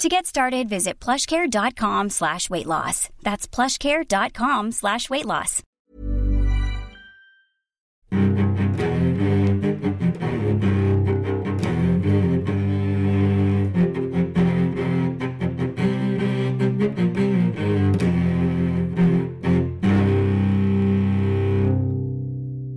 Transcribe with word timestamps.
To 0.00 0.08
get 0.08 0.24
started, 0.24 0.66
visit 0.66 0.98
plushcare.com 0.98 2.08
slash 2.08 2.48
weight 2.48 2.64
loss. 2.64 3.10
That's 3.22 3.46
plushcare.com 3.46 4.72
slash 4.72 5.10
weight 5.10 5.26
loss. 5.26 5.62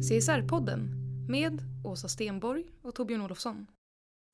CSR-podden 0.02 0.90
med 1.30 1.62
Åsa 1.84 2.08
Stenborg 2.08 2.64
och 2.82 2.96
Torbjörn 2.96 3.22
Olofsson. 3.22 3.68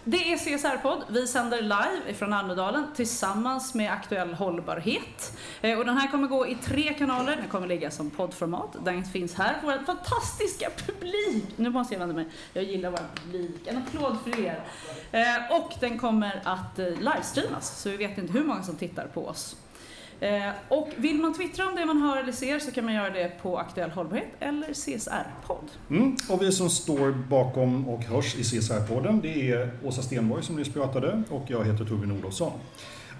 Det 0.03 0.33
är 0.33 0.37
CSR-podd. 0.37 1.03
Vi 1.09 1.27
sänder 1.27 1.61
live 1.61 2.13
från 2.13 2.33
Almedalen 2.33 2.85
tillsammans 2.95 3.73
med 3.73 3.91
Aktuell 3.91 4.33
hållbarhet. 4.33 5.37
Eh, 5.61 5.77
och 5.79 5.85
den 5.85 5.97
här 5.97 6.11
kommer 6.11 6.27
gå 6.27 6.47
i 6.47 6.55
tre 6.55 6.93
kanaler. 6.93 7.35
Den 7.35 7.47
kommer 7.47 7.67
ligga 7.67 7.91
som 7.91 8.09
poddformat. 8.09 8.75
Den 8.85 9.05
finns 9.05 9.33
här 9.33 9.59
för 9.59 9.67
vår 9.67 9.85
fantastiska 9.85 10.69
publik. 10.85 11.45
Nu 11.55 11.69
måste 11.69 11.93
jag 11.93 11.99
vända 11.99 12.15
mig. 12.15 12.27
Jag 12.53 12.63
gillar 12.63 12.91
vår 12.91 12.99
publik. 13.15 13.67
En 13.67 13.77
applåd 13.77 14.17
för 14.23 14.39
er. 14.39 14.63
Eh, 15.11 15.57
och 15.57 15.73
den 15.79 15.99
kommer 15.99 16.41
att 16.45 16.79
eh, 16.79 16.85
livestreamas, 16.85 17.81
så 17.81 17.89
vi 17.89 17.97
vet 17.97 18.17
inte 18.17 18.33
hur 18.33 18.43
många 18.43 18.63
som 18.63 18.75
tittar 18.75 19.07
på 19.07 19.27
oss. 19.27 19.55
Eh, 20.19 20.49
och 20.67 20.89
vill 20.95 21.17
man 21.17 21.33
twittra 21.33 21.67
om 21.67 21.75
det 21.75 21.85
man 21.85 22.01
hör 22.01 22.17
eller 22.17 22.31
ser 22.31 22.59
så 22.59 22.71
kan 22.71 22.85
man 22.85 22.93
göra 22.93 23.09
det 23.09 23.31
på 23.41 23.57
Aktuell 23.57 23.91
Hållbarhet 23.91 24.27
eller 24.39 24.73
CSR-podd. 24.73 25.71
Mm. 25.89 26.15
Och 26.29 26.41
vi 26.41 26.51
som 26.51 26.69
står 26.69 27.11
bakom 27.11 27.87
och 27.87 28.03
hörs 28.03 28.35
i 28.35 28.41
CSR-podden 28.41 29.21
det 29.21 29.51
är 29.51 29.71
Åsa 29.83 30.01
Stenborg 30.01 30.43
som 30.43 30.55
nyss 30.55 30.73
pratade 30.73 31.23
och 31.29 31.45
jag 31.47 31.65
heter 31.65 31.85
Torbjörn 31.85 32.11
Olofsson. 32.11 32.51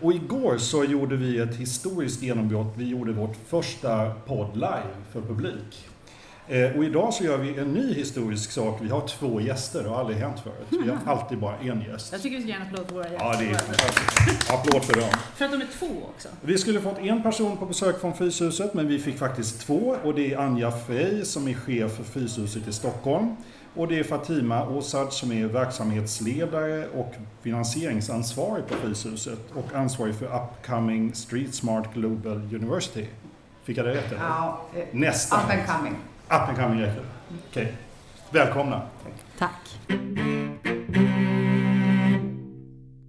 Och 0.02 0.14
igår 0.14 0.58
så 0.58 0.84
gjorde 0.84 1.16
vi 1.16 1.40
ett 1.40 1.56
historiskt 1.56 2.22
genombrott. 2.22 2.74
Vi 2.78 2.90
gjorde 2.90 3.12
vårt 3.12 3.36
första 3.48 4.14
podd 4.14 4.54
live 4.54 4.94
för 5.12 5.22
publik. 5.22 5.88
Eh, 6.52 6.78
och 6.78 6.84
idag 6.84 7.14
så 7.14 7.24
gör 7.24 7.38
vi 7.38 7.60
en 7.60 7.74
ny 7.74 7.94
historisk 7.94 8.52
sak. 8.52 8.80
Vi 8.82 8.90
har 8.90 9.08
två 9.08 9.42
gäster, 9.42 9.84
det 9.84 9.90
har 9.90 10.00
aldrig 10.00 10.18
hänt 10.18 10.40
förut. 10.40 10.84
Vi 10.86 10.90
har 10.90 10.98
alltid 11.06 11.40
bara 11.40 11.56
en 11.58 11.82
gäst. 11.82 12.12
Jag 12.12 12.22
tycker 12.22 12.36
vi 12.38 12.42
ska 12.42 12.52
ge 12.52 12.56
en 12.56 12.62
applåd 12.62 12.88
för 12.88 12.94
våra 12.96 13.04
gäster. 13.10 13.26
Ja, 13.26 13.36
det 13.40 13.50
är 13.50 13.54
fantastiskt. 13.54 14.52
Applåd 14.52 14.84
för 14.84 14.94
dem. 14.94 15.10
För 15.36 15.46
att 15.46 15.52
de 15.52 15.62
är 15.62 15.68
två 15.80 15.88
också. 16.16 16.28
Vi 16.42 16.58
skulle 16.58 16.82
fått 16.82 17.00
en 17.00 17.24
person 17.24 17.58
på 17.58 17.66
besök 17.66 18.02
från 18.02 18.14
Fryshuset, 18.14 18.74
men 18.74 18.88
vi 18.88 19.00
fick 19.00 19.18
faktiskt 19.18 19.62
två. 19.62 19.96
Och 20.04 20.14
det 20.14 20.34
är 20.34 20.38
Anja 20.38 20.72
Frey 20.72 21.26
som 21.26 21.48
är 21.48 21.54
chef 21.54 21.92
för 21.96 22.04
Fryshuset 22.04 22.68
i 22.68 22.74
Stockholm. 22.74 23.36
Och 23.76 23.88
det 23.88 24.00
är 24.00 24.04
Fatima 24.04 24.70
Åsad 24.70 25.14
som 25.14 25.32
är 25.32 25.46
verksamhetsledare 25.46 26.88
och 26.88 27.14
finansieringsansvarig 27.42 28.68
på 28.68 28.76
Fryshuset 28.76 29.40
och 29.56 29.76
ansvarig 29.76 30.16
för 30.16 30.26
Upcoming 30.26 31.14
Street 31.14 31.54
Smart 31.56 31.94
Global 31.94 32.38
University. 32.38 33.06
Fick 33.64 33.78
jag 33.78 33.86
det 33.86 33.94
rätt? 33.94 34.12
Eller? 34.12 34.22
Ja, 34.22 34.62
eh, 34.76 34.84
Nästan. 34.92 35.40
Up 35.40 35.52
and 35.52 35.78
coming. 35.78 35.96
Up 36.32 36.50
and 36.50 36.58
coming 36.58 36.82
räcker 36.82 37.06
Okej. 37.50 37.78
Välkomna. 38.30 38.82
Tack. 39.38 39.80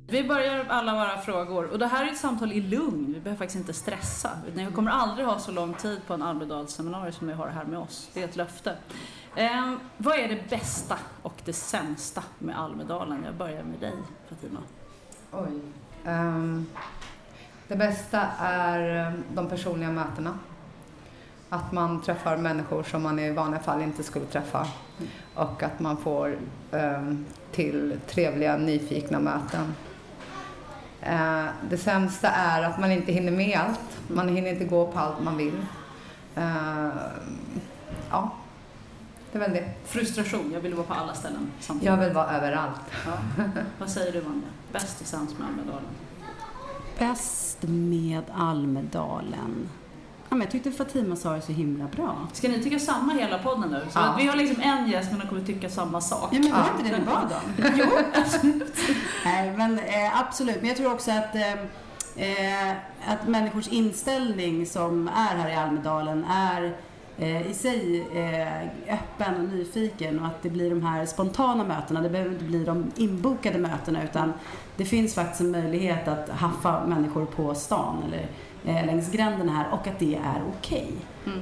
Vi 0.07 0.25
börjar 0.25 0.65
alla 0.69 0.95
våra 0.95 1.19
frågor. 1.19 1.71
Och 1.73 1.79
det 1.79 1.87
här 1.87 2.07
är 2.07 2.11
ett 2.11 2.19
samtal 2.19 2.53
i 2.53 2.61
lugn. 2.61 3.07
Vi 3.07 3.21
behöver 3.21 3.39
faktiskt 3.39 3.57
inte 3.57 3.73
stressa. 3.73 4.31
Vi 4.55 4.67
kommer 4.67 4.91
aldrig 4.91 5.27
ha 5.27 5.39
så 5.39 5.53
lång 5.53 5.75
tid 5.75 6.01
på 6.07 6.15
en 6.15 6.23
Almedalsseminarium 6.23 7.13
som 7.13 7.27
vi 7.27 7.33
har 7.33 7.49
här 7.49 7.65
med 7.65 7.79
oss. 7.79 8.11
Det 8.15 8.21
är 8.21 8.25
ett 8.25 8.37
löfte. 8.37 8.77
Eh, 9.37 9.75
vad 9.97 10.19
är 10.19 10.29
det 10.29 10.51
bästa 10.51 10.99
och 11.23 11.35
det 11.45 11.53
sämsta 11.53 12.23
med 12.39 12.61
Almedalen? 12.61 13.23
Jag 13.25 13.35
börjar 13.35 13.63
med 13.63 13.81
dig, 13.81 13.95
Fatima. 14.29 14.61
Oj. 15.33 15.61
Ehm, 16.05 16.67
det 17.69 17.77
bästa 17.77 18.21
är 18.39 19.07
eh, 19.07 19.13
de 19.35 19.49
personliga 19.49 19.91
mötena. 19.91 20.39
Att 21.53 21.73
man 21.73 22.03
träffar 22.03 22.37
människor 22.37 22.83
som 22.83 23.03
man 23.03 23.19
i 23.19 23.33
vanliga 23.33 23.61
fall 23.61 23.83
inte 23.83 24.03
skulle 24.03 24.27
träffa. 24.27 24.67
Och 25.35 25.63
att 25.63 25.81
man 25.81 25.97
får 25.97 26.39
ehm, 26.73 27.25
till 27.53 28.01
trevliga, 28.09 28.57
nyfikna 28.57 29.21
möten. 29.21 29.75
Eh, 31.01 31.45
det 31.71 31.79
sämsta 31.79 32.29
är 32.29 32.63
att 32.63 32.81
man 32.81 32.93
inte 32.93 33.13
hinner 33.13 33.33
med 33.33 33.59
allt. 33.59 33.99
Man 34.09 34.29
hinner 34.29 34.51
inte 34.51 34.65
gå 34.65 34.87
på 34.87 34.99
allt 34.99 35.23
man 35.23 35.37
vill. 35.37 35.67
Eh, 36.35 36.89
ja, 38.11 38.31
det 39.33 39.39
är 39.39 39.41
väl 39.41 39.53
det. 39.53 39.71
Frustration. 39.85 40.51
Jag 40.55 40.61
vill 40.61 40.75
vara 40.75 40.87
på 40.87 40.95
alla 40.95 41.15
ställen 41.15 41.51
samtidigt. 41.61 41.87
Jag 41.87 41.97
vill 41.97 42.13
vara 42.13 42.31
överallt. 42.31 42.81
Ja. 43.07 43.45
Vad 43.79 43.91
säger 43.91 44.13
du, 44.13 44.21
Vanja? 44.21 44.49
Bäst 44.73 45.01
och 45.01 45.07
sämst 45.07 45.39
med 45.39 45.49
Almedalen? 45.49 45.91
Bäst 46.99 47.59
med 47.63 48.25
Almedalen. 48.35 49.69
Ja, 50.31 50.37
men 50.37 50.41
jag 50.41 50.51
tyckte 50.51 50.71
Fatima 50.73 51.17
sa 51.17 51.33
det 51.33 51.41
så 51.41 51.53
himla 51.53 51.85
bra. 51.97 52.17
Ska 52.33 52.49
ni 52.49 52.63
tycka 52.63 52.79
samma 52.79 53.13
hela 53.13 53.39
podden 53.39 53.71
nu? 53.71 53.81
Så 53.91 53.99
Ja. 53.99 54.15
vi 54.19 54.27
har 54.27 54.37
liksom 54.37 54.61
en 54.63 54.91
gäst 54.91 55.11
men 55.11 55.21
de 55.21 55.27
kommer 55.27 55.43
tycka 55.43 55.69
samma 55.69 56.01
sak. 56.01 56.29
Ja, 56.33 56.39
men 56.41 56.53
var 56.53 56.59
Ja. 56.59 56.67
inte 56.79 56.91
det 56.91 56.99
ni 56.99 57.05
bad 57.05 57.33
om? 57.33 57.71
Jo, 57.77 57.87
absolut. 58.15 58.75
Nej, 59.25 59.53
men 59.57 59.79
eh, 59.79 60.21
absolut. 60.21 60.57
Men 60.61 60.69
jag 60.69 60.77
tror 60.77 60.93
också 60.93 61.11
att, 61.11 61.35
eh, 61.35 61.53
eh, 62.17 62.71
att 63.07 63.29
människors 63.29 63.69
inställning 63.69 64.67
som 64.67 65.09
är 65.09 65.37
här 65.37 65.51
i 65.51 65.55
Almedalen 65.55 66.25
är 66.25 66.77
eh, 67.19 67.51
i 67.51 67.55
sig 67.55 68.07
eh, 68.15 68.63
öppen 68.95 69.35
och 69.47 69.55
nyfiken 69.55 70.21
och 70.21 70.27
att 70.27 70.43
det 70.43 70.51
blir 70.51 70.71
de 70.71 70.83
här 70.83 71.07
spontana 71.07 71.65
mötena. 71.65 72.01
Det 72.01 72.09
behöver 72.11 72.33
inte 72.33 72.45
bli 72.45 72.65
de 72.65 72.91
inbokade 72.97 73.59
mötena 73.59 74.03
utan 74.05 74.33
det 74.77 74.85
finns 74.85 75.15
faktiskt 75.15 75.41
en 75.41 75.51
möjlighet 75.51 76.09
att 76.09 76.29
haffa 76.29 76.87
människor 76.87 77.25
på 77.27 77.55
stan 77.55 78.03
eller 78.07 78.27
eh, 78.65 78.87
längs 78.87 79.13
gränderna 79.13 79.53
här 79.53 79.67
och 79.73 79.87
att 79.87 79.99
det 79.99 80.15
är 80.15 80.43
okej. 80.59 80.93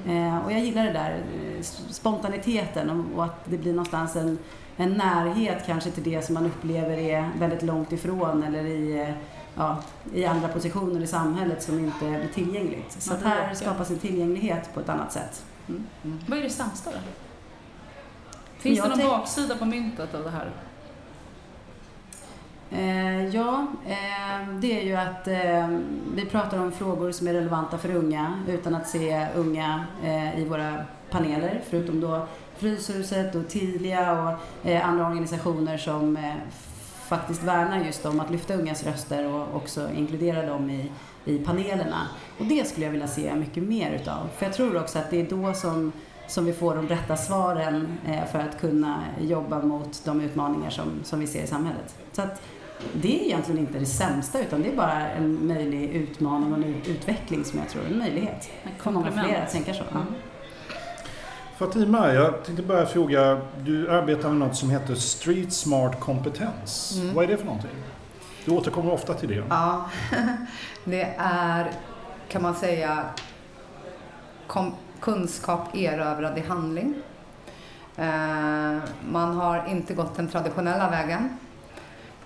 Eh, 0.07 0.45
och 0.45 0.53
jag 0.53 0.61
gillar 0.61 0.85
det 0.85 0.93
där 0.93 1.11
eh, 1.13 1.63
spontaniteten 1.91 2.91
och, 2.91 3.19
och 3.19 3.25
att 3.25 3.45
det 3.45 3.59
blir 3.59 3.73
någonstans 3.73 4.17
en, 4.17 4.39
en 4.77 4.93
närhet 4.93 5.63
kanske 5.67 5.91
till 5.91 6.03
det 6.03 6.23
som 6.23 6.35
man 6.35 6.47
upplever 6.47 6.99
är 6.99 7.31
väldigt 7.39 7.63
långt 7.63 7.93
ifrån 7.93 8.43
eller 8.43 8.65
i, 8.65 9.01
eh, 9.01 9.15
ja, 9.55 9.83
i 10.15 10.25
andra 10.25 10.49
positioner 10.49 11.01
i 11.01 11.07
samhället 11.07 11.63
som 11.63 11.79
inte 11.79 12.05
blir 12.05 12.29
tillgängligt. 12.35 12.93
Så 13.03 13.15
att 13.15 13.23
här 13.23 13.55
skapas 13.55 13.91
en 13.91 13.99
tillgänglighet 13.99 14.75
på 14.75 14.81
ett 14.81 14.89
annat 14.89 15.13
sätt. 15.13 15.45
Vad 16.27 16.39
är 16.39 16.43
det 16.43 16.51
sämsta 16.51 16.91
då? 16.91 16.97
Finns 18.59 18.79
Jag 18.79 18.91
det 18.91 18.97
någon 18.97 19.11
baksida 19.11 19.57
på 19.57 19.65
myntet 19.65 20.15
av 20.15 20.25
det 20.25 20.31
här? 20.31 20.51
Eh, 22.71 23.27
ja, 23.27 23.67
eh, 23.87 24.49
det 24.61 24.81
är 24.81 24.85
ju 24.85 24.95
att 24.95 25.29
eh, 25.29 25.69
vi 26.15 26.25
pratar 26.31 26.59
om 26.59 26.73
frågor 26.73 27.13
som 27.13 27.29
är 27.29 27.33
relevanta 27.33 27.79
för 27.79 27.95
unga 27.95 28.43
utan 28.49 28.75
att 28.75 28.89
se 28.89 29.27
unga 29.35 29.85
eh, 30.05 30.39
i 30.41 30.45
våra 30.45 30.85
paneler, 31.11 31.63
förutom 31.71 32.01
då 32.01 32.27
Fryshuset 32.57 33.35
och 33.35 33.49
Tilia 33.49 34.23
och 34.23 34.69
eh, 34.69 34.89
andra 34.89 35.07
organisationer 35.07 35.79
som 35.79 36.17
eh, 36.17 36.35
faktiskt 37.09 37.43
värnar 37.43 37.85
just 37.85 38.07
om 38.07 38.21
att 38.21 38.31
lyfta 38.31 38.55
ungas 38.55 38.85
röster 38.85 39.35
och 39.35 39.57
också 39.57 39.89
inkludera 39.97 40.47
dem 40.47 40.71
i, 40.71 40.93
i 41.25 41.39
panelerna. 41.39 42.09
Och 42.39 42.45
det 42.45 42.69
skulle 42.69 42.87
jag 42.87 42.93
vilja 42.93 43.09
se 43.09 43.35
mycket 43.35 43.63
mer 43.63 43.93
utav. 43.93 44.29
För 44.37 44.47
jag 44.47 44.55
tror 44.55 44.81
också 44.81 44.99
att 44.99 45.11
det 45.11 45.21
är 45.21 45.31
då 45.31 45.55
som, 45.55 45.93
som 46.27 46.45
vi 46.45 46.53
får 46.53 46.75
de 46.75 46.89
rätta 46.89 47.17
svaren 47.17 47.99
eh, 48.07 48.25
för 48.33 48.39
att 48.39 48.61
kunna 48.61 49.03
jobba 49.21 49.63
mot 49.63 50.05
de 50.05 50.21
utmaningar 50.21 50.71
som, 50.71 50.85
som 51.05 51.21
vi 51.21 51.27
ser 51.27 51.43
i 51.43 51.47
samhället. 51.47 51.97
Så 52.13 52.23
att 52.23 52.43
det 52.93 53.21
är 53.21 53.25
egentligen 53.25 53.61
inte 53.61 53.79
det 53.79 53.87
sämsta 53.87 54.41
utan 54.41 54.63
det 54.63 54.69
är 54.69 54.77
bara 54.77 55.11
en 55.11 55.47
möjlig 55.47 55.91
utmaning 55.91 56.53
och 56.53 56.59
en 56.59 56.75
utveckling 56.87 57.45
som 57.45 57.59
jag 57.59 57.69
tror 57.69 57.83
är 57.83 57.87
en 57.87 57.99
möjlighet 57.99 58.51
för 58.79 58.91
många 58.91 59.13
fler 59.13 59.43
att 59.43 59.53
tänka 59.53 59.75
så. 59.75 59.83
Mm. 59.93 60.07
Fatima, 61.57 62.15
jag 62.15 62.45
tänkte 62.45 62.63
börja 62.63 62.87
fråga. 62.87 63.41
Du 63.61 63.91
arbetar 63.91 64.29
med 64.29 64.39
något 64.39 64.57
som 64.57 64.71
heter 64.71 64.95
Street 64.95 65.53
Smart 65.53 66.01
kompetens. 66.01 66.99
Mm. 67.01 67.15
Vad 67.15 67.25
är 67.25 67.29
det 67.29 67.37
för 67.37 67.45
någonting? 67.45 67.71
Du 68.45 68.51
återkommer 68.51 68.93
ofta 68.93 69.15
till 69.15 69.29
det. 69.29 69.45
Ja, 69.49 69.85
det 70.85 71.15
är 71.19 71.73
kan 72.29 72.43
man 72.43 72.55
säga 72.55 73.05
kom, 74.47 74.75
kunskap 75.01 75.77
erövrad 75.77 76.39
i 76.39 76.41
handling. 76.41 76.95
Eh, 77.97 78.79
man 79.11 79.35
har 79.35 79.67
inte 79.69 79.95
gått 79.95 80.17
den 80.17 80.29
traditionella 80.29 80.91
vägen 80.91 81.39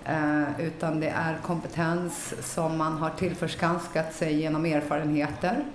eh, 0.05 0.59
utan 0.59 0.99
det 0.99 1.09
är 1.09 1.37
kompetens 1.43 2.33
som 2.41 2.77
man 2.77 2.97
har 2.97 3.09
tillförskanskat 3.09 4.13
sig 4.13 4.33
genom 4.33 4.65
erfarenheter. 4.65 5.65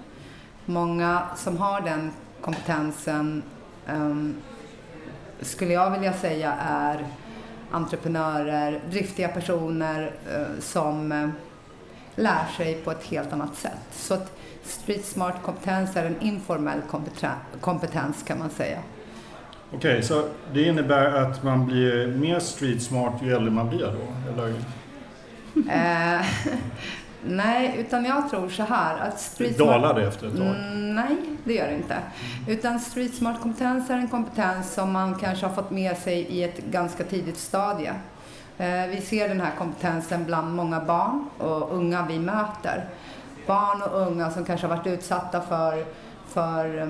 Många 0.65 1.23
som 1.37 1.57
har 1.57 1.81
den 1.81 2.13
kompetensen 2.41 3.43
um, 3.89 4.35
skulle 5.41 5.73
jag 5.73 5.91
vilja 5.91 6.13
säga 6.13 6.53
är 6.61 7.07
entreprenörer, 7.71 8.81
driftiga 8.91 9.29
personer 9.29 10.13
uh, 10.37 10.61
som 10.61 11.13
uh, 11.13 11.31
lär 12.15 12.47
sig 12.57 12.75
på 12.75 12.91
ett 12.91 13.05
helt 13.05 13.33
annat 13.33 13.57
sätt. 13.57 13.87
Så 13.93 14.15
att 14.15 14.33
street 14.65 15.05
smart 15.05 15.43
kompetens 15.43 15.97
är 15.97 16.05
en 16.05 16.21
informell 16.21 16.81
kompetens 17.61 18.23
kan 18.27 18.39
man 18.39 18.51
säga. 18.51 18.79
Okej, 19.73 19.91
okay, 19.91 20.03
så 20.03 20.25
det 20.53 20.63
innebär 20.63 21.15
att 21.15 21.43
man 21.43 21.67
blir 21.67 22.07
mer 22.07 22.39
street 22.39 22.83
smart 22.83 23.13
ju 23.23 23.33
äldre 23.33 23.51
man 23.51 23.69
blir 23.69 23.79
då? 23.87 24.33
Eller? 24.33 24.49
Eh, 25.57 26.27
nej, 27.27 27.75
utan 27.79 28.05
jag 28.05 28.31
tror 28.31 28.49
så 28.49 28.63
här 28.63 28.99
att 28.99 29.21
street 29.21 29.57
smart... 29.57 29.69
Dalar 29.69 29.95
det 29.95 30.07
efter 30.07 30.27
ett 30.27 30.37
tag? 30.37 30.47
Mm, 30.47 30.95
nej, 30.95 31.17
det 31.45 31.55
gör 31.55 31.67
det 31.67 31.75
inte. 31.75 31.97
Utan 32.49 32.81
street 32.81 33.15
smart 33.15 33.41
kompetens 33.43 33.91
är 33.91 33.95
en 33.95 34.09
kompetens 34.09 34.75
som 34.75 34.93
man 34.93 35.15
kanske 35.15 35.47
har 35.47 35.55
fått 35.55 35.71
med 35.71 35.97
sig 35.97 36.21
i 36.21 36.45
ett 36.45 36.59
ganska 36.59 37.05
tidigt 37.05 37.39
stadie. 37.39 37.93
Eh, 38.59 38.87
vi 38.91 39.01
ser 39.01 39.29
den 39.29 39.41
här 39.41 39.53
kompetensen 39.59 40.25
bland 40.25 40.55
många 40.55 40.81
barn 40.81 41.25
och 41.39 41.75
unga 41.75 42.07
vi 42.07 42.19
möter. 42.19 42.85
Barn 43.47 43.83
och 43.83 44.01
unga 44.01 44.31
som 44.31 44.45
kanske 44.45 44.67
har 44.67 44.77
varit 44.77 44.87
utsatta 44.87 45.41
för, 45.41 45.85
för 46.29 46.89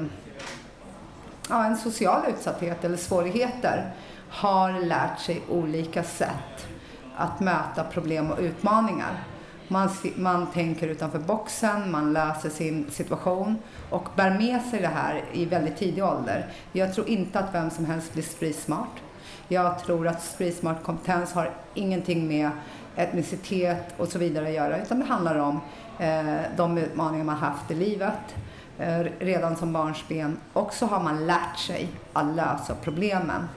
ja, 1.48 1.64
en 1.64 1.76
social 1.76 2.22
utsatthet 2.30 2.84
eller 2.84 2.96
svårigheter 2.96 3.90
har 4.30 4.80
lärt 4.80 5.20
sig 5.20 5.42
olika 5.50 6.02
sätt 6.02 6.68
att 7.16 7.40
möta 7.40 7.84
problem 7.84 8.30
och 8.30 8.38
utmaningar. 8.38 9.24
Man, 9.68 9.88
man 10.16 10.46
tänker 10.46 10.88
utanför 10.88 11.18
boxen, 11.18 11.90
man 11.90 12.12
löser 12.12 12.50
sin 12.50 12.90
situation 12.90 13.58
och 13.90 14.08
bär 14.16 14.30
med 14.30 14.62
sig 14.62 14.80
det 14.80 14.88
här 14.88 15.24
i 15.32 15.44
väldigt 15.44 15.76
tidig 15.76 16.04
ålder. 16.04 16.46
Jag 16.72 16.94
tror 16.94 17.08
inte 17.08 17.38
att 17.38 17.54
vem 17.54 17.70
som 17.70 17.84
helst 17.84 18.12
blir 18.12 18.22
streetsmart. 18.22 19.00
Jag 19.48 19.78
tror 19.78 20.08
att 20.08 20.22
streetsmart 20.22 20.82
kompetens 20.82 21.32
har 21.32 21.50
ingenting 21.74 22.28
med 22.28 22.50
etnicitet 22.96 23.94
och 23.96 24.08
så 24.08 24.18
vidare 24.18 24.48
att 24.48 24.54
göra 24.54 24.82
utan 24.82 25.00
det 25.00 25.06
handlar 25.06 25.38
om 25.38 25.60
eh, 25.98 26.40
de 26.56 26.78
utmaningar 26.78 27.24
man 27.24 27.36
haft 27.36 27.70
i 27.70 27.74
livet 27.74 28.34
Eh, 28.78 29.06
redan 29.18 29.56
som 29.56 29.72
barnsben 29.72 30.38
och 30.52 30.72
så 30.72 30.86
har 30.86 31.00
man 31.00 31.26
lärt 31.26 31.58
sig 31.58 31.88
att 32.12 32.36
lösa 32.36 32.74
problemen. 32.74 33.48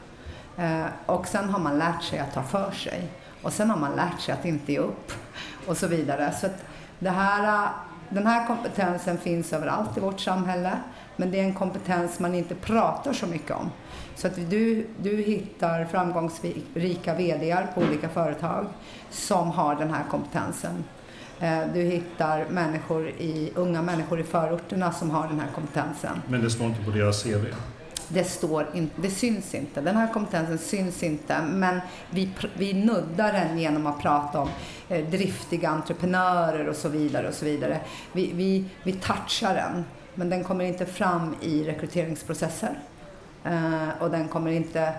Eh, 0.57 0.85
och 1.05 1.27
sen 1.27 1.49
har 1.49 1.59
man 1.59 1.77
lärt 1.77 2.03
sig 2.03 2.19
att 2.19 2.33
ta 2.33 2.43
för 2.43 2.71
sig 2.71 3.07
och 3.41 3.53
sen 3.53 3.69
har 3.69 3.77
man 3.77 3.95
lärt 3.95 4.19
sig 4.19 4.33
att 4.33 4.45
inte 4.45 4.71
ge 4.71 4.79
upp 4.79 5.11
och 5.67 5.77
så 5.77 5.87
vidare. 5.87 6.33
Så 6.41 6.47
det 6.99 7.09
här, 7.09 7.63
eh, 7.63 7.69
den 8.09 8.27
här 8.27 8.47
kompetensen 8.47 9.17
finns 9.17 9.53
överallt 9.53 9.97
i 9.97 9.99
vårt 9.99 10.19
samhälle 10.19 10.71
men 11.15 11.31
det 11.31 11.39
är 11.39 11.43
en 11.43 11.53
kompetens 11.53 12.19
man 12.19 12.35
inte 12.35 12.55
pratar 12.55 13.13
så 13.13 13.27
mycket 13.27 13.51
om. 13.51 13.71
Så 14.15 14.27
att 14.27 14.35
du, 14.35 14.87
du 14.97 15.17
hittar 15.17 15.85
framgångsrika 15.85 17.13
VDR 17.13 17.67
på 17.73 17.81
olika 17.81 18.09
företag 18.09 18.65
som 19.09 19.51
har 19.51 19.75
den 19.75 19.93
här 19.93 20.03
kompetensen. 20.09 20.83
Eh, 21.41 21.61
du 21.73 21.81
hittar 21.81 22.45
människor 22.45 23.09
i, 23.09 23.51
unga 23.55 23.81
människor 23.81 24.19
i 24.19 24.23
förorterna 24.23 24.91
som 24.91 25.11
har 25.11 25.27
den 25.27 25.39
här 25.39 25.47
kompetensen. 25.55 26.21
Men 26.27 26.41
det 26.41 26.49
står 26.49 26.67
inte 26.67 26.83
på 26.83 26.91
deras 26.91 27.23
CV? 27.23 27.45
Det, 28.07 28.23
står 28.23 28.67
in, 28.73 28.89
det 28.95 29.09
syns 29.09 29.55
inte. 29.55 29.81
Den 29.81 29.95
här 29.95 30.13
kompetensen 30.13 30.57
syns 30.57 31.03
inte. 31.03 31.41
Men 31.41 31.79
vi, 32.09 32.29
vi 32.57 32.73
nuddar 32.73 33.33
den 33.33 33.59
genom 33.59 33.87
att 33.87 33.99
prata 33.99 34.39
om 34.39 34.49
eh, 34.89 35.05
driftiga 35.09 35.69
entreprenörer 35.69 36.67
och 36.67 36.75
så 36.75 36.89
vidare. 36.89 37.27
och 37.27 37.33
så 37.33 37.45
vidare. 37.45 37.79
Vi, 38.11 38.31
vi, 38.33 38.65
vi 38.83 38.91
touchar 38.93 39.55
den. 39.55 39.85
Men 40.15 40.29
den 40.29 40.43
kommer 40.43 40.65
inte 40.65 40.85
fram 40.85 41.35
i 41.41 41.63
rekryteringsprocesser. 41.63 42.79
Eh, 43.43 43.89
och 43.99 44.11
den 44.11 44.27
kommer 44.27 44.51
inte, 44.51 44.93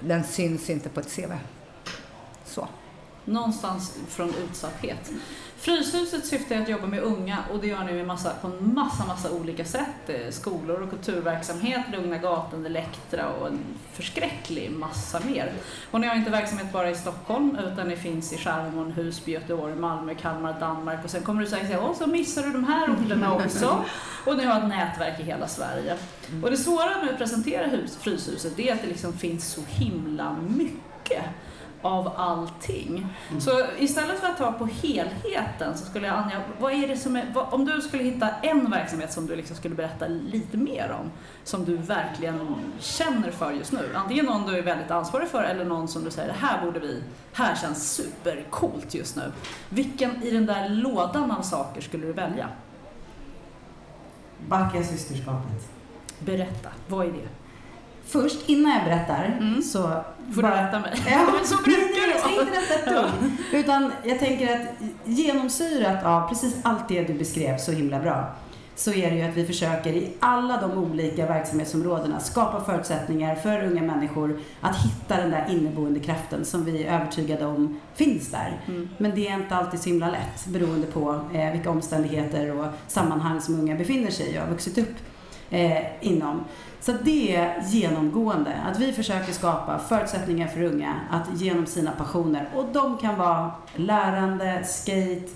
den 0.00 0.24
syns 0.24 0.70
inte 0.70 0.88
på 0.88 1.00
ett 1.00 1.16
CV. 1.16 1.32
Så. 2.44 2.68
Någonstans 3.24 3.98
från 4.08 4.28
utsatthet. 4.28 5.10
Fryshuset 5.58 6.26
syftar 6.26 6.56
att 6.56 6.68
jobba 6.68 6.86
med 6.86 7.00
unga 7.00 7.38
och 7.52 7.58
det 7.60 7.66
gör 7.66 7.84
ni 7.84 7.92
med 7.92 8.06
massa, 8.06 8.30
på 8.30 8.46
en 8.46 8.74
massa, 8.74 9.06
massa 9.06 9.30
olika 9.30 9.64
sätt. 9.64 10.08
Eh, 10.08 10.30
skolor 10.30 10.82
och 10.82 10.90
kulturverksamhet, 10.90 11.80
Lugna 11.92 12.18
gatan, 12.18 12.66
Elektra 12.66 13.28
och 13.28 13.46
en 13.46 13.58
förskräcklig 13.92 14.70
massa 14.70 15.20
mer. 15.20 15.52
Och 15.90 16.00
ni 16.00 16.06
har 16.06 16.14
inte 16.14 16.30
verksamhet 16.30 16.72
bara 16.72 16.90
i 16.90 16.94
Stockholm 16.94 17.58
utan 17.72 17.88
ni 17.88 17.96
finns 17.96 18.32
i 18.32 18.36
Skärholmen, 18.36 18.92
Husby, 18.92 19.32
Göteborg, 19.32 19.74
Malmö, 19.74 20.14
Kalmar, 20.14 20.60
Danmark 20.60 21.04
och 21.04 21.10
sen 21.10 21.22
kommer 21.22 21.42
du 21.42 21.48
säkert 21.48 21.66
säga 21.66 21.80
åh 21.82 21.94
så 21.94 22.06
missar 22.06 22.42
du 22.42 22.52
de 22.52 22.64
här 22.64 22.90
orterna 22.90 23.34
också. 23.34 23.84
Och 24.26 24.36
ni 24.36 24.44
har 24.44 24.60
ett 24.60 24.68
nätverk 24.68 25.20
i 25.20 25.22
hela 25.22 25.48
Sverige. 25.48 25.96
Och 26.42 26.50
det 26.50 26.56
svåra 26.56 27.02
med 27.02 27.10
att 27.10 27.18
presentera 27.18 27.66
hus, 27.66 27.96
Fryshuset 28.00 28.56
det 28.56 28.68
är 28.68 28.74
att 28.74 28.82
det 28.82 28.88
liksom 28.88 29.12
finns 29.12 29.52
så 29.52 29.60
himla 29.68 30.36
mycket 30.48 31.24
av 31.86 32.12
allting. 32.16 33.06
Mm. 33.28 33.40
Så 33.40 33.50
istället 33.78 34.20
för 34.20 34.26
att 34.26 34.38
ta 34.38 34.52
på 34.52 34.66
helheten 34.66 35.76
så 35.76 35.84
skulle 35.84 36.06
jag 36.06 36.16
Anja, 36.16 36.40
vad 36.60 36.72
är 36.72 36.88
det 36.88 36.96
som 36.96 37.16
är, 37.16 37.32
vad, 37.34 37.46
om 37.54 37.64
du 37.64 37.80
skulle 37.80 38.02
hitta 38.02 38.28
en 38.42 38.70
verksamhet 38.70 39.12
som 39.12 39.26
du 39.26 39.36
liksom 39.36 39.56
skulle 39.56 39.74
berätta 39.74 40.06
lite 40.08 40.56
mer 40.56 40.96
om, 41.00 41.10
som 41.44 41.64
du 41.64 41.76
verkligen 41.76 42.56
känner 42.78 43.30
för 43.30 43.52
just 43.52 43.72
nu. 43.72 43.88
Antingen 43.94 44.24
någon 44.24 44.46
du 44.46 44.58
är 44.58 44.62
väldigt 44.62 44.90
ansvarig 44.90 45.28
för 45.28 45.42
eller 45.42 45.64
någon 45.64 45.88
som 45.88 46.04
du 46.04 46.10
säger, 46.10 46.28
det 46.28 46.46
här 46.46 46.64
borde 46.64 46.80
vi, 46.80 47.02
här 47.32 47.54
känns 47.54 47.92
supercoolt 47.92 48.94
just 48.94 49.16
nu. 49.16 49.32
Vilken 49.68 50.22
i 50.22 50.30
den 50.30 50.46
där 50.46 50.68
lådan 50.68 51.30
av 51.30 51.42
saker 51.42 51.80
skulle 51.80 52.06
du 52.06 52.12
välja? 52.12 52.48
Backa 54.48 54.82
systerskapet. 54.82 55.70
Berätta, 56.18 56.68
vad 56.88 57.06
är 57.06 57.12
det? 57.12 57.28
Först, 58.06 58.48
innan 58.48 58.72
jag 58.72 58.84
berättar, 58.84 59.24
mm. 59.24 59.62
så... 59.62 60.04
Får 60.34 60.42
bara, 60.42 60.56
du 60.56 60.62
rätta 60.62 60.80
mig? 60.80 60.92
Ja, 61.10 61.26
så 61.44 61.56
brukar 61.56 62.06
nej, 62.06 62.10
jag 62.10 62.20
ska 62.20 62.30
inte 62.30 62.60
rätta 62.60 62.74
ett 62.74 62.86
dugg. 62.86 63.30
Utan 63.52 63.92
jag 64.04 64.18
tänker 64.18 64.54
att 64.54 64.66
genomsyrat 65.04 66.04
av 66.04 66.28
precis 66.28 66.56
allt 66.62 66.88
det 66.88 67.02
du 67.02 67.14
beskrev 67.14 67.58
så 67.58 67.72
himla 67.72 68.00
bra, 68.00 68.34
så 68.76 68.92
är 68.92 69.10
det 69.10 69.16
ju 69.16 69.22
att 69.22 69.36
vi 69.36 69.46
försöker 69.46 69.92
i 69.92 70.12
alla 70.20 70.60
de 70.60 70.78
olika 70.78 71.26
verksamhetsområdena 71.26 72.20
skapa 72.20 72.64
förutsättningar 72.64 73.34
för 73.34 73.64
unga 73.64 73.82
människor 73.82 74.40
att 74.60 74.76
hitta 74.76 75.16
den 75.16 75.30
där 75.30 75.46
inneboende 75.50 76.00
kraften 76.00 76.44
som 76.44 76.64
vi 76.64 76.84
är 76.84 76.94
övertygade 76.94 77.46
om 77.46 77.80
finns 77.94 78.30
där. 78.30 78.60
Mm. 78.66 78.88
Men 78.98 79.14
det 79.14 79.28
är 79.28 79.34
inte 79.34 79.56
alltid 79.56 79.80
så 79.80 79.88
himla 79.88 80.10
lätt 80.10 80.46
beroende 80.46 80.86
på 80.86 81.20
eh, 81.34 81.52
vilka 81.52 81.70
omständigheter 81.70 82.58
och 82.60 82.66
sammanhang 82.86 83.40
som 83.40 83.54
unga 83.54 83.74
befinner 83.74 84.10
sig 84.10 84.34
i 84.34 84.38
och 84.38 84.42
har 84.42 84.50
vuxit 84.50 84.78
upp 84.78 84.96
eh, 85.50 85.82
inom. 86.00 86.44
Så 86.80 86.92
det 86.92 87.36
är 87.36 87.62
genomgående, 87.66 88.52
att 88.70 88.78
vi 88.78 88.92
försöker 88.92 89.32
skapa 89.32 89.78
förutsättningar 89.78 90.46
för 90.46 90.62
unga 90.62 91.00
att 91.10 91.40
genom 91.40 91.66
sina 91.66 91.92
passioner, 91.92 92.48
och 92.54 92.64
de 92.72 92.98
kan 92.98 93.16
vara 93.16 93.50
lärande, 93.74 94.64
skate, 94.64 95.28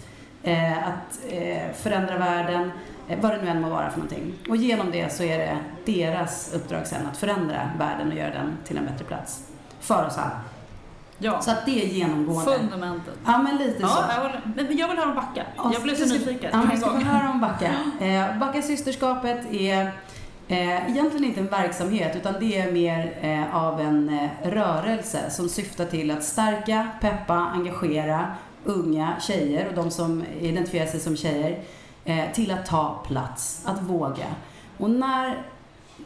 eh, 0.42 0.88
att 0.88 1.20
eh, 1.28 1.72
förändra 1.74 2.18
världen, 2.18 2.70
eh, 3.08 3.20
vad 3.20 3.32
det 3.32 3.42
nu 3.42 3.48
än 3.48 3.60
må 3.60 3.68
vara 3.68 3.90
för 3.90 3.98
någonting. 3.98 4.34
Och 4.48 4.56
genom 4.56 4.90
det 4.90 5.12
så 5.12 5.22
är 5.22 5.38
det 5.38 5.58
deras 5.92 6.54
uppdrag 6.54 6.86
sen 6.86 7.06
att 7.06 7.16
förändra 7.16 7.70
världen 7.78 8.08
och 8.08 8.18
göra 8.18 8.30
den 8.30 8.58
till 8.64 8.76
en 8.78 8.86
bättre 8.86 9.04
plats. 9.04 9.48
För 9.80 10.06
oss 10.06 10.18
alla. 10.18 10.40
Ja. 11.22 11.40
Så 11.40 11.50
att 11.50 11.66
det 11.66 11.84
är 11.84 11.86
genomgående. 11.86 12.58
Fundamentet. 12.58 13.14
Ja, 13.26 13.38
men 13.38 13.56
lite 13.56 13.82
ja, 13.82 13.88
så. 13.88 14.04
Jag 14.56 14.64
vill, 14.64 14.78
jag 14.78 14.88
vill 14.88 14.98
höra 14.98 15.08
om 15.08 15.14
Backa. 15.14 15.42
Jag 15.72 15.82
blev 15.82 15.94
så 15.94 16.06
nyfiken. 16.06 16.50
Ja, 16.52 16.62
vi 16.72 16.76
ska 16.76 16.90
få 16.90 16.96
höra 16.96 17.30
om 17.30 17.40
Backa. 17.40 17.74
Eh, 18.00 18.38
Backa 18.38 18.62
systerskapet 18.62 19.52
är 19.52 19.92
Eh, 20.50 20.90
egentligen 20.90 21.24
inte 21.24 21.40
en 21.40 21.46
verksamhet 21.46 22.16
utan 22.16 22.34
det 22.40 22.58
är 22.58 22.72
mer 22.72 23.18
eh, 23.20 23.56
av 23.56 23.80
en 23.80 24.08
eh, 24.08 24.50
rörelse 24.50 25.30
som 25.30 25.48
syftar 25.48 25.84
till 25.84 26.10
att 26.10 26.24
stärka, 26.24 26.88
peppa, 27.00 27.34
engagera 27.34 28.34
unga 28.64 29.14
tjejer 29.20 29.68
och 29.68 29.74
de 29.74 29.90
som 29.90 30.24
identifierar 30.40 30.86
sig 30.86 31.00
som 31.00 31.16
tjejer 31.16 31.62
till 32.34 32.50
att 32.50 32.66
ta 32.66 33.04
plats, 33.06 33.62
att 33.66 33.82
våga. 33.82 34.26
Och 34.78 34.90
när 34.90 35.42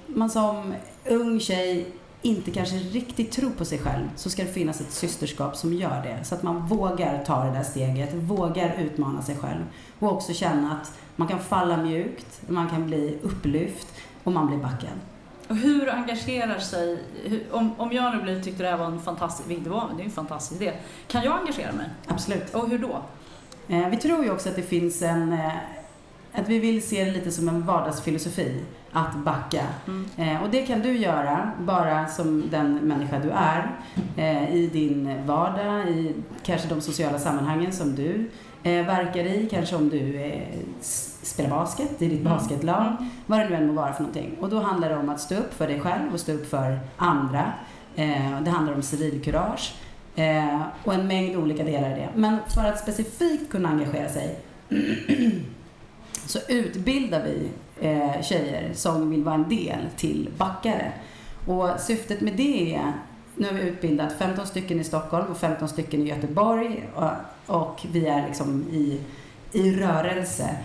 man 0.07 0.31
som 0.31 0.75
ung 1.05 1.41
tjej 1.41 1.87
inte 2.25 2.51
kanske 2.51 2.77
riktigt 2.77 3.33
tror 3.33 3.51
på 3.51 3.65
sig 3.65 3.79
själv 3.79 4.11
så 4.17 4.31
ska 4.31 4.43
det 4.43 4.53
finnas 4.53 4.81
ett 4.81 4.91
systerskap 4.91 5.57
som 5.57 5.73
gör 5.73 6.03
det. 6.03 6.25
Så 6.25 6.35
att 6.35 6.43
man 6.43 6.67
vågar 6.67 7.25
ta 7.25 7.45
det 7.45 7.51
där 7.51 7.63
steget, 7.63 8.15
vågar 8.15 8.75
utmana 8.79 9.23
sig 9.23 9.37
själv 9.37 9.65
och 9.99 10.13
också 10.13 10.33
känna 10.33 10.73
att 10.73 10.93
man 11.17 11.29
kan 11.29 11.41
falla 11.41 11.77
mjukt, 11.77 12.43
man 12.49 12.69
kan 12.69 12.87
bli 12.87 13.19
upplyft 13.23 13.87
och 14.25 14.33
man 14.33 14.47
blir 14.47 14.59
backad. 14.59 14.99
Och 15.49 15.57
hur 15.57 15.91
engagerar 15.91 16.59
sig, 16.59 16.99
om, 17.51 17.75
om 17.77 17.93
jag 17.93 18.17
nu 18.17 18.23
blev, 18.23 18.43
tyckte 18.43 18.63
det 18.63 18.69
här 18.69 18.77
var 18.77 18.87
en 18.87 19.03
fantastisk, 19.03 19.49
det, 19.65 19.71
var, 19.71 19.91
det 19.97 20.03
är 20.03 20.05
en 20.05 20.11
fantastisk 20.11 20.63
idé, 20.63 20.73
kan 21.09 21.23
jag 21.23 21.39
engagera 21.41 21.73
mig? 21.73 21.87
Absolut. 22.07 22.55
Och 22.55 22.69
hur 22.69 22.79
då? 22.79 23.03
Eh, 23.69 23.89
vi 23.89 23.97
tror 23.97 24.25
ju 24.25 24.31
också 24.31 24.49
att 24.49 24.57
det 24.57 24.63
finns 24.63 25.03
en, 25.03 25.33
eh, 25.33 25.53
att 26.33 26.49
vi 26.49 26.59
vill 26.59 26.83
se 26.83 27.05
det 27.05 27.11
lite 27.11 27.31
som 27.31 27.49
en 27.49 27.67
vardagsfilosofi, 27.67 28.63
att 28.95 29.17
backa. 29.17 29.63
Mm. 29.87 30.07
Eh, 30.17 30.43
och 30.43 30.51
det 30.51 30.63
kan 30.67 30.81
du 30.81 30.97
göra 30.99 31.51
bara 31.61 32.07
som 32.07 32.51
den 32.51 32.75
människa 32.75 33.19
du 33.19 33.31
är 33.31 33.71
eh, 34.17 34.55
i 34.55 34.67
din 34.73 35.27
vardag, 35.27 35.89
i 35.89 36.15
kanske 36.43 36.69
de 36.69 36.81
sociala 36.81 37.19
sammanhangen 37.19 37.73
som 37.73 37.95
du 37.95 38.31
eh, 38.63 38.87
verkar 38.87 39.25
i, 39.25 39.49
kanske 39.51 39.77
om 39.77 39.89
du 39.89 40.17
eh, 40.21 40.43
spelar 41.23 41.51
basket 41.51 42.03
i 42.03 42.09
ditt 42.09 42.21
Mm. 42.21 42.33
basketlag, 42.33 42.87
Mm. 42.99 43.11
vad 43.27 43.39
det 43.41 43.49
nu 43.49 43.55
än 43.55 43.67
må 43.67 43.73
vara 43.73 43.93
för 43.93 44.03
någonting. 44.03 44.37
Och 44.41 44.49
då 44.49 44.61
handlar 44.61 44.89
det 44.89 44.97
om 44.97 45.09
att 45.09 45.21
stå 45.21 45.35
upp 45.35 45.55
för 45.55 45.67
dig 45.67 45.81
själv 45.81 46.13
och 46.15 46.21
stå 46.21 46.33
upp 46.33 46.51
för 46.51 46.79
andra. 46.97 47.53
Eh, 47.97 48.41
det 48.41 48.51
handlar 48.51 48.75
om 48.75 48.83
civilkurage 48.83 49.75
eh, 50.17 50.61
och 50.85 50.95
en 50.95 51.07
mängd 51.07 51.37
olika 51.37 51.65
delar 51.65 51.91
i 51.91 51.95
det. 51.95 52.09
Men 52.15 52.37
för 52.55 52.65
att 52.65 52.79
specifikt 52.79 53.51
kunna 53.51 53.69
engagera 53.69 54.09
sig 54.09 54.39
så 56.27 56.39
utbildar 56.49 57.23
vi 57.25 57.49
eh, 57.81 58.23
tjejer 58.23 58.71
som 58.75 59.11
vill 59.11 59.25
vara 59.25 59.35
en 59.35 59.49
del 59.49 59.89
till 59.97 60.31
backare. 60.39 60.93
Och 61.47 61.69
syftet 61.81 62.21
med 62.21 62.33
det 62.37 62.75
är, 62.75 62.93
nu 63.37 63.47
har 63.47 63.55
vi 63.55 63.63
utbildat 63.63 64.13
15 64.19 64.47
stycken 64.47 64.81
i 64.81 64.85
Stockholm 64.85 65.27
och 65.31 65.37
15 65.37 65.69
stycken 65.69 66.01
i 66.01 66.09
Göteborg 66.09 66.89
och, 66.95 67.11
och 67.57 67.87
vi 67.93 68.07
är 68.07 68.27
liksom 68.27 68.65
i, 68.71 69.01
i 69.53 69.73
rörelse. 69.73 70.57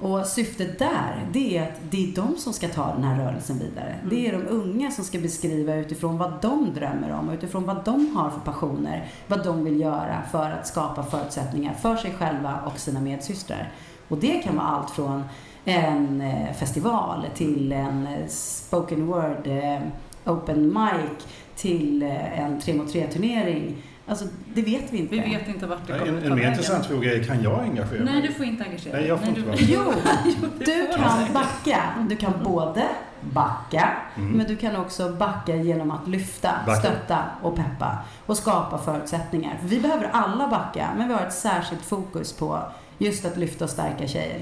Och 0.00 0.26
syftet 0.26 0.78
där, 0.78 1.26
det 1.32 1.58
är 1.58 1.62
att 1.62 1.80
det 1.90 2.10
är 2.10 2.14
de 2.14 2.36
som 2.36 2.52
ska 2.52 2.68
ta 2.68 2.92
den 2.94 3.04
här 3.04 3.24
rörelsen 3.24 3.58
vidare. 3.58 3.96
Det 4.10 4.28
är 4.28 4.32
de 4.32 4.48
unga 4.48 4.90
som 4.90 5.04
ska 5.04 5.18
beskriva 5.18 5.74
utifrån 5.74 6.18
vad 6.18 6.32
de 6.42 6.74
drömmer 6.74 7.12
om, 7.12 7.30
utifrån 7.30 7.64
vad 7.64 7.84
de 7.84 8.16
har 8.16 8.30
för 8.30 8.40
passioner, 8.40 9.08
vad 9.26 9.44
de 9.44 9.64
vill 9.64 9.80
göra 9.80 10.22
för 10.30 10.50
att 10.50 10.66
skapa 10.66 11.02
förutsättningar 11.02 11.74
för 11.74 11.96
sig 11.96 12.14
själva 12.18 12.60
och 12.66 12.78
sina 12.78 13.00
medsystrar. 13.00 13.72
Och 14.08 14.18
det 14.18 14.42
kan 14.42 14.56
vara 14.56 14.66
allt 14.66 14.90
från 14.90 15.24
en 15.64 16.20
eh, 16.20 16.52
festival 16.52 17.26
till 17.34 17.72
en 17.72 18.06
eh, 18.06 18.26
spoken 18.28 19.06
word 19.06 19.46
eh, 19.46 19.78
open 20.24 20.66
mic 20.68 21.26
till 21.56 22.02
en 22.36 22.60
3 22.60 22.74
mot 22.74 22.92
3 22.92 23.06
turnering. 23.06 23.76
Alltså, 24.08 24.24
det 24.54 24.62
vet 24.62 24.92
vi 24.92 24.98
inte. 24.98 25.14
Vi 25.14 25.20
vet 25.20 25.48
inte 25.48 25.66
vart 25.66 25.86
det 25.86 25.92
En, 25.92 25.98
kommer 25.98 26.22
en 26.22 26.28
ta 26.28 26.34
mer 26.34 26.48
intressant 26.50 26.86
fråga 26.86 27.14
är, 27.14 27.22
kan 27.24 27.42
jag 27.42 27.60
engagera 27.60 28.04
mig? 28.04 28.12
Nej, 28.12 28.22
du 28.22 28.32
får 28.34 28.46
inte 28.46 28.64
engagera 28.64 28.96
Nej, 28.96 29.06
jag 29.06 29.18
får 29.18 29.26
dig. 29.26 29.38
inte 29.38 29.40
du- 29.40 29.76
vara 29.76 29.92
Jo, 29.94 30.40
du 30.64 30.88
kan 30.96 31.32
backa. 31.34 31.80
Du 32.08 32.16
kan 32.16 32.32
både 32.44 32.82
backa, 33.20 33.88
Mm. 34.16 34.30
men 34.32 34.46
du 34.46 34.56
kan 34.56 34.76
också 34.76 35.08
backa 35.12 35.56
genom 35.56 35.90
att 35.90 36.08
lyfta, 36.08 36.50
Backa. 36.66 36.80
stötta 36.80 37.18
och 37.42 37.56
peppa 37.56 37.98
och 38.26 38.36
skapa 38.36 38.78
förutsättningar. 38.78 39.56
För 39.60 39.68
vi 39.68 39.80
behöver 39.80 40.08
alla 40.12 40.48
backa, 40.48 40.88
men 40.96 41.08
vi 41.08 41.14
har 41.14 41.20
ett 41.26 41.32
särskilt 41.34 41.82
fokus 41.82 42.32
på 42.32 42.58
just 42.98 43.24
att 43.24 43.36
lyfta 43.36 43.64
och 43.64 43.70
stärka 43.70 44.06
tjejer. 44.06 44.40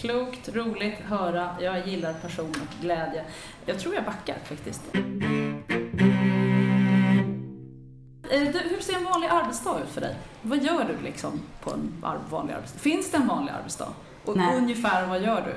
Klokt, 0.00 0.48
roligt, 0.48 0.98
höra. 1.08 1.48
Jag 1.60 1.88
gillar 1.88 2.12
passion 2.12 2.50
och 2.50 2.82
glädje. 2.82 3.24
Jag 3.66 3.78
tror 3.78 3.94
jag 3.94 4.04
backar 4.04 4.36
faktiskt. 4.44 4.82
Eh, 8.30 8.42
du, 8.52 8.58
Hur 8.58 8.80
ser 8.80 8.96
en 8.96 9.04
vanlig 9.04 9.28
arbetsdag 9.28 9.80
ut 9.82 9.88
för 9.88 10.00
dig? 10.00 10.14
Vad 10.42 10.58
gör 10.58 10.84
du 10.84 11.04
liksom 11.04 11.40
på 11.62 11.70
en 11.70 11.92
vanlig 12.30 12.54
arbetsdag? 12.54 12.78
Finns 12.78 13.10
det 13.10 13.16
en 13.16 13.26
vanlig 13.26 13.52
arbetsdag? 13.52 13.88
Och 14.24 14.36
Nej. 14.36 14.56
ungefär 14.56 15.06
vad 15.06 15.22
gör 15.22 15.44
du? 15.46 15.54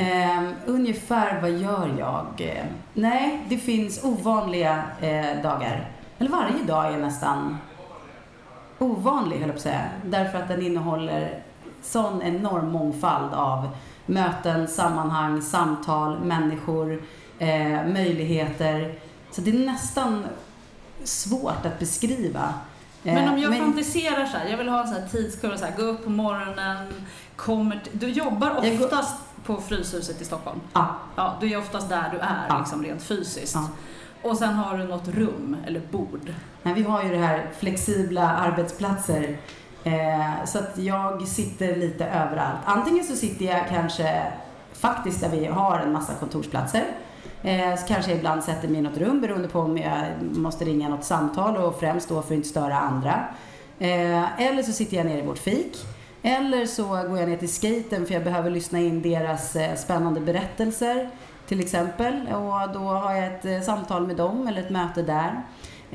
Ehm, 0.00 0.54
ungefär 0.66 1.40
vad 1.40 1.50
gör 1.50 1.94
jag? 1.98 2.26
Eh, 2.48 2.64
nej, 2.94 3.44
det 3.48 3.58
finns 3.58 4.04
ovanliga 4.04 4.84
eh, 5.00 5.42
dagar. 5.42 5.90
Eller 6.18 6.30
varje 6.30 6.64
dag 6.66 6.94
är 6.94 6.98
nästan 6.98 7.58
ovanlig, 8.78 9.36
höll 9.36 9.48
jag 9.48 9.50
på 9.50 9.56
att 9.56 9.62
säga. 9.62 9.82
Därför 10.04 10.38
att 10.38 10.48
den 10.48 10.62
innehåller 10.62 11.42
sån 11.84 12.22
enorm 12.22 12.68
mångfald 12.72 13.34
av 13.34 13.68
möten, 14.06 14.68
sammanhang, 14.68 15.42
samtal, 15.42 16.18
människor, 16.20 17.02
eh, 17.38 17.86
möjligheter. 17.86 18.94
Så 19.30 19.40
det 19.40 19.50
är 19.50 19.66
nästan 19.66 20.26
svårt 21.04 21.66
att 21.66 21.78
beskriva. 21.78 22.54
Eh, 23.04 23.14
Men 23.14 23.28
om 23.28 23.38
jag 23.38 23.58
fantiserar 23.58 24.26
så 24.26 24.36
här, 24.36 24.48
jag 24.50 24.58
vill 24.58 24.68
ha 24.68 24.80
en 24.80 24.88
sån 24.88 24.96
här 25.02 25.08
tidskurva, 25.08 25.58
så 25.58 25.64
här, 25.64 25.76
gå 25.76 25.82
upp 25.82 26.04
på 26.04 26.10
morgonen, 26.10 26.86
kommer 27.36 27.82
du 27.92 28.08
jobbar 28.10 28.50
går- 28.62 28.84
oftast 28.84 29.16
på 29.46 29.56
Fryshuset 29.60 30.20
i 30.20 30.24
Stockholm? 30.24 30.60
Ja, 30.72 30.96
Ja, 31.16 31.36
du 31.40 31.52
är 31.52 31.58
oftast 31.58 31.88
där 31.88 32.08
du 32.12 32.18
är, 32.18 32.46
Ja. 32.48 32.58
liksom 32.58 32.82
rent 32.82 33.02
fysiskt. 33.02 33.54
Ja. 33.54 33.68
Och 34.30 34.36
sen 34.36 34.54
har 34.54 34.78
du 34.78 34.84
något 34.84 35.08
rum 35.08 35.56
eller 35.66 35.80
bord. 35.90 36.32
Men 36.62 36.74
vi 36.74 36.82
har 36.82 37.02
ju 37.02 37.08
det 37.10 37.16
här 37.18 37.50
flexibla 37.58 38.28
arbetsplatser. 38.36 39.36
Eh, 39.84 40.44
så 40.44 40.58
att 40.58 40.78
jag 40.78 41.28
sitter 41.28 41.76
lite 41.76 42.04
överallt. 42.04 42.58
Antingen 42.64 43.04
så 43.04 43.16
sitter 43.16 43.44
jag 43.44 43.68
kanske 43.68 44.22
faktiskt 44.72 45.20
där 45.20 45.28
vi 45.28 45.46
har 45.46 45.78
en 45.78 45.92
massa 45.92 46.14
kontorsplatser. 46.14 46.84
Eh, 47.42 47.76
så 47.76 47.86
kanske 47.86 48.10
jag 48.10 48.18
ibland 48.18 48.44
sätter 48.44 48.68
mig 48.68 48.78
i 48.78 48.82
något 48.82 48.98
rum 48.98 49.20
beroende 49.20 49.48
på 49.48 49.60
om 49.60 49.78
jag 49.78 50.04
måste 50.20 50.64
ringa 50.64 50.88
något 50.88 51.04
samtal 51.04 51.56
och 51.56 51.80
främst 51.80 52.08
då 52.08 52.22
för 52.22 52.34
att 52.34 52.36
inte 52.36 52.48
störa 52.48 52.78
andra. 52.78 53.24
Eh, 53.78 54.40
eller 54.42 54.62
så 54.62 54.72
sitter 54.72 54.96
jag 54.96 55.06
nere 55.06 55.18
i 55.18 55.26
vårt 55.26 55.38
fik. 55.38 55.76
Eller 56.22 56.66
så 56.66 56.88
går 56.88 57.18
jag 57.18 57.28
ner 57.28 57.36
till 57.36 57.52
skaten 57.52 58.06
för 58.06 58.14
jag 58.14 58.24
behöver 58.24 58.50
lyssna 58.50 58.78
in 58.78 59.02
deras 59.02 59.56
eh, 59.56 59.76
spännande 59.76 60.20
berättelser 60.20 61.10
till 61.46 61.60
exempel. 61.60 62.28
Och 62.28 62.72
då 62.74 62.80
har 62.80 63.14
jag 63.14 63.26
ett 63.26 63.44
eh, 63.44 63.60
samtal 63.60 64.06
med 64.06 64.16
dem 64.16 64.48
eller 64.48 64.62
ett 64.62 64.70
möte 64.70 65.02
där. 65.02 65.42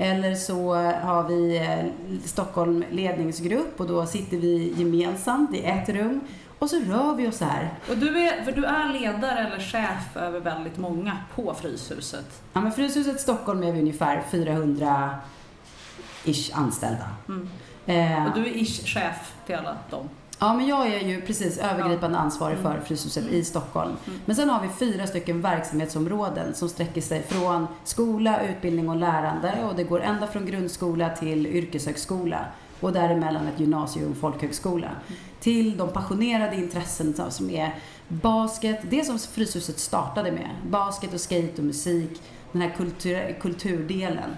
Eller 0.02 0.36
så 0.36 0.74
har 1.04 1.24
vi 1.24 1.58
eh, 1.58 1.86
Stockholm 2.26 2.84
ledningsgrupp 2.92 3.80
och 3.80 3.88
då 3.88 4.06
sitter 4.06 4.38
vi 4.38 4.74
gemensamt 4.78 5.56
i 5.56 5.64
ett 5.64 5.90
rum 5.90 6.22
och 6.60 6.70
så 6.70 6.80
rör 6.80 7.16
vi 7.16 7.28
oss 7.28 7.42
här. 7.42 7.70
Och 7.90 7.98
du 7.98 8.20
är, 8.20 8.44
för 8.44 8.52
du 8.52 8.66
är 8.66 8.94
ledare 8.94 9.40
eller 9.40 9.60
chef 9.60 10.18
över 10.18 10.40
väldigt 10.40 10.78
många 10.78 11.18
på 11.36 11.54
Fryshuset. 11.54 12.42
Ja, 12.54 12.62
men 12.62 12.72
Fryshuset 12.72 13.22
Stockholm 13.22 13.64
är 13.64 13.72
vi 13.72 13.80
ungefär 13.80 14.24
400-ish 14.32 16.52
anställda. 16.54 17.08
Mm. 17.28 17.50
Eh, 17.86 18.26
Och 18.28 18.34
du 18.36 18.42
är 18.46 18.58
ish 18.58 18.86
chef 18.86 19.34
till 19.46 19.56
alla 19.56 19.78
dem. 19.90 20.10
Ja, 20.42 20.54
men 20.54 20.68
jag 20.68 20.88
är 20.88 21.00
ju 21.00 21.22
precis 21.22 21.58
övergripande 21.58 22.18
ansvarig 22.18 22.58
för 22.58 22.72
Mm. 22.72 22.86
Fryshuset 22.86 23.28
i 23.28 23.44
Stockholm. 23.44 23.96
Mm. 24.08 24.20
Men 24.26 24.36
sen 24.36 24.50
har 24.50 24.62
vi 24.62 24.70
fyra 24.70 25.08
stycken 25.08 25.42
verksamhetsområden 25.42 26.54
som 26.56 26.70
sträcker 26.70 27.02
sig 27.02 27.24
från 27.24 27.68
skola, 27.84 28.42
utbildning 28.44 28.90
och 28.90 28.96
lärande 28.96 29.54
och 29.70 29.76
det 29.76 29.84
går 29.84 30.02
ända 30.02 30.28
från 30.28 30.46
grundskola 30.46 31.10
till 31.10 31.48
yrkeshögskola 31.48 32.46
och 32.80 32.94
däremellan 32.94 33.48
ett 33.48 33.60
gymnasium 33.60 34.12
och 34.12 34.18
folkhögskola. 34.18 34.90
Till 35.40 35.78
de 35.78 35.88
passionerade 35.90 36.56
intressen 36.56 37.14
som- 37.14 37.32
som 37.32 37.50
är 37.50 37.76
basket, 38.08 38.80
det 38.90 39.06
som 39.06 39.20
Fryshuset 39.20 39.80
startade 39.80 40.32
med. 40.32 40.50
Basket 40.70 41.14
och 41.14 41.22
skate 41.22 41.54
och 41.58 41.64
musik, 41.64 42.22
den 42.52 42.62
här 42.62 42.70
kultur, 42.78 43.38
kulturdelen. 43.42 44.30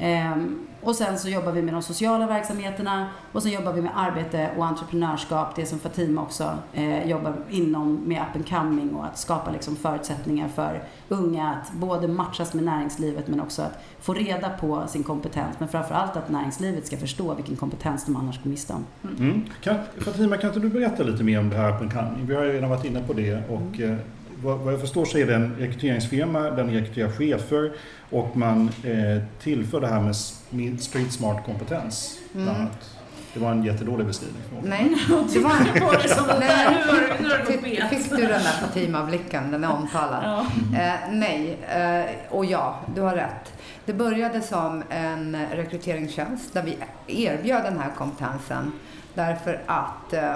Ehm, 0.00 0.66
och 0.82 0.96
sen 0.96 1.18
så 1.18 1.28
jobbar 1.28 1.52
vi 1.52 1.62
med 1.62 1.74
de 1.74 1.82
sociala 1.82 2.26
verksamheterna 2.26 3.06
och 3.32 3.42
sen 3.42 3.52
jobbar 3.52 3.72
vi 3.72 3.82
med 3.82 3.92
arbete 3.96 4.50
och 4.56 4.66
entreprenörskap, 4.66 5.56
det 5.56 5.66
som 5.66 5.78
Fatima 5.78 6.22
också 6.22 6.58
eh, 6.72 7.10
jobbar 7.10 7.34
inom 7.50 7.94
med 8.06 8.22
up 8.22 8.36
and 8.36 8.48
coming 8.48 8.94
och 8.94 9.04
att 9.04 9.18
skapa 9.18 9.50
liksom 9.50 9.76
förutsättningar 9.76 10.48
för 10.48 10.82
unga 11.08 11.48
att 11.48 11.72
både 11.72 12.08
matchas 12.08 12.54
med 12.54 12.64
näringslivet 12.64 13.28
men 13.28 13.40
också 13.40 13.62
att 13.62 13.84
få 14.00 14.14
reda 14.14 14.48
på 14.48 14.82
sin 14.88 15.02
kompetens 15.02 15.56
men 15.58 15.68
framförallt 15.68 16.16
att 16.16 16.30
näringslivet 16.30 16.86
ska 16.86 16.96
förstå 16.96 17.34
vilken 17.34 17.56
kompetens 17.56 18.04
de 18.04 18.16
annars 18.16 18.42
går 18.42 18.50
miste 18.50 18.72
om. 18.72 18.84
Mm. 19.18 19.42
Kan, 19.60 19.76
Fatima, 19.98 20.36
kan 20.36 20.50
inte 20.50 20.60
du 20.60 20.68
berätta 20.68 21.02
lite 21.02 21.24
mer 21.24 21.38
om 21.38 21.50
det 21.50 21.56
här 21.56 21.76
Up 21.76 21.80
and 21.80 21.92
Coming? 21.92 22.26
Vi 22.26 22.34
har 22.34 22.44
ju 22.44 22.52
redan 22.52 22.70
varit 22.70 22.84
inne 22.84 23.02
på 23.02 23.12
det 23.12 23.48
och 23.48 23.80
eh, 23.80 23.96
vad, 24.42 24.72
jag 24.72 24.80
förstår 24.80 25.04
så 25.04 25.18
är 25.18 25.26
det 25.26 25.34
en 25.34 25.54
rekryteringsfirma, 25.58 26.40
den 26.40 26.70
rekryterar 26.70 27.10
chefer 27.10 27.72
och 28.10 28.36
man 28.36 28.70
eh, 28.84 29.22
tillför 29.42 29.80
det 29.80 29.86
här 29.86 30.00
med 30.00 30.80
street 30.80 31.12
smart 31.12 31.44
kompetens. 31.46 32.18
bland 32.32 32.48
Mm. 32.48 32.60
annat. 32.60 32.90
Det 33.34 33.40
var 33.40 33.50
en 33.50 33.64
jättedålig 33.64 34.06
beskrivning. 34.06 34.42
Nej, 34.62 34.96
det 35.32 35.38
var... 35.38 35.80
på 35.80 35.92
det 36.02 36.08
som 36.08 36.26
Nej. 36.40 36.66
nu 36.70 37.28
har 37.28 37.80
har 37.82 37.88
fick 37.88 38.10
du 38.10 38.16
den 38.16 38.28
där 38.28 38.60
Fatima-blicken? 38.60 39.50
Den 39.50 39.64
är 39.64 39.72
omtalad. 39.72 40.22
Ja. 40.24 40.46
Eh, 40.78 40.94
nej, 41.10 41.58
eh, 41.68 42.34
och 42.36 42.44
ja, 42.44 42.80
du 42.94 43.00
har 43.00 43.14
rätt. 43.16 43.52
Det 43.84 43.92
började 43.92 44.40
som 44.40 44.82
en 44.90 45.36
rekryteringstjänst 45.52 46.54
där 46.54 46.62
vi 46.62 46.76
erbjöd 47.06 47.64
den 47.64 47.78
här 47.78 47.90
kompetensen 47.98 48.72
därför 49.14 49.60
att 49.66 50.12
eh, 50.12 50.34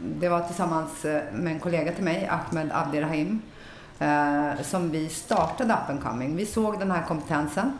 det 0.00 0.28
var 0.28 0.40
tillsammans 0.40 1.04
eh, 1.04 1.22
med 1.32 1.52
en 1.52 1.60
kollega 1.60 1.92
till 1.92 2.04
mig, 2.04 2.30
Ahmed 2.30 2.70
Abdirahim, 2.72 3.42
eh, 3.98 4.62
som 4.62 4.90
vi 4.90 5.08
startade 5.08 5.74
Up 5.74 5.90
and 5.90 6.02
Coming. 6.02 6.36
Vi 6.36 6.46
såg 6.46 6.78
den 6.78 6.90
här 6.90 7.02
kompetensen 7.02 7.78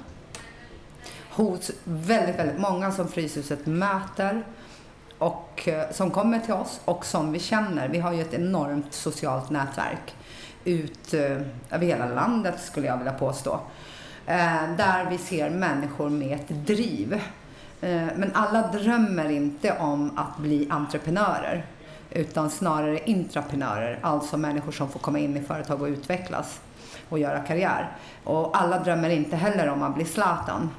hos 1.31 1.71
väldigt, 1.85 2.39
väldigt 2.39 2.59
många 2.59 2.93
som 2.93 3.09
Fryshuset 3.09 3.67
möter 3.67 4.43
och 5.19 5.69
eh, 5.69 5.91
som 5.91 6.11
kommer 6.11 6.39
till 6.39 6.55
oss 6.55 6.81
och 6.85 7.07
som 7.07 7.33
vi 7.33 7.39
känner. 7.39 7.89
Vi 7.89 7.99
har 7.99 8.13
ju 8.13 8.21
ett 8.21 8.35
enormt 8.35 8.95
socialt 8.95 9.51
nätverk. 9.51 10.17
ut 10.65 11.15
över 11.71 11.87
hela 11.87 12.07
landet 12.07 12.61
skulle 12.61 12.87
jag 12.87 12.97
vilja 12.97 13.13
påstå. 13.13 13.61
Där 14.77 15.11
vi 15.11 15.19
ser 15.19 15.51
människor 15.51 16.09
med 16.09 16.33
ett 16.33 16.49
driv. 16.49 17.21
Men 17.81 18.31
alla 18.35 18.67
drömmer 18.67 19.31
inte 19.31 19.79
om 19.79 20.19
att 20.19 20.39
bli 20.39 20.67
entreprenörer 20.71 21.67
utan 22.11 22.51
snarare 22.51 23.01
intraprenörer, 23.05 23.99
alltså 24.03 24.37
människor 24.37 24.73
som 24.73 24.89
får 24.89 25.01
komma 25.01 25.19
in 25.19 25.37
i 25.37 25.43
företag 25.43 25.83
och 25.83 25.89
utvecklas 25.89 26.61
och 27.09 27.19
göra 27.19 27.41
karriär. 27.41 27.91
Och 28.25 28.61
alla 28.61 28.79
drömmer 28.79 29.11
inte 29.11 29.37
heller 29.37 29.69
om 29.69 29.83
att 29.83 29.95
bli 29.95 30.05
Zlatan 30.05 30.71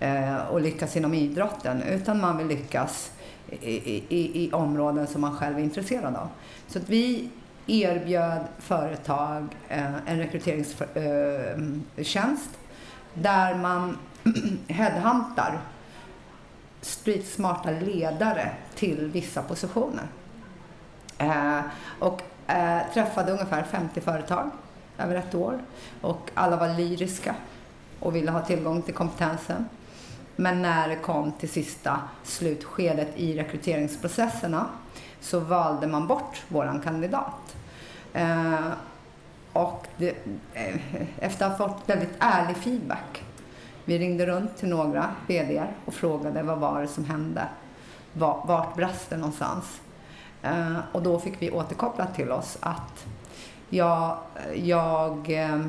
eh, 0.00 0.36
och 0.36 0.60
lyckas 0.60 0.96
inom 0.96 1.14
idrotten 1.14 1.82
utan 1.82 2.20
man 2.20 2.38
vill 2.38 2.46
lyckas 2.46 3.12
i, 3.50 4.04
i, 4.08 4.44
i 4.44 4.52
områden 4.52 5.06
som 5.06 5.20
man 5.20 5.36
själv 5.36 5.58
är 5.58 5.62
intresserad 5.62 6.16
av. 6.16 6.28
Så 6.66 6.78
att 6.78 6.88
vi 6.88 7.28
erbjöd 7.66 8.44
företag 8.58 9.56
eh, 9.68 9.94
en 10.06 10.18
rekryteringstjänst 10.18 12.50
eh, 12.54 12.60
där 13.14 13.54
man 13.54 13.98
headhuntar 14.68 15.60
streetsmarta 16.80 17.70
ledare 17.70 18.50
till 18.74 19.10
vissa 19.12 19.42
positioner. 19.42 20.04
Eh, 21.20 21.60
och 21.98 22.22
eh, 22.46 22.78
träffade 22.94 23.32
ungefär 23.32 23.62
50 23.62 24.00
företag 24.00 24.50
över 24.98 25.14
ett 25.14 25.34
år 25.34 25.58
och 26.00 26.30
alla 26.34 26.56
var 26.56 26.68
lyriska 26.68 27.34
och 28.00 28.16
ville 28.16 28.30
ha 28.30 28.40
tillgång 28.40 28.82
till 28.82 28.94
kompetensen. 28.94 29.68
Men 30.36 30.62
när 30.62 30.88
det 30.88 30.96
kom 30.96 31.32
till 31.32 31.48
sista 31.48 32.00
slutskedet 32.22 33.08
i 33.16 33.38
rekryteringsprocesserna 33.38 34.66
så 35.20 35.40
valde 35.40 35.86
man 35.86 36.06
bort 36.06 36.42
våran 36.48 36.80
kandidat. 36.80 37.56
Eh, 38.12 38.70
och 39.52 39.86
det, 39.96 40.14
eh, 40.54 40.76
efter 41.18 41.46
att 41.46 41.58
ha 41.58 41.68
fått 41.68 41.88
väldigt 41.88 42.14
ärlig 42.18 42.56
feedback. 42.56 43.24
Vi 43.84 43.98
ringde 43.98 44.26
runt 44.26 44.56
till 44.56 44.68
några 44.68 45.10
VD 45.26 45.62
och 45.84 45.94
frågade 45.94 46.42
vad 46.42 46.58
var 46.58 46.80
det 46.80 46.88
som 46.88 47.04
hände? 47.04 47.48
Vart 48.12 48.74
brast 48.76 49.10
det 49.10 49.16
någonstans? 49.16 49.80
Eh, 50.42 50.78
och 50.92 51.02
då 51.02 51.18
fick 51.18 51.42
vi 51.42 51.50
återkopplat 51.50 52.14
till 52.14 52.30
oss 52.30 52.58
att 52.60 53.06
jag, 53.68 54.18
jag 54.54 55.30
eh, 55.44 55.60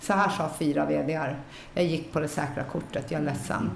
så 0.00 0.12
här 0.12 0.28
sa 0.28 0.48
fyra 0.58 0.84
VDR. 0.84 1.36
Jag 1.74 1.84
gick 1.84 2.12
på 2.12 2.20
det 2.20 2.28
säkra 2.28 2.64
kortet, 2.64 3.10
jag 3.10 3.20
är 3.20 3.24
ledsen. 3.24 3.70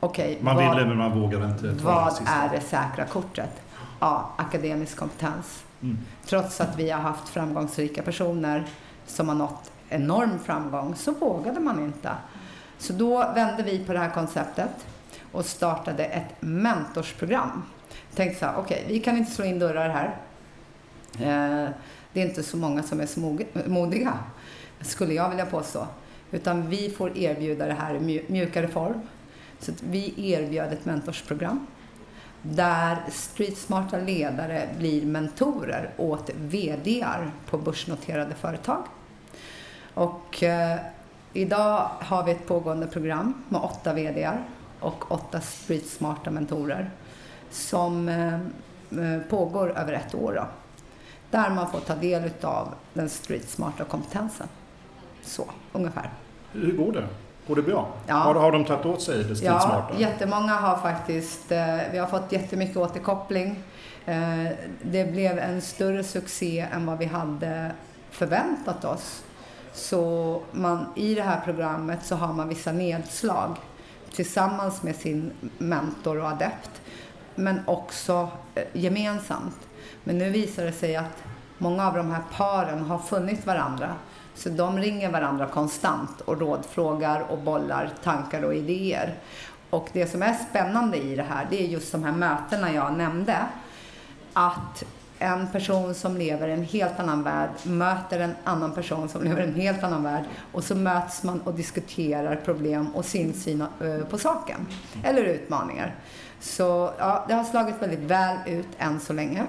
Okej, 0.00 0.38
man 0.40 0.56
vad, 0.56 0.68
ville 0.68 0.86
men 0.86 0.98
man 0.98 1.20
vågade 1.20 1.44
inte. 1.44 1.84
Vad 1.84 2.20
är 2.26 2.48
det 2.48 2.60
säkra 2.60 3.04
kortet? 3.04 3.62
Ja, 4.00 4.30
akademisk 4.36 4.98
kompetens. 4.98 5.64
Mm. 5.82 5.98
Trots 6.26 6.60
att 6.60 6.76
vi 6.76 6.90
har 6.90 7.00
haft 7.00 7.28
framgångsrika 7.28 8.02
personer 8.02 8.66
som 9.06 9.28
har 9.28 9.34
nått 9.34 9.70
enorm 9.88 10.38
framgång 10.38 10.94
så 10.94 11.12
vågade 11.12 11.60
man 11.60 11.80
inte. 11.84 12.10
Så 12.78 12.92
då 12.92 13.18
vände 13.18 13.62
vi 13.62 13.84
på 13.84 13.92
det 13.92 13.98
här 13.98 14.10
konceptet 14.10 14.86
och 15.32 15.44
startade 15.44 16.04
ett 16.04 16.34
mentorsprogram. 16.40 17.62
Tänkte 18.14 18.38
så 18.38 18.46
här, 18.46 18.54
okej, 18.58 18.82
okay, 18.82 18.92
vi 18.92 19.00
kan 19.00 19.16
inte 19.16 19.30
slå 19.30 19.44
in 19.44 19.58
dörrar 19.58 19.88
här. 19.88 20.16
Eh, 21.14 21.70
det 22.12 22.20
är 22.20 22.26
inte 22.26 22.42
så 22.42 22.56
många 22.56 22.82
som 22.82 23.00
är 23.00 23.06
så 23.06 23.38
modiga, 23.66 24.18
skulle 24.80 25.14
jag 25.14 25.28
vilja 25.28 25.46
påstå. 25.46 25.86
Utan 26.30 26.68
vi 26.68 26.90
får 26.90 27.18
erbjuda 27.18 27.66
det 27.66 27.72
här 27.72 27.94
i 27.94 28.24
mjukare 28.28 28.68
form. 28.68 29.00
Så 29.58 29.72
vi 29.90 30.32
erbjöd 30.32 30.72
ett 30.72 30.84
mentorsprogram 30.84 31.66
där 32.42 32.96
streetsmarta 33.10 33.98
ledare 33.98 34.68
blir 34.78 35.06
mentorer 35.06 35.90
åt 35.96 36.30
VDR 36.36 37.30
på 37.46 37.58
börsnoterade 37.58 38.34
företag. 38.34 38.82
Och 39.94 40.42
eh, 40.42 40.78
idag 41.32 41.90
har 42.00 42.24
vi 42.24 42.32
ett 42.32 42.46
pågående 42.46 42.86
program 42.86 43.42
med 43.48 43.60
åtta 43.60 43.92
VDR 43.92 44.44
och 44.80 45.12
åtta 45.12 45.40
streetsmarta 45.40 46.30
mentorer 46.30 46.90
som 47.50 48.08
eh, 48.08 48.34
eh, 48.34 49.20
pågår 49.28 49.78
över 49.78 49.92
ett 49.92 50.14
år. 50.14 50.32
Då, 50.34 50.44
där 51.30 51.50
man 51.50 51.70
får 51.70 51.80
ta 51.80 51.94
del 51.94 52.30
av 52.42 52.74
den 52.94 53.08
streetsmarta 53.08 53.84
kompetensen. 53.84 54.46
Så, 55.22 55.44
ungefär. 55.72 56.10
Hur 56.52 56.76
går 56.76 56.92
det? 56.92 57.06
Går 57.48 57.56
det 57.56 57.62
bra? 57.62 57.88
Ja. 58.06 58.14
Har, 58.14 58.34
har 58.34 58.52
de 58.52 58.64
tagit 58.64 58.86
åt 58.86 59.02
sig 59.02 59.24
det 59.24 59.36
streetsmarta? 59.36 59.86
Ja, 59.92 60.00
jättemånga 60.00 60.52
har 60.52 60.76
faktiskt, 60.76 61.52
eh, 61.52 61.76
vi 61.92 61.98
har 61.98 62.06
fått 62.06 62.32
jättemycket 62.32 62.76
återkoppling. 62.76 63.62
Det 64.82 65.12
blev 65.12 65.38
en 65.38 65.60
större 65.60 66.04
succé 66.04 66.66
än 66.72 66.86
vad 66.86 66.98
vi 66.98 67.04
hade 67.04 67.72
förväntat 68.10 68.84
oss. 68.84 69.22
Så 69.72 70.42
man, 70.52 70.86
i 70.96 71.14
det 71.14 71.22
här 71.22 71.40
programmet 71.44 72.04
så 72.04 72.14
har 72.14 72.32
man 72.32 72.48
vissa 72.48 72.72
nedslag 72.72 73.56
tillsammans 74.14 74.82
med 74.82 74.96
sin 74.96 75.30
mentor 75.58 76.18
och 76.18 76.28
adept 76.28 76.79
men 77.40 77.60
också 77.66 78.28
eh, 78.54 78.64
gemensamt. 78.72 79.58
Men 80.04 80.18
nu 80.18 80.30
visar 80.30 80.64
det 80.64 80.72
sig 80.72 80.96
att 80.96 81.22
många 81.58 81.86
av 81.86 81.94
de 81.94 82.10
här 82.10 82.22
paren 82.36 82.80
har 82.80 82.98
funnit 82.98 83.46
varandra. 83.46 83.94
Så 84.34 84.48
de 84.48 84.78
ringer 84.78 85.10
varandra 85.10 85.46
konstant 85.46 86.20
och 86.20 86.40
rådfrågar 86.40 87.20
och 87.20 87.38
bollar 87.38 87.90
tankar 88.02 88.42
och 88.42 88.54
idéer. 88.54 89.14
Och 89.70 89.88
det 89.92 90.06
som 90.06 90.22
är 90.22 90.34
spännande 90.34 90.96
i 90.96 91.16
det 91.16 91.22
här, 91.22 91.46
det 91.50 91.64
är 91.64 91.66
just 91.66 91.92
de 91.92 92.04
här 92.04 92.12
mötena 92.12 92.72
jag 92.72 92.96
nämnde. 92.96 93.36
Att 94.32 94.84
en 95.20 95.48
person 95.48 95.94
som 95.94 96.16
lever 96.16 96.48
i 96.48 96.52
en 96.52 96.64
helt 96.64 97.00
annan 97.00 97.22
värld 97.22 97.50
möter 97.62 98.20
en 98.20 98.34
annan 98.44 98.72
person 98.72 99.08
som 99.08 99.24
lever 99.24 99.40
i 99.40 99.44
en 99.44 99.54
helt 99.54 99.82
annan 99.82 100.02
värld 100.02 100.24
och 100.52 100.64
så 100.64 100.74
möts 100.74 101.22
man 101.22 101.40
och 101.40 101.54
diskuterar 101.54 102.36
problem 102.36 102.94
och 102.94 103.04
sin 103.04 103.34
syn 103.34 103.60
eh, 103.60 104.06
på 104.10 104.18
saken. 104.18 104.66
Eller 105.04 105.22
utmaningar. 105.22 105.94
Så 106.40 106.92
ja, 106.98 107.24
det 107.28 107.34
har 107.34 107.44
slagit 107.44 107.82
väldigt 107.82 107.98
väl 107.98 108.36
ut 108.46 108.68
än 108.78 109.00
så 109.00 109.12
länge. 109.12 109.46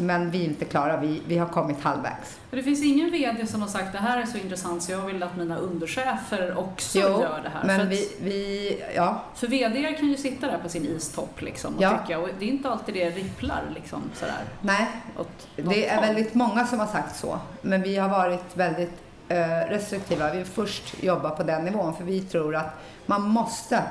Men 0.00 0.30
vi 0.30 0.40
är 0.40 0.44
inte 0.44 0.64
klara, 0.64 0.96
vi, 0.96 1.22
vi 1.26 1.38
har 1.38 1.46
kommit 1.46 1.80
halvvägs. 1.80 2.38
det 2.50 2.62
finns 2.62 2.82
ingen 2.82 3.10
VD 3.10 3.46
som 3.46 3.62
har 3.62 3.68
sagt 3.68 3.92
det 3.92 3.98
här 3.98 4.22
är 4.22 4.26
så 4.26 4.38
intressant 4.38 4.82
så 4.82 4.92
jag 4.92 5.00
vill 5.00 5.22
att 5.22 5.36
mina 5.36 5.56
underchefer 5.56 6.58
också 6.58 6.98
jo, 6.98 7.08
gör 7.08 7.40
det 7.42 7.48
här. 7.48 7.64
Men 7.64 7.80
för, 7.80 7.86
vi, 7.86 8.12
vi, 8.22 8.82
ja. 8.96 9.22
för 9.34 9.46
VD 9.46 9.94
kan 9.98 10.08
ju 10.08 10.16
sitta 10.16 10.46
där 10.46 10.58
på 10.58 10.68
sin 10.68 10.86
istopp 10.86 11.42
liksom 11.42 11.76
och 11.76 11.82
ja. 11.82 11.98
tycka, 11.98 12.18
och 12.18 12.28
det 12.38 12.44
är 12.44 12.48
inte 12.48 12.70
alltid 12.70 12.94
det 12.94 13.10
ripplar 13.10 13.62
liksom 13.74 14.02
sådär. 14.14 14.44
Nej, 14.60 14.86
det 15.56 15.88
är 15.88 16.00
väldigt 16.00 16.34
många 16.34 16.66
som 16.66 16.78
har 16.78 16.86
sagt 16.86 17.16
så. 17.16 17.38
Men 17.62 17.82
vi 17.82 17.96
har 17.96 18.08
varit 18.08 18.56
väldigt 18.56 18.92
eh, 19.28 19.68
restriktiva. 19.68 20.30
Vi 20.30 20.38
vill 20.38 20.46
först 20.46 21.02
jobba 21.02 21.30
på 21.30 21.42
den 21.42 21.64
nivån 21.64 21.96
för 21.96 22.04
vi 22.04 22.20
tror 22.20 22.56
att 22.56 22.80
man 23.06 23.22
måste 23.22 23.82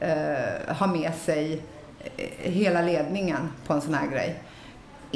eh, 0.00 0.76
ha 0.76 0.86
med 0.86 1.12
sig 1.14 1.62
eh, 2.16 2.52
hela 2.52 2.82
ledningen 2.82 3.52
på 3.66 3.72
en 3.72 3.80
sån 3.80 3.94
här 3.94 4.06
grej 4.06 4.42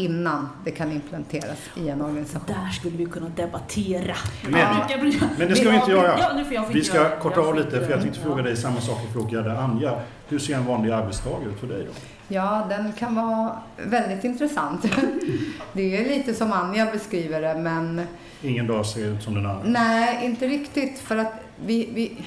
innan 0.00 0.48
det 0.64 0.70
kan 0.70 0.92
implementeras 0.92 1.58
i 1.76 1.88
en 1.88 2.02
organisation. 2.02 2.42
Där 2.46 2.70
skulle 2.70 2.96
vi 2.96 3.06
kunna 3.06 3.28
debattera. 3.28 4.16
Men, 4.48 4.60
ja. 4.60 4.98
men 5.38 5.48
det 5.48 5.56
ska 5.56 5.70
vi 5.70 5.76
inte 5.76 5.90
göra. 5.90 6.18
Ja, 6.18 6.64
vi 6.72 6.84
ska 6.84 6.96
göra. 6.96 7.16
korta 7.16 7.40
av 7.40 7.54
lite 7.54 7.70
för 7.70 7.90
jag 7.90 8.00
tänkte 8.00 8.20
fråga 8.20 8.42
dig 8.42 8.56
samma 8.56 8.80
sak 8.80 8.98
jag 9.04 9.12
frågade 9.12 9.58
Anja. 9.58 10.00
Hur 10.28 10.38
ser 10.38 10.54
en 10.54 10.64
vanlig 10.66 10.90
arbetsdag 10.90 11.38
ut 11.52 11.60
för 11.60 11.66
dig 11.66 11.84
då? 11.84 11.92
Ja, 12.28 12.66
den 12.68 12.92
kan 12.92 13.14
vara 13.14 13.52
väldigt 13.76 14.24
intressant. 14.24 14.82
Det 15.72 15.96
är 15.96 16.16
lite 16.16 16.34
som 16.34 16.52
Anja 16.52 16.92
beskriver 16.92 17.40
det, 17.40 17.54
men... 17.54 18.06
Ingen 18.42 18.66
dag 18.66 18.86
ser 18.86 19.06
ut 19.06 19.22
som 19.22 19.34
den 19.34 19.46
andra? 19.46 19.62
Nej, 19.64 20.26
inte 20.26 20.46
riktigt. 20.46 20.98
För 20.98 21.16
att 21.16 21.32
vi, 21.64 21.90
vi 21.94 22.24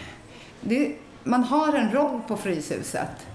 det, 0.62 0.96
man 1.24 1.44
har 1.44 1.74
en 1.74 1.92
roll 1.92 2.22
på 2.28 2.38
Fryshuset. 2.38 3.28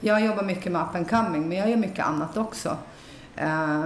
Jag 0.00 0.24
jobbar 0.24 0.42
mycket 0.42 0.72
med 0.72 0.82
up 0.82 0.94
and 0.94 1.10
coming, 1.10 1.48
men 1.48 1.58
jag 1.58 1.70
gör 1.70 1.76
mycket 1.76 2.06
annat 2.06 2.36
också. 2.36 2.76
Uh, 3.42 3.84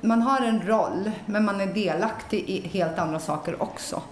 man 0.00 0.22
har 0.22 0.40
en 0.40 0.62
roll, 0.66 1.10
men 1.26 1.44
man 1.44 1.60
är 1.60 1.66
delaktig 1.66 2.44
i 2.46 2.68
helt 2.68 2.98
andra 2.98 3.18
saker 3.18 3.62
också. 3.62 4.02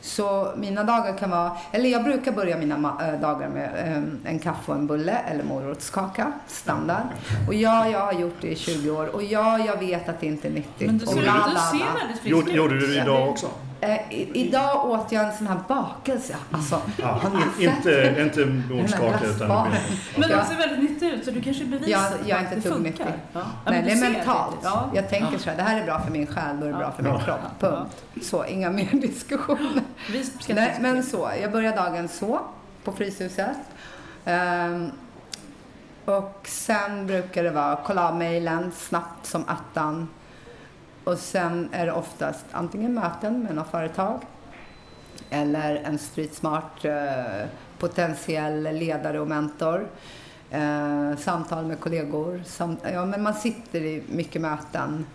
Så 0.00 0.52
mina 0.56 0.84
dagar 0.84 1.18
kan 1.18 1.30
vara, 1.30 1.56
eller 1.72 1.88
jag 1.88 2.04
brukar 2.04 2.32
börja 2.32 2.58
mina 2.58 2.74
äh, 3.00 3.20
dagar 3.20 3.48
med 3.48 3.70
äh, 3.74 4.32
en 4.32 4.38
kaffe 4.38 4.72
och 4.72 4.78
en 4.78 4.86
bulle 4.86 5.12
eller 5.12 5.44
morotskaka, 5.44 6.32
standard. 6.46 7.06
Och 7.48 7.54
ja, 7.54 7.88
jag 7.88 8.00
har 8.00 8.12
gjort 8.12 8.36
det 8.40 8.48
i 8.48 8.56
20 8.56 8.90
år 8.90 9.06
och 9.06 9.22
ja, 9.22 9.58
jag 9.58 9.76
vet 9.76 10.08
att 10.08 10.20
det 10.20 10.26
inte 10.26 10.48
är 10.48 10.52
nyttigt. 10.52 10.86
Men 10.86 10.98
du 10.98 11.06
ser, 11.06 11.16
du 11.16 11.22
ser 11.22 11.28
väldigt 11.28 12.20
frisk 12.22 12.48
ut. 12.48 12.54
Gjorde 12.54 12.78
du 12.78 12.86
det 12.86 13.02
idag 13.02 13.28
också? 13.28 13.46
Eh, 13.82 13.98
idag 14.36 14.90
åt 14.90 15.12
jag 15.12 15.24
en 15.24 15.36
sån 15.36 15.46
här 15.46 15.60
bakelse. 15.68 16.36
Alltså, 16.50 16.80
ja, 16.96 17.20
inte, 17.58 18.16
inte 18.20 18.44
morotskaka 18.44 19.26
utan... 19.26 19.70
Men 20.16 20.28
det 20.28 20.44
ser 20.44 20.56
väldigt 20.56 20.90
nyttigt 20.90 21.02
ut 21.02 21.24
så 21.24 21.30
du 21.30 21.42
kanske 21.42 21.64
bevisar 21.64 21.90
jag, 21.90 22.10
jag 22.26 22.38
är 22.38 22.56
inte 22.56 22.68
tuggnyttig. 22.68 23.06
Ja. 23.32 23.40
Nej, 23.66 23.82
det 23.82 23.92
är 23.92 24.10
mentalt. 24.10 24.56
Ja. 24.62 24.90
Jag 24.94 25.08
tänker 25.10 25.38
så 25.38 25.50
här, 25.50 25.56
det 25.56 25.62
här 25.62 25.80
är 25.80 25.84
bra 25.84 26.00
för 26.00 26.10
min 26.10 26.26
själ, 26.26 26.60
då 26.60 26.66
är 26.66 26.70
det 26.72 26.78
bra 26.78 26.92
för 26.92 27.02
min 27.02 27.18
kropp. 27.18 27.40
Punkt. 27.60 28.04
Så, 28.22 28.44
inga 28.44 28.70
mer 28.70 28.88
diskussioner. 28.92 29.82
Nej, 30.48 30.78
men 30.80 31.02
så, 31.02 31.30
jag 31.42 31.52
börjar 31.52 31.76
dagen 31.76 32.08
så, 32.08 32.40
på 32.84 32.92
Fryshuset. 32.92 33.56
Um, 34.24 34.92
och 36.04 36.40
sen 36.48 37.06
brukar 37.06 37.44
det 37.44 37.50
vara 37.50 37.78
kolla 37.86 38.08
av 38.08 38.16
mejlen 38.16 38.72
snabbt 38.76 39.26
som 39.26 39.44
attan 39.46 40.08
och 41.04 41.18
sen 41.18 41.68
är 41.72 41.86
det 41.86 41.92
oftast 41.92 42.44
antingen 42.50 42.94
möten 42.94 43.42
med 43.42 43.54
något 43.54 43.70
företag 43.70 44.20
eller 45.30 45.74
en 45.74 45.98
streetsmart 45.98 46.84
eh, 46.84 47.48
potentiell 47.78 48.62
ledare 48.62 49.20
och 49.20 49.28
mentor. 49.28 49.88
Eh, 50.50 51.16
samtal 51.16 51.66
med 51.66 51.80
kollegor. 51.80 52.42
Samt, 52.46 52.80
ja, 52.92 53.04
men 53.04 53.22
man 53.22 53.34
sitter 53.34 53.80
i 53.80 54.02
mycket 54.08 54.42
möten 54.42 55.06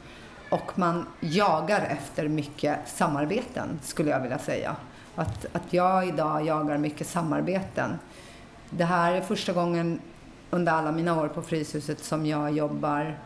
och 0.50 0.80
man 0.80 1.06
jagar 1.20 1.82
efter 1.82 2.28
mycket 2.28 2.80
samarbeten, 2.86 3.80
skulle 3.84 4.10
jag 4.10 4.20
vilja 4.20 4.40
säga. 4.40 4.76
Att, 5.16 5.46
att 5.54 5.74
jag 5.74 6.08
idag 6.08 6.46
jagar 6.46 6.78
mycket 6.78 7.08
samarbeten. 7.08 8.00
Det 8.70 8.86
här 8.86 9.14
är 9.14 9.22
första 9.22 9.54
gången 9.54 10.00
under 10.50 10.72
alla 10.72 10.92
mina 10.92 11.22
år 11.22 11.28
på 11.28 11.42
Fryshuset 11.42 12.04
som 12.04 12.26
jag 12.26 12.52
jobbar 12.52 13.18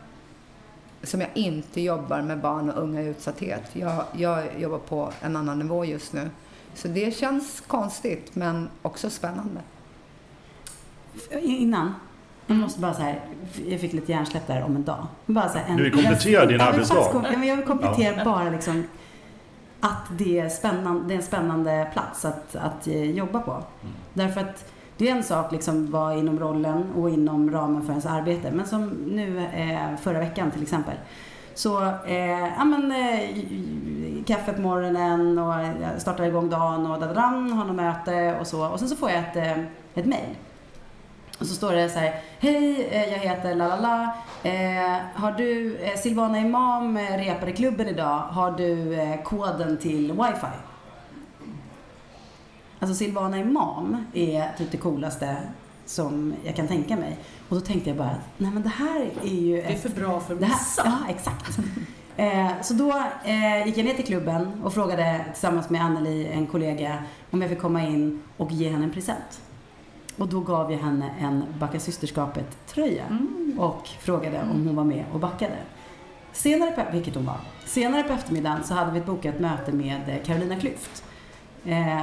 som 1.02 1.20
jag 1.20 1.30
inte 1.34 1.80
jobbar 1.80 2.22
med 2.22 2.40
barn 2.40 2.70
och 2.70 2.82
unga 2.82 3.02
i 3.02 3.06
utsatthet. 3.06 3.62
Jag, 3.72 4.04
jag 4.12 4.60
jobbar 4.60 4.78
på 4.78 5.12
en 5.20 5.36
annan 5.36 5.58
nivå 5.58 5.84
just 5.84 6.12
nu. 6.12 6.30
Så 6.74 6.88
det 6.88 7.16
känns 7.16 7.62
konstigt 7.66 8.34
men 8.34 8.68
också 8.82 9.10
spännande. 9.10 9.60
Innan, 11.40 11.94
jag 12.46 12.56
måste 12.56 12.80
bara 12.80 12.94
så 12.94 13.02
här, 13.02 13.20
jag 13.68 13.80
fick 13.80 13.92
lite 13.92 14.12
hjärnsläpp 14.12 14.46
där 14.46 14.62
om 14.62 14.76
en 14.76 14.84
dag. 14.84 15.06
Bara 15.26 15.48
så 15.48 15.58
här, 15.58 15.70
en, 15.70 15.76
Du 15.76 15.82
vill 15.82 15.92
komplettera 15.92 16.46
din 16.46 16.60
jag 16.60 16.66
vill 16.66 16.74
arbetsdag? 16.74 17.44
Jag 17.44 17.56
vill 17.56 17.66
komplettera 17.66 18.24
bara 18.24 18.50
liksom 18.50 18.84
att 19.80 20.18
det 20.18 20.38
är, 20.38 20.48
spännande, 20.48 21.08
det 21.08 21.14
är 21.14 21.16
en 21.16 21.22
spännande 21.22 21.90
plats 21.92 22.24
att, 22.24 22.56
att 22.56 22.86
eh, 22.86 23.10
jobba 23.10 23.40
på. 23.40 23.50
Mm. 23.50 23.94
Därför 24.12 24.40
att 24.40 24.72
det 24.96 25.08
är 25.08 25.16
en 25.16 25.24
sak 25.24 25.52
liksom 25.52 25.90
vara 25.90 26.14
inom 26.14 26.40
rollen 26.40 26.92
och 26.96 27.10
inom 27.10 27.50
ramen 27.50 27.82
för 27.82 27.90
ens 27.90 28.06
arbete. 28.06 28.50
Men 28.50 28.66
som 28.66 28.88
nu 28.88 29.38
eh, 29.38 29.96
förra 29.96 30.18
veckan 30.18 30.50
till 30.50 30.62
exempel. 30.62 30.94
Så, 31.54 31.82
eh, 32.06 32.48
ja 32.56 32.64
men 32.64 32.92
eh, 32.92 34.24
kaffe 34.26 34.52
på 34.52 34.60
morgonen 34.60 35.38
och 35.38 35.54
eh, 35.54 35.70
jag 35.82 36.00
startar 36.00 36.24
igång 36.24 36.50
dagen 36.50 36.86
och 36.86 37.00
dadadam, 37.00 37.52
har 37.52 37.64
något 37.64 37.76
möte 37.76 38.36
och 38.40 38.46
så. 38.46 38.66
Och 38.66 38.78
sen 38.78 38.88
så 38.88 38.96
får 38.96 39.10
jag 39.10 39.18
ett, 39.18 39.36
eh, 39.36 39.64
ett 39.94 40.06
mail. 40.06 40.36
Och 41.38 41.46
så 41.46 41.54
står 41.54 41.72
det 41.72 41.88
så 41.88 41.98
här, 41.98 42.20
hej 42.38 42.88
eh, 42.90 43.12
jag 43.12 43.18
heter 43.18 43.54
lalala. 43.54 44.14
Eh, 44.42 44.96
har 45.14 45.32
du, 45.32 45.76
eh, 45.76 45.96
Silvana 45.96 46.38
Imam 46.38 46.98
repade 46.98 47.22
repar 47.22 47.48
i 47.48 47.52
klubben 47.52 47.88
idag. 47.88 48.18
Har 48.18 48.50
du 48.50 48.94
eh, 48.94 49.22
koden 49.22 49.76
till 49.76 50.12
wifi? 50.12 50.71
Alltså 52.82 52.94
Silvana 52.96 53.38
Imam 53.38 54.04
är 54.14 54.52
typ 54.58 54.70
det 54.70 54.76
coolaste 54.76 55.36
som 55.86 56.34
jag 56.44 56.56
kan 56.56 56.68
tänka 56.68 56.96
mig. 56.96 57.18
Och 57.48 57.56
då 57.56 57.60
tänkte 57.60 57.90
jag 57.90 57.96
bara, 57.98 58.16
nej 58.38 58.50
men 58.50 58.62
det 58.62 58.68
här 58.68 59.10
är 59.22 59.28
ju 59.28 59.56
Det 59.56 59.62
är 59.72 59.76
för 59.78 59.88
bra 59.88 60.20
för 60.20 60.34
att 60.34 60.40
missa. 60.40 60.82
ja, 60.84 60.98
exakt. 61.08 61.58
Eh, 62.16 62.50
så 62.62 62.74
då 62.74 63.02
eh, 63.24 63.66
gick 63.66 63.76
jag 63.78 63.84
ner 63.84 63.94
till 63.94 64.04
klubben 64.04 64.62
och 64.64 64.74
frågade 64.74 65.24
tillsammans 65.32 65.70
med 65.70 65.82
Anneli, 65.84 66.26
en 66.26 66.46
kollega, 66.46 66.98
om 67.30 67.40
jag 67.42 67.50
fick 67.50 67.60
komma 67.60 67.82
in 67.82 68.22
och 68.36 68.52
ge 68.52 68.68
henne 68.70 68.84
en 68.84 68.90
present. 68.92 69.40
Och 70.16 70.28
då 70.28 70.40
gav 70.40 70.72
jag 70.72 70.78
henne 70.78 71.10
en 71.20 71.44
Backa 71.58 71.78
systerskapet-tröja 71.80 73.04
Mm. 73.10 73.54
och 73.58 73.88
frågade 74.00 74.40
om 74.42 74.66
hon 74.66 74.76
var 74.76 74.84
med 74.84 75.04
och 75.12 75.20
backade. 75.20 75.56
Senare 76.32 76.70
på, 76.70 76.82
vilket 76.92 77.14
hon 77.14 77.26
var. 77.26 77.36
Senare 77.66 78.02
på 78.02 78.12
eftermiddagen 78.12 78.64
så 78.64 78.74
hade 78.74 78.90
vi 78.92 78.98
ett 78.98 79.06
bokat 79.06 79.40
möte 79.40 79.72
med 79.72 80.00
eh, 80.08 80.16
Carolina 80.26 80.54
Klüft. 80.54 81.02
Eh, 81.64 82.00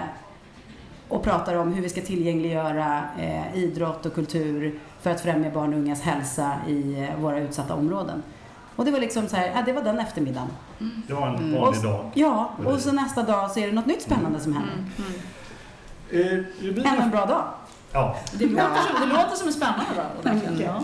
och 1.09 1.23
pratar 1.23 1.55
om 1.55 1.73
hur 1.73 1.81
vi 1.81 1.89
ska 1.89 2.01
tillgängliggöra 2.01 3.01
eh, 3.19 3.55
idrott 3.57 4.05
och 4.05 4.13
kultur 4.15 4.79
för 5.01 5.09
att 5.11 5.21
främja 5.21 5.49
barn 5.51 5.73
och 5.73 5.79
ungas 5.79 6.01
hälsa 6.01 6.51
i 6.67 6.99
eh, 7.09 7.19
våra 7.21 7.39
utsatta 7.39 7.73
områden. 7.73 8.23
Och 8.75 8.85
det 8.85 8.91
var 8.91 8.99
liksom 8.99 9.27
så 9.27 9.35
här, 9.35 9.51
ja, 9.55 9.61
det 9.65 9.73
var 9.73 9.81
den 9.81 9.99
eftermiddagen. 9.99 10.47
Det 11.07 11.13
var 11.13 11.27
en 11.27 11.55
Och, 11.55 11.61
vanlig 11.61 11.83
dag. 11.83 12.05
ja, 12.13 12.51
och 12.65 12.79
så 12.79 12.91
nästa 12.91 13.23
dag 13.23 13.51
så 13.51 13.59
är 13.59 13.67
det 13.67 13.73
något 13.73 13.85
nytt 13.85 14.01
spännande 14.01 14.39
som 14.39 14.53
händer. 14.53 14.73
Eh, 16.11 16.43
rubriken- 16.61 16.93
Ännu 16.93 17.01
en 17.01 17.09
bra 17.11 17.25
dag. 17.25 17.43
Ja, 17.91 18.15
Det 18.33 18.45
låter, 18.45 18.63
som, 18.75 19.09
det 19.09 19.15
låter 19.15 19.35
som 19.35 19.47
en 19.47 19.53
spännande 19.53 19.85
dag. 19.95 20.33
verkligen. 20.33 20.59
Ja. 20.59 20.83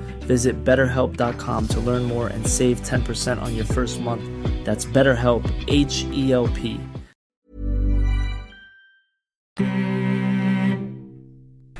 Visit 0.27 0.55
betterhelp.com 0.65 1.67
to 1.67 1.79
learn 1.79 2.03
more 2.03 2.27
and 2.27 2.47
save 2.47 2.81
10% 2.81 3.41
on 3.41 3.55
your 3.55 3.65
first 3.65 4.01
month. 4.01 4.23
That's 4.65 4.85
BetterHelp, 4.85 5.43
H 5.67 6.05
E 6.13 6.31
L 6.31 6.47
P. 6.47 6.77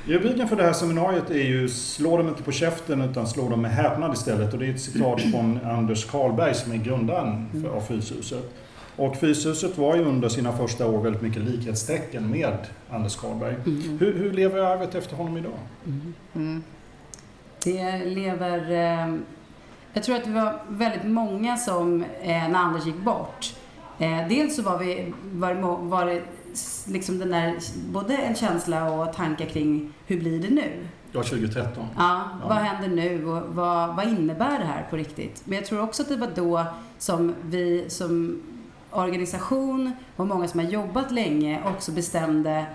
Rubriken 0.06 0.48
för 0.48 0.56
det 0.56 0.64
här 0.64 0.74
seminariet 0.74 1.30
är 1.30 1.44
ju 1.44 1.70
Slå 1.70 2.18
dem 2.18 2.28
inte 2.28 2.44
på 2.44 2.52
käften 2.52 3.02
utan 3.02 3.28
slå 3.28 3.50
dem 3.50 3.62
med 3.62 3.72
häpnad 3.72 4.14
istället. 4.14 4.54
Och 4.54 4.60
det 4.60 4.66
är 4.66 4.74
ett 4.74 4.82
citat 4.82 5.22
från 5.22 5.60
Anders 5.66 6.06
Karlberg 6.06 6.56
som 6.56 6.72
är 6.72 6.78
grundaren 6.78 7.48
för, 7.62 7.70
av 7.70 7.82
Fryshuset. 7.82 8.54
Och 8.96 9.16
Fryshuset 9.16 9.78
var 9.78 9.96
ju 9.96 10.04
under 10.04 10.30
sina 10.30 10.52
första 10.52 10.88
år 10.88 11.02
väldigt 11.02 11.22
mycket 11.22 11.42
likhetstecken 11.42 12.30
med 12.30 12.58
Anders 12.90 13.16
Karlberg. 13.16 13.56
Hur, 14.00 14.14
hur 14.18 14.32
lever 14.32 14.60
arvet 14.60 14.96
efter 14.96 15.16
honom 15.16 15.38
idag? 15.38 15.60
Mm. 16.36 16.64
Det 17.64 18.06
lever... 18.06 18.72
Eh, 18.72 19.16
jag 19.94 20.04
tror 20.04 20.16
att 20.16 20.24
det 20.24 20.32
var 20.32 20.62
väldigt 20.70 21.04
många 21.12 21.58
som, 21.58 22.04
eh, 22.22 22.28
när 22.50 22.56
Anders 22.60 22.86
gick 22.86 22.96
bort, 22.98 23.56
eh, 24.00 24.28
dels 24.30 24.56
så 24.56 24.62
var, 24.62 24.78
vi, 24.78 25.14
var, 25.34 25.54
var 25.78 26.06
det 26.06 26.22
liksom 26.88 27.20
den 27.20 27.30
där, 27.30 27.56
både 27.92 28.18
en 28.18 28.36
känsla 28.36 28.92
och 28.92 29.14
tankar 29.14 29.46
kring 29.46 29.94
hur 30.08 30.20
blir 30.20 30.40
det 30.40 30.50
nu? 30.50 30.72
Ja, 31.12 31.24
2013. 31.24 31.86
Ja, 31.98 32.22
Ja. 32.42 32.48
vad 32.48 32.58
händer 32.58 32.90
nu 32.96 33.26
och 33.26 33.56
vad, 33.56 33.96
vad 33.96 34.08
innebär 34.08 34.60
det 34.60 34.66
här 34.66 34.88
på 34.90 34.96
riktigt? 34.98 35.42
Men 35.46 35.56
jag 35.58 35.66
tror 35.66 35.82
också 35.82 36.02
att 36.04 36.10
det 36.10 36.16
var 36.16 36.30
då 36.36 36.66
som 36.98 37.36
vi 37.42 37.86
som 37.90 38.42
organisation 38.92 39.92
och 40.16 40.28
många 40.28 40.48
som 40.48 40.60
har 40.60 40.68
jobbat 40.68 41.12
länge 41.12 41.60
också 41.66 41.92
bestämde, 41.92 42.66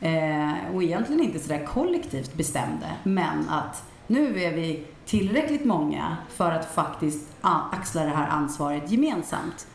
eh, 0.00 0.50
och 0.74 0.82
egentligen 0.82 1.22
inte 1.24 1.38
sådär 1.38 1.64
kollektivt 1.66 2.34
bestämde, 2.34 2.86
men 3.02 3.48
att 3.48 3.82
nu 4.06 4.42
är 4.42 4.52
vi 4.52 4.84
tillräckligt 5.06 5.64
många 5.64 6.16
för 6.28 6.50
att 6.50 6.74
faktiskt 6.74 7.28
axla 7.40 8.04
det 8.04 8.10
här 8.10 8.28
ansvaret 8.28 8.90
gemensamt. 8.90 9.66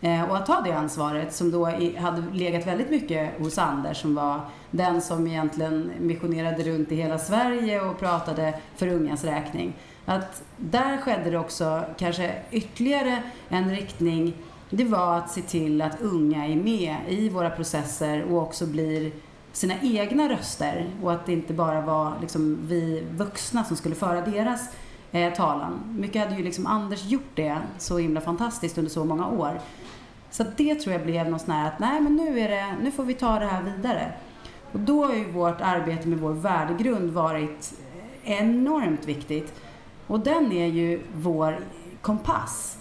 Eh, 0.00 0.30
och 0.30 0.36
att 0.36 0.46
ta 0.46 0.60
det 0.60 0.72
ansvaret 0.72 1.34
som 1.34 1.50
då 1.50 1.70
i, 1.70 1.96
hade 1.96 2.22
legat 2.32 2.66
väldigt 2.66 2.90
mycket 2.90 3.38
hos 3.38 3.58
Anders 3.58 4.00
som 4.00 4.14
var 4.14 4.40
den 4.70 5.02
som 5.02 5.26
egentligen 5.26 5.90
missionerade 6.00 6.62
runt 6.62 6.92
i 6.92 6.96
hela 6.96 7.18
Sverige 7.18 7.80
och 7.80 7.98
pratade 7.98 8.58
för 8.76 8.88
ungas 8.88 9.24
räkning. 9.24 9.72
Att 10.04 10.42
där 10.56 10.96
skedde 10.96 11.30
det 11.30 11.38
också 11.38 11.84
kanske 11.98 12.34
ytterligare 12.50 13.22
en 13.48 13.70
riktning 13.70 14.34
det 14.70 14.84
var 14.84 15.18
att 15.18 15.30
se 15.30 15.42
till 15.42 15.82
att 15.82 16.00
unga 16.00 16.46
är 16.46 16.56
med 16.56 16.96
i 17.08 17.28
våra 17.28 17.50
processer 17.50 18.22
och 18.22 18.42
också 18.42 18.66
blir 18.66 19.12
sina 19.56 19.74
egna 19.82 20.28
röster 20.28 20.90
och 21.02 21.12
att 21.12 21.26
det 21.26 21.32
inte 21.32 21.52
bara 21.52 21.80
var 21.80 22.12
liksom 22.20 22.58
vi 22.62 23.06
vuxna 23.10 23.64
som 23.64 23.76
skulle 23.76 23.94
föra 23.94 24.20
deras 24.20 24.68
eh, 25.12 25.32
talan. 25.32 25.96
Mycket 25.98 26.22
hade 26.22 26.36
ju 26.36 26.42
liksom 26.42 26.66
Anders 26.66 27.04
gjort 27.04 27.30
det 27.34 27.58
så 27.78 27.98
himla 27.98 28.20
fantastiskt 28.20 28.78
under 28.78 28.90
så 28.90 29.04
många 29.04 29.28
år. 29.28 29.60
Så 30.30 30.44
det 30.56 30.74
tror 30.74 30.92
jag 30.92 31.04
blev 31.04 31.28
något 31.28 31.40
sånt 31.40 31.52
här 31.52 31.68
att 31.68 31.78
nej 31.78 32.00
men 32.00 32.16
nu, 32.16 32.40
är 32.40 32.48
det, 32.48 32.76
nu 32.82 32.90
får 32.90 33.04
vi 33.04 33.14
ta 33.14 33.38
det 33.38 33.46
här 33.46 33.62
vidare. 33.62 34.12
Och 34.72 34.80
då 34.80 35.04
har 35.04 35.14
ju 35.14 35.30
vårt 35.30 35.60
arbete 35.60 36.08
med 36.08 36.18
vår 36.18 36.32
värdegrund 36.32 37.10
varit 37.10 37.72
eh, 38.24 38.40
enormt 38.40 39.08
viktigt. 39.08 39.54
Och 40.06 40.20
den 40.20 40.52
är 40.52 40.66
ju 40.66 41.00
vår 41.14 41.58
kompass. 42.02 42.78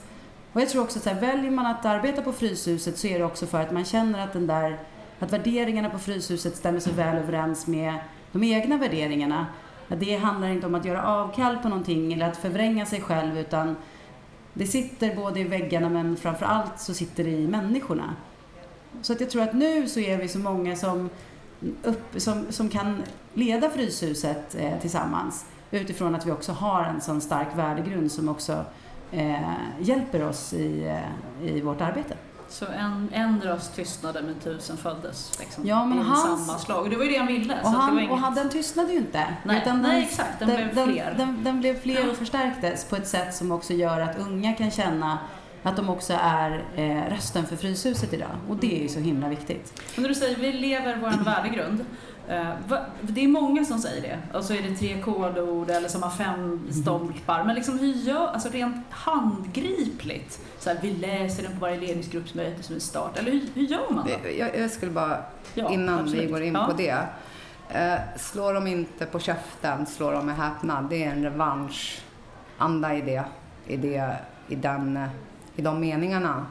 Och 0.53 0.61
jag 0.61 0.69
tror 0.69 0.83
också 0.83 1.09
att 1.09 1.21
väljer 1.21 1.51
man 1.51 1.65
att 1.65 1.85
arbeta 1.85 2.21
på 2.21 2.31
Fryshuset 2.31 2.97
så 2.97 3.07
är 3.07 3.19
det 3.19 3.25
också 3.25 3.45
för 3.45 3.61
att 3.61 3.71
man 3.71 3.85
känner 3.85 4.23
att 4.23 4.33
den 4.33 4.47
där 4.47 4.79
att 5.19 5.33
värderingarna 5.33 5.89
på 5.89 5.99
Fryshuset 5.99 6.55
stämmer 6.55 6.79
så 6.79 6.91
väl 6.91 7.17
överens 7.17 7.67
med 7.67 7.93
de 8.31 8.43
egna 8.43 8.77
värderingarna. 8.77 9.47
Att 9.87 9.99
det 9.99 10.15
handlar 10.15 10.47
inte 10.47 10.67
om 10.67 10.75
att 10.75 10.85
göra 10.85 11.07
avkall 11.07 11.57
på 11.57 11.69
någonting 11.69 12.13
eller 12.13 12.27
att 12.27 12.37
förvränga 12.37 12.85
sig 12.85 13.01
själv 13.01 13.37
utan 13.37 13.75
det 14.53 14.65
sitter 14.67 15.15
både 15.15 15.39
i 15.39 15.43
väggarna 15.43 15.89
men 15.89 16.17
framför 16.17 16.45
allt 16.45 16.79
så 16.79 16.93
sitter 16.93 17.23
det 17.23 17.29
i 17.29 17.47
människorna. 17.47 18.15
Så 19.01 19.13
att 19.13 19.21
jag 19.21 19.29
tror 19.29 19.43
att 19.43 19.53
nu 19.53 19.87
så 19.87 19.99
är 19.99 20.17
vi 20.17 20.27
så 20.27 20.39
många 20.39 20.75
som, 20.75 21.09
upp, 21.83 22.03
som, 22.17 22.45
som 22.49 22.69
kan 22.69 23.03
leda 23.33 23.69
Fryshuset 23.69 24.55
eh, 24.55 24.79
tillsammans 24.79 25.45
utifrån 25.71 26.15
att 26.15 26.25
vi 26.25 26.31
också 26.31 26.51
har 26.51 26.83
en 26.83 27.01
sån 27.01 27.21
stark 27.21 27.47
värdegrund 27.55 28.11
som 28.11 28.29
också 28.29 28.65
eh, 29.11 29.53
hjälper 29.79 30.27
oss 30.27 30.53
i, 30.53 30.85
eh, 31.41 31.55
i 31.55 31.61
vårt 31.61 31.81
arbete. 31.81 32.15
Så 32.59 32.65
en, 32.65 33.09
en 33.13 33.41
röst 33.41 33.75
tystnade 33.75 34.21
men 34.21 34.35
tusen 34.35 34.77
föddes 34.77 35.39
liksom, 35.39 35.67
ja, 35.67 35.85
men 35.85 35.99
i 35.99 36.01
hans, 36.01 36.45
samma 36.45 36.59
slag. 36.59 36.83
Och 36.83 36.89
det 36.89 36.95
var 36.95 37.03
ju 37.03 37.11
det 37.11 37.17
han 37.17 37.27
ville. 37.27 37.61
Och, 37.63 37.69
han, 37.69 37.99
inget... 37.99 38.11
och 38.11 38.17
han, 38.17 38.35
den 38.35 38.49
tystnade 38.49 38.91
ju 38.91 38.97
inte. 38.97 39.25
Nej, 39.43 39.61
utan 39.61 39.81
nej 39.81 39.91
den, 39.91 40.03
exakt. 40.03 40.39
Den, 40.39 40.49
den, 40.49 40.57
blev 40.57 40.85
fler. 40.85 41.15
Den, 41.17 41.43
den, 41.43 41.59
blev 41.59 41.81
fler 41.81 42.09
och 42.09 42.17
förstärktes 42.17 42.85
på 42.85 42.95
ett 42.95 43.07
sätt 43.07 43.35
som 43.35 43.51
också 43.51 43.73
gör 43.73 43.99
att 43.99 44.19
unga 44.19 44.53
kan 44.53 44.71
känna 44.71 45.19
att 45.63 45.75
de 45.75 45.89
också 45.89 46.13
är 46.21 46.65
eh, 46.75 47.09
rösten 47.09 47.45
för 47.45 47.55
Fryshuset 47.55 48.13
idag. 48.13 48.37
Och 48.49 48.57
det 48.57 48.77
är 48.77 48.81
ju 48.81 48.89
så 48.89 48.99
himla 48.99 49.29
viktigt. 49.29 49.81
Men 49.95 50.01
när 50.01 50.09
du 50.09 50.15
säger 50.15 50.35
vi 50.35 50.53
lever 50.53 50.97
vår 51.01 51.23
värdegrund. 51.25 51.85
Eh, 52.29 52.49
det 53.01 53.23
är 53.23 53.27
många 53.27 53.65
som 53.65 53.79
säger 53.79 54.01
det. 54.01 54.37
Och 54.37 54.43
så 54.43 54.53
är 54.53 54.61
det 54.61 54.75
tre 54.75 55.01
kodord 55.01 55.69
eller 55.69 55.89
som 55.89 56.03
har 56.03 56.09
fem 56.09 56.67
stolpar. 56.71 57.43
Men 57.43 57.55
liksom 57.55 57.79
hur 57.79 57.93
gör, 57.93 58.27
alltså 58.27 58.49
rent 58.49 58.85
handgripligt. 58.89 60.39
Så 60.59 60.69
här, 60.69 60.77
vi 60.81 60.91
läser 60.93 61.43
den 61.43 61.51
på 61.51 61.59
varje 61.59 61.79
ledningsgruppsmöte 61.79 62.63
som 62.63 62.75
en 62.75 62.81
start. 62.81 63.17
Eller 63.17 63.31
hur, 63.31 63.41
hur 63.53 63.63
gör 63.63 63.89
man 63.89 64.07
då? 64.07 64.29
Jag, 64.29 64.57
jag 64.59 64.71
skulle 64.71 64.91
bara, 64.91 65.23
ja, 65.53 65.71
innan 65.71 65.99
absolut. 65.99 66.23
vi 66.23 66.31
går 66.31 66.41
in 66.41 66.53
ja. 66.53 66.65
på 66.65 66.73
det. 66.73 66.97
Eh, 67.69 67.99
slår 68.17 68.53
de 68.53 68.67
inte 68.67 69.05
på 69.05 69.19
käften, 69.19 69.85
slår 69.85 70.11
de 70.11 70.25
med 70.25 70.35
häpnad. 70.35 70.89
Det 70.89 71.03
är 71.03 71.11
en 71.11 71.23
revanschanda 71.23 72.95
i 72.95 73.01
det, 73.01 73.23
i, 73.67 73.77
det, 73.77 74.15
i, 74.47 74.55
den, 74.55 74.99
i 75.55 75.61
de 75.61 75.79
meningarna. 75.79 76.45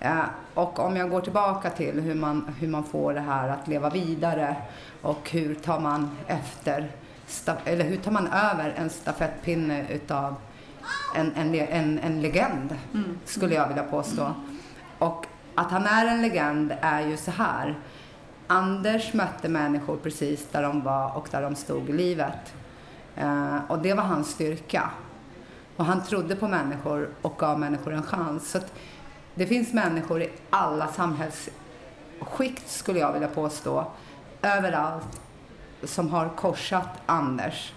Eh, 0.00 0.24
och 0.54 0.78
om 0.78 0.96
jag 0.96 1.10
går 1.10 1.20
tillbaka 1.20 1.70
till 1.70 2.00
hur 2.00 2.14
man, 2.14 2.54
hur 2.58 2.68
man 2.68 2.84
får 2.84 3.14
det 3.14 3.20
här 3.20 3.48
att 3.48 3.68
leva 3.68 3.90
vidare 3.90 4.56
och 5.02 5.30
hur 5.30 5.54
tar 5.54 5.80
man 5.80 6.10
efter, 6.26 6.90
eller 7.64 7.84
hur 7.84 7.96
tar 7.96 8.10
man 8.10 8.26
över 8.26 8.74
en 8.76 8.90
stafettpinne 8.90 9.86
utav 9.90 10.34
en, 11.14 11.32
en, 11.34 11.54
en, 11.54 11.98
en 11.98 12.22
legend, 12.22 12.76
mm. 12.94 13.18
skulle 13.24 13.54
jag 13.54 13.68
vilja 13.68 13.82
påstå. 13.82 14.34
Och 14.98 15.26
att 15.54 15.70
han 15.70 15.86
är 15.86 16.06
en 16.06 16.22
legend 16.22 16.72
är 16.80 17.06
ju 17.06 17.16
så 17.16 17.30
här. 17.30 17.78
Anders 18.46 19.14
mötte 19.14 19.48
människor 19.48 19.96
precis 19.96 20.48
där 20.52 20.62
de 20.62 20.82
var 20.82 21.16
och 21.16 21.28
där 21.30 21.42
de 21.42 21.54
stod 21.54 21.90
i 21.90 21.92
livet. 21.92 22.54
Uh, 23.22 23.58
och 23.68 23.78
det 23.78 23.94
var 23.94 24.02
hans 24.02 24.30
styrka. 24.30 24.90
Och 25.76 25.84
han 25.84 26.02
trodde 26.02 26.36
på 26.36 26.48
människor 26.48 27.08
och 27.22 27.38
gav 27.38 27.58
människor 27.58 27.92
en 27.92 28.02
chans. 28.02 28.50
Så 28.50 28.58
det 29.34 29.46
finns 29.46 29.72
människor 29.72 30.22
i 30.22 30.30
alla 30.50 30.88
samhällsskikt, 30.88 32.68
skulle 32.70 32.98
jag 32.98 33.12
vilja 33.12 33.28
påstå, 33.28 33.86
överallt, 34.42 35.20
som 35.84 36.10
har 36.10 36.28
korsat 36.28 36.88
Anders. 37.06 37.72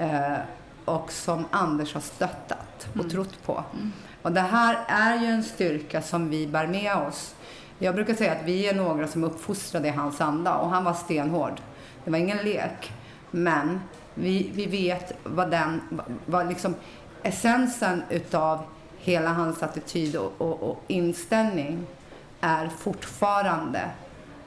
Uh, 0.00 0.36
och 0.84 1.12
som 1.12 1.44
Anders 1.50 1.94
har 1.94 2.00
stöttat 2.00 2.88
och 2.88 2.96
mm. 2.96 3.10
trott 3.10 3.42
på. 3.46 3.64
Mm. 3.74 3.92
Och 4.22 4.32
det 4.32 4.40
här 4.40 4.78
är 4.88 5.20
ju 5.20 5.26
en 5.26 5.44
styrka 5.44 6.02
som 6.02 6.30
vi 6.30 6.46
bär 6.46 6.66
med 6.66 6.96
oss. 6.96 7.34
Jag 7.78 7.94
brukar 7.94 8.14
säga 8.14 8.32
att 8.32 8.44
vi 8.44 8.68
är 8.68 8.74
några 8.74 9.08
som 9.08 9.24
uppfostrade 9.24 9.88
i 9.88 9.90
hans 9.90 10.20
anda 10.20 10.54
och 10.54 10.70
han 10.70 10.84
var 10.84 10.94
stenhård. 10.94 11.60
Det 12.04 12.10
var 12.10 12.18
ingen 12.18 12.38
lek. 12.38 12.92
Men 13.30 13.80
vi, 14.14 14.50
vi 14.54 14.66
vet 14.66 15.12
vad 15.24 15.50
den, 15.50 16.00
vad 16.26 16.48
liksom 16.48 16.74
essensen 17.22 18.02
utav 18.10 18.62
hela 19.06 19.32
hans 19.32 19.62
attityd 19.62 20.16
och, 20.16 20.32
och, 20.38 20.62
och 20.62 20.82
inställning 20.86 21.86
är 22.40 22.68
fortfarande 22.68 23.90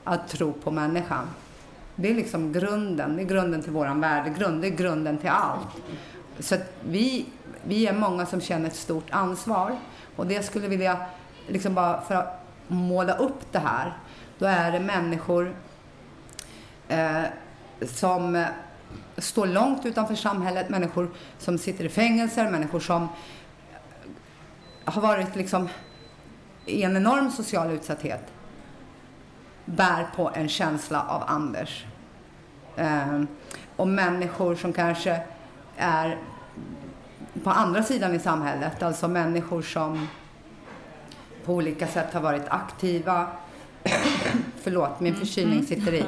att 0.04 0.28
tro 0.28 0.54
på 0.54 0.72
människan. 0.72 1.28
Det 1.96 2.10
är 2.10 2.16
liksom 2.16 2.54
grunden, 2.54 3.16
det 3.16 3.22
är 3.22 3.26
grunden 3.26 3.62
till 3.62 3.72
våran 3.72 4.02
värdegrund, 4.02 4.62
det 4.62 4.68
är 4.68 4.76
grunden 4.76 5.18
till 5.18 5.30
allt. 5.30 5.68
Så 6.40 6.56
vi, 6.82 7.26
vi 7.64 7.88
är 7.88 7.94
många 7.94 8.26
som 8.26 8.42
känner 8.42 8.68
ett 8.68 8.76
stort 8.76 9.10
ansvar. 9.10 9.76
Och 10.16 10.28
det 10.28 10.44
skulle 10.44 10.66
jag 10.66 10.70
vilja, 10.70 10.98
liksom 11.48 11.74
bara 11.74 12.02
för 12.02 12.16
att 12.16 12.46
måla 12.68 13.14
upp 13.14 13.52
det 13.52 13.60
här, 13.60 13.94
då 14.40 14.46
är 14.46 14.72
det 14.72 14.80
människor 14.80 15.56
eh, 16.88 17.24
som 17.82 18.46
står 19.18 19.48
långt 19.48 19.86
utanför 19.86 20.16
samhället, 20.16 20.70
människor 20.70 21.10
som 21.38 21.58
sitter 21.58 21.84
i 21.86 21.90
fängelser, 21.90 22.52
människor 22.52 22.80
som 22.80 23.08
har 24.92 25.02
varit 25.02 25.36
liksom 25.36 25.70
i 26.66 26.84
en 26.84 26.98
enorm 26.98 27.32
social 27.32 27.72
utsatthet 27.72 28.22
bär 29.66 30.08
på 30.16 30.32
en 30.34 30.50
känsla 30.50 31.04
av 31.04 31.24
Anders. 31.28 31.86
Eh, 32.76 33.24
och 33.76 33.88
människor 33.88 34.56
som 34.56 34.74
kanske 34.74 35.22
är 35.78 36.18
på 37.44 37.50
andra 37.50 37.84
sidan 37.84 38.16
i 38.16 38.20
samhället. 38.20 38.84
Alltså 38.84 39.08
människor 39.08 39.62
som 39.62 40.08
på 41.46 41.54
olika 41.54 41.88
sätt 41.88 42.14
har 42.14 42.22
varit 42.22 42.48
aktiva 42.48 43.28
förlåt, 44.62 45.00
min 45.00 45.14
mm, 45.14 45.26
förkylning 45.26 45.60
mm. 45.60 45.66
sitter 45.66 45.94
i, 45.94 46.04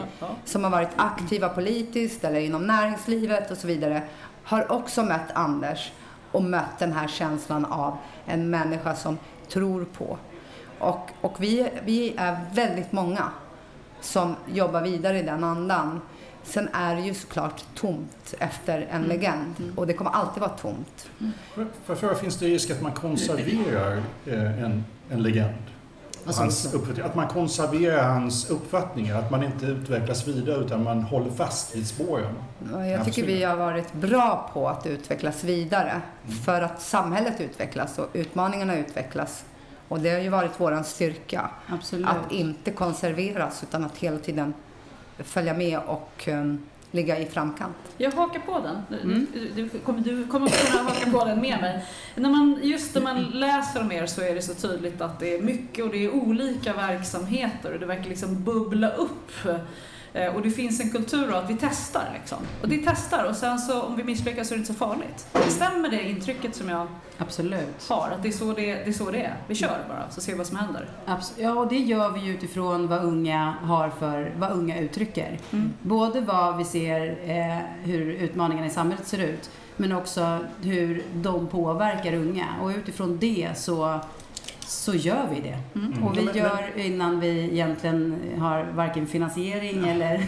som 0.46 0.64
har 0.64 0.72
varit 0.72 0.90
aktiva 0.96 1.50
politiskt 1.50 2.24
eller 2.24 2.40
inom 2.40 2.68
näringslivet 2.68 3.52
och 3.52 3.58
så 3.58 3.68
vidare, 3.68 4.02
har 4.44 4.72
också 4.72 5.04
mött 5.04 5.32
Anders 5.34 5.92
och 6.32 6.44
mött 6.44 6.80
den 6.80 6.94
här 6.94 7.08
känslan 7.08 7.66
av 7.66 7.98
en 8.26 8.50
människa 8.50 8.96
som 8.96 9.18
tror 9.50 9.86
på. 9.86 10.18
Och, 10.80 11.10
och 11.22 11.44
vi, 11.44 11.70
vi 11.86 12.14
är 12.18 12.40
väldigt 12.54 12.92
många 12.92 13.32
som 14.02 14.36
jobbar 14.54 14.82
vidare 14.82 15.20
i 15.20 15.24
den 15.24 15.44
andan. 15.44 16.02
Sen 16.44 16.70
är 16.74 16.96
det 16.96 17.02
ju 17.02 17.14
såklart 17.14 17.64
tomt 17.76 18.34
efter 18.40 18.82
en 18.82 19.04
mm. 19.04 19.10
legend 19.10 19.56
mm. 19.60 19.78
och 19.78 19.88
det 19.88 19.94
kommer 19.94 20.12
alltid 20.12 20.42
vara 20.42 20.52
tomt. 20.52 21.10
Mm. 21.20 21.32
Varför 21.86 22.16
finns 22.16 22.38
det 22.38 22.46
risk 22.46 22.72
att 22.72 22.82
man 22.82 22.92
konserverar 22.92 24.04
eh, 24.26 24.64
en, 24.64 24.84
en 25.10 25.24
legend? 25.24 25.71
Hans 26.26 26.76
att 27.04 27.16
man 27.16 27.28
konserverar 27.28 28.04
hans 28.04 28.50
uppfattningar, 28.50 29.20
att 29.20 29.32
man 29.32 29.44
inte 29.44 29.66
utvecklas 29.66 30.28
vidare 30.28 30.66
utan 30.66 30.84
man 30.84 31.04
håller 31.04 31.32
fast 31.32 31.76
vid 31.76 31.88
spåren. 31.88 32.34
Jag 32.74 33.06
tycker 33.06 33.26
vi 33.26 33.44
har 33.44 33.56
varit 33.56 33.94
bra 33.94 34.50
på 34.54 34.70
att 34.70 34.86
utvecklas 34.86 35.44
vidare 35.44 36.02
mm. 36.26 36.38
för 36.38 36.62
att 36.62 36.82
samhället 36.82 37.42
utvecklas 37.42 38.00
och 38.00 38.08
utmaningarna 38.14 38.78
utvecklas. 38.78 39.44
Och 39.88 40.00
det 40.00 40.10
har 40.10 40.20
ju 40.20 40.30
varit 40.30 40.52
vår 40.58 40.84
styrka. 40.84 41.50
Absolut. 41.68 42.08
Att 42.08 42.32
inte 42.32 42.72
konserveras 42.72 43.64
utan 43.64 43.86
att 43.86 43.98
hela 43.98 44.18
tiden 44.18 44.54
följa 45.18 45.54
med 45.54 45.80
och 45.80 46.28
um, 46.28 46.66
ligga 46.92 47.20
i 47.20 47.26
framkant. 47.26 47.76
Jag 47.98 48.12
hakar 48.12 48.40
på 48.40 48.60
den. 48.60 49.00
Mm. 49.04 49.28
Du, 49.34 49.50
du, 49.50 49.70
kommer, 49.70 50.02
du 50.02 50.28
kommer 50.28 50.48
kunna 50.48 50.84
haka 50.84 51.12
på 51.12 51.26
den 51.26 51.42
med 51.42 51.62
mig. 51.62 51.86
När 52.16 52.30
man, 52.30 52.60
just 52.64 52.96
när 52.96 53.02
man 53.02 53.24
läser 53.24 53.82
om 53.82 53.92
er 53.92 54.06
så 54.06 54.22
är 54.22 54.36
det 54.36 54.42
så 54.42 54.54
tydligt 54.54 55.02
att 55.02 55.20
det 55.20 55.36
är 55.36 55.42
mycket 55.42 55.86
och 55.86 55.92
det 55.92 56.06
är 56.06 56.10
olika 56.16 56.74
verksamheter 56.74 57.74
och 57.74 57.80
det 57.80 57.86
verkar 57.86 58.10
liksom 58.10 58.44
bubbla 58.44 58.90
upp 58.90 59.32
och 60.36 60.42
det 60.42 60.52
finns 60.52 60.80
en 60.80 60.90
kultur 60.90 61.32
av 61.32 61.44
att 61.44 61.50
vi 61.50 61.58
testar 61.60 62.10
liksom. 62.14 62.38
Och 62.62 62.70
det 62.70 62.78
testar 62.86 63.24
och 63.24 63.36
sen 63.36 63.60
så 63.60 63.82
om 63.82 63.96
vi 63.96 64.04
misslyckas 64.04 64.48
så 64.48 64.54
är 64.54 64.58
det 64.58 64.62
inte 64.62 64.74
så 64.74 64.80
farligt. 64.80 65.28
Stämmer 65.48 65.90
det 65.90 66.10
intrycket 66.10 66.56
som 66.56 66.70
jag 66.70 66.88
Absolut. 67.18 67.88
har? 67.90 68.10
Att 68.16 68.24
det 68.24 68.30
är, 68.30 68.32
så 68.32 68.54
det, 68.54 68.76
det 68.76 68.88
är 68.88 68.92
så 68.92 69.12
det 69.12 69.22
är. 69.22 69.36
Vi 69.48 69.56
kör 69.56 69.86
bara 69.88 70.10
så 70.10 70.22
ser 70.22 70.32
vi 70.32 70.38
vad 70.38 70.48
som 70.48 70.58
händer. 70.58 70.90
Absolut. 71.06 71.44
Ja, 71.44 71.54
och 71.54 71.68
det 71.68 71.78
gör 71.78 72.10
vi 72.10 72.20
ju 72.20 72.34
utifrån 72.34 72.88
vad 72.88 73.04
unga 73.04 73.54
har 73.62 73.90
för, 73.90 74.34
vad 74.38 74.52
unga 74.52 74.80
uttrycker. 74.80 75.40
Mm. 75.52 75.74
Både 75.82 76.22
vad 76.22 76.58
vi 76.58 76.66
ser, 76.66 77.18
eh, 77.26 77.58
hur 77.84 78.12
utmaningarna 78.12 78.68
i 78.68 78.70
samhället 78.70 79.08
ser 79.08 79.20
ut, 79.20 79.50
men 79.78 79.92
också 79.92 80.40
hur 80.62 81.04
de 81.14 81.48
påverkar 81.48 82.14
unga. 82.14 82.48
Och 82.62 82.70
utifrån 82.70 83.18
det 83.18 83.50
så 83.56 84.00
så 84.72 84.94
gör 84.94 85.28
vi 85.36 85.42
det. 85.42 85.80
Mm. 85.80 86.04
Och 86.04 86.18
vi 86.18 86.26
Men- 86.26 86.36
gör 86.38 86.72
innan 86.76 87.20
vi 87.20 87.44
egentligen 87.52 88.20
har 88.40 88.64
varken 88.64 89.08
finansiering 89.08 89.88
eller... 89.88 90.26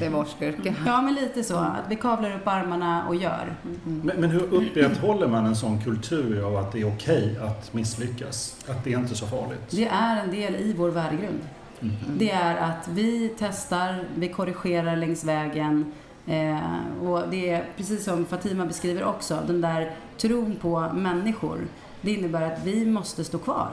Det 0.00 0.06
är 0.06 0.10
vårt 0.10 0.28
styrka. 0.28 0.74
ja, 0.86 1.02
men 1.02 1.14
lite 1.14 1.44
så. 1.44 1.56
Att 1.56 1.84
vi 1.88 1.96
kavlar 1.96 2.36
upp 2.36 2.48
armarna 2.48 3.08
och 3.08 3.14
gör. 3.14 3.52
Men, 3.84 4.16
men 4.20 4.30
hur 4.30 4.54
upprätthåller 4.54 5.26
man 5.28 5.46
en 5.46 5.56
sån 5.56 5.80
kultur 5.80 6.42
av 6.46 6.56
att 6.56 6.72
det 6.72 6.80
är 6.80 6.88
okej 6.88 7.38
att 7.42 7.74
misslyckas? 7.74 8.56
Att 8.68 8.84
det 8.84 8.92
är 8.92 8.98
inte 8.98 9.14
så 9.14 9.26
farligt? 9.26 9.70
Det 9.70 9.86
är 9.86 10.22
en 10.22 10.30
del 10.30 10.54
i 10.56 10.74
vår 10.78 10.88
värdegrund. 10.90 11.40
Mm. 11.80 11.94
Det 12.18 12.30
är 12.30 12.56
att 12.56 12.88
vi 12.88 13.34
testar, 13.38 14.04
vi 14.14 14.28
korrigerar 14.28 14.96
längs 14.96 15.24
vägen. 15.24 15.92
Eh, 16.26 17.02
och 17.02 17.22
det 17.30 17.50
är 17.50 17.64
precis 17.76 18.04
som 18.04 18.24
Fatima 18.26 18.66
beskriver 18.66 19.04
också, 19.04 19.38
den 19.46 19.60
där 19.60 19.90
tron 20.18 20.56
på 20.60 20.80
människor. 20.94 21.58
Det 22.04 22.12
innebär 22.12 22.52
att 22.52 22.64
vi 22.64 22.86
måste 22.86 23.24
stå 23.24 23.38
kvar. 23.38 23.70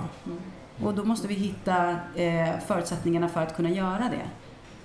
Och 0.83 0.93
då 0.93 1.03
måste 1.03 1.27
vi 1.27 1.33
hitta 1.33 1.89
eh, 2.15 2.59
förutsättningarna 2.67 3.29
för 3.29 3.41
att 3.41 3.55
kunna 3.55 3.69
göra 3.69 4.09
det. 4.09 4.25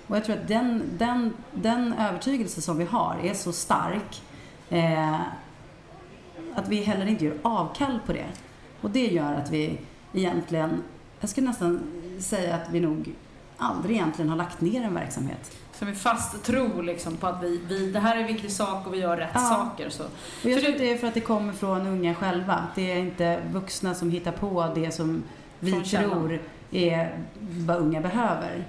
Och 0.07 0.15
jag 0.15 0.25
tror 0.25 0.35
att 0.35 0.47
den, 0.47 0.83
den, 0.97 1.33
den 1.53 1.93
övertygelse 1.93 2.61
som 2.61 2.77
vi 2.77 2.85
har 2.85 3.15
är 3.23 3.33
så 3.33 3.51
stark 3.51 4.21
eh, 4.69 5.19
att 6.55 6.67
vi 6.67 6.83
heller 6.83 7.05
inte 7.05 7.25
gör 7.25 7.37
avkall 7.41 7.99
på 8.05 8.13
det. 8.13 8.25
Och 8.81 8.89
det 8.89 9.07
gör 9.07 9.33
att 9.33 9.51
vi 9.51 9.79
egentligen, 10.13 10.83
jag 11.19 11.29
skulle 11.29 11.47
nästan 11.47 11.79
säga 12.19 12.55
att 12.55 12.69
vi 12.71 12.79
nog 12.79 13.13
aldrig 13.57 13.95
egentligen 13.95 14.29
har 14.29 14.37
lagt 14.37 14.61
ner 14.61 14.81
en 14.81 14.93
verksamhet. 14.93 15.57
Så 15.79 15.85
vi 15.85 15.93
fast 15.93 16.43
tror 16.43 16.83
liksom 16.83 17.17
på 17.17 17.27
att 17.27 17.43
vi, 17.43 17.61
vi, 17.67 17.91
det 17.91 17.99
här 17.99 18.15
är 18.17 18.21
en 18.21 18.27
viktig 18.27 18.51
sak 18.51 18.87
och 18.87 18.93
vi 18.93 18.97
gör 18.97 19.17
rätt 19.17 19.29
Ja. 19.33 19.39
saker. 19.39 19.89
Så. 19.89 20.03
Och 20.03 20.09
jag 20.49 20.61
tror 20.61 20.71
att 20.73 20.77
det 20.79 20.91
är 20.91 20.97
för 20.97 21.07
att 21.07 21.13
det 21.13 21.21
kommer 21.21 21.53
från 21.53 21.87
unga 21.87 22.15
själva. 22.15 22.67
Det 22.75 22.91
är 22.91 22.97
inte 22.97 23.39
vuxna 23.51 23.93
som 23.95 24.11
hittar 24.11 24.31
på 24.31 24.71
det 24.75 24.91
som 24.91 25.23
vi 25.59 25.71
tror 25.83 26.39
är 26.71 27.19
vad 27.39 27.77
unga 27.77 28.01
behöver. 28.01 28.63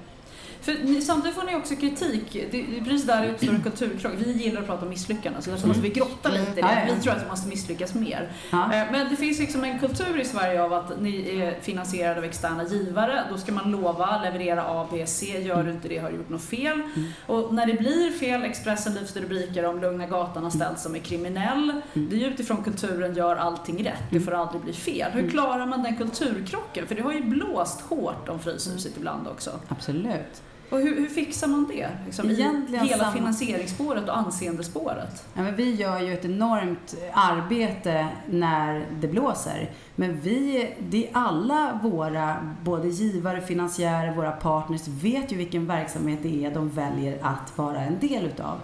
För 0.69 0.85
ni, 0.85 1.03
samtidigt 1.03 1.37
får 1.37 1.45
ni 1.45 1.57
också 1.57 1.77
kritik. 1.77 2.33
Det, 2.33 2.47
det 2.51 2.79
är 2.79 2.85
precis 2.85 3.07
där 3.07 3.23
det 3.23 3.31
uppstår 3.33 3.53
en 3.53 3.63
kulturkrock. 3.63 4.13
Vi 4.17 4.33
gillar 4.33 4.61
att 4.61 4.67
prata 4.67 4.83
om 4.83 4.89
misslyckanden 4.89 5.43
så 5.43 5.51
därför 5.51 5.69
måste 5.69 5.83
vi 5.83 5.89
grotta 5.89 6.29
lite 6.29 6.59
i 6.59 6.63
det. 6.63 6.89
Vi 6.97 7.03
tror 7.03 7.13
att 7.13 7.25
vi 7.25 7.29
måste 7.29 7.49
misslyckas 7.49 7.95
mer. 7.95 8.33
Ja. 8.51 8.65
Eh, 8.75 8.93
Men 8.93 9.11
det 9.11 9.17
finns 9.17 9.39
liksom 9.39 9.65
en 9.65 9.79
kultur 9.79 10.21
i 10.21 10.25
Sverige 10.25 10.63
av 10.63 10.73
att 10.73 11.01
ni 11.01 11.41
är 11.41 11.61
finansierade 11.61 12.19
av 12.19 12.25
externa 12.25 12.65
givare. 12.65 13.25
Då 13.31 13.39
ska 13.39 13.53
man 13.53 13.71
lova, 13.71 14.23
leverera 14.23 14.65
A, 14.67 14.89
B, 14.93 15.07
C. 15.07 15.41
Gör 15.43 15.63
du 15.63 15.71
inte 15.71 15.89
det 15.89 15.99
har 15.99 16.11
du 16.11 16.17
gjort 16.17 16.29
något 16.29 16.45
fel. 16.45 16.83
Och 17.27 17.55
när 17.55 17.67
det 17.67 17.73
blir 17.73 18.11
fel, 18.11 18.45
Expressen 18.45 18.95
lyfter 18.95 19.21
rubriker 19.21 19.65
om 19.65 19.81
Lugna 19.81 20.07
Gatan 20.07 20.43
har 20.43 20.51
ställts 20.51 20.83
som 20.83 20.95
är 20.95 20.99
kriminell. 20.99 21.81
Det 21.93 22.17
är 22.17 22.21
ju 22.21 22.27
utifrån 22.27 22.65
kulturen 22.65 23.15
gör 23.15 23.37
allting 23.37 23.85
rätt. 23.85 24.03
Det 24.11 24.21
får 24.21 24.33
aldrig 24.33 24.63
bli 24.63 24.73
fel. 24.73 25.13
Hur 25.13 25.31
klarar 25.31 25.67
man 25.67 25.83
den 25.83 25.97
kulturkrocken? 25.97 26.87
För 26.87 26.95
det 26.95 27.03
har 27.03 27.13
ju 27.13 27.23
blåst 27.23 27.81
hårt 27.81 28.29
om 28.29 28.39
Fryshuset 28.41 28.97
ibland 28.97 29.29
också. 29.29 29.51
Absolut. 29.69 30.43
Och 30.71 30.79
hur, 30.79 30.97
hur 30.97 31.07
fixar 31.09 31.49
man 31.49 31.67
det? 31.69 31.89
Liksom, 32.07 32.31
Egentligen 32.31 32.85
hela 32.87 33.05
samma- 33.05 33.17
finansieringsspåret 33.17 34.09
och 34.09 34.19
anseendespåret. 34.19 35.25
Ja, 35.35 35.43
men 35.43 35.57
vi 35.57 35.75
gör 35.75 36.01
ju 36.01 36.15
ett 36.15 36.25
enormt 36.25 36.95
arbete 37.13 38.09
när 38.31 38.87
det 39.01 39.09
blåser. 39.09 39.71
Men 39.97 40.21
vi, 40.21 40.71
det 40.89 41.07
är 41.07 41.11
alla 41.13 41.81
våra, 41.83 42.37
både 42.65 42.89
givare, 42.89 43.41
finansiärer, 43.41 44.15
våra 44.15 44.33
partners, 44.33 44.89
vet 44.89 45.33
ju 45.33 45.37
vilken 45.37 45.67
verksamhet 45.67 46.19
det 46.23 46.45
är 46.45 46.55
de 46.55 46.69
väljer 46.69 47.19
att 47.23 47.59
vara 47.59 47.81
en 47.81 47.99
del 47.99 48.25
utav. 48.27 48.61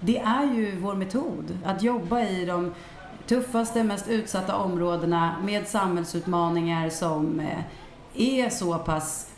Det 0.00 0.18
är 0.18 0.44
ju 0.54 0.76
vår 0.76 0.94
metod, 0.94 1.58
att 1.64 1.82
jobba 1.82 2.20
i 2.22 2.44
de 2.44 2.74
tuffaste, 3.26 3.82
mest 3.84 4.08
utsatta 4.08 4.56
områdena 4.56 5.34
med 5.44 5.66
samhällsutmaningar 5.66 6.90
som 6.90 7.40
eh, 7.40 7.58
är 8.14 8.50
så 8.50 8.78
pass 8.78 9.30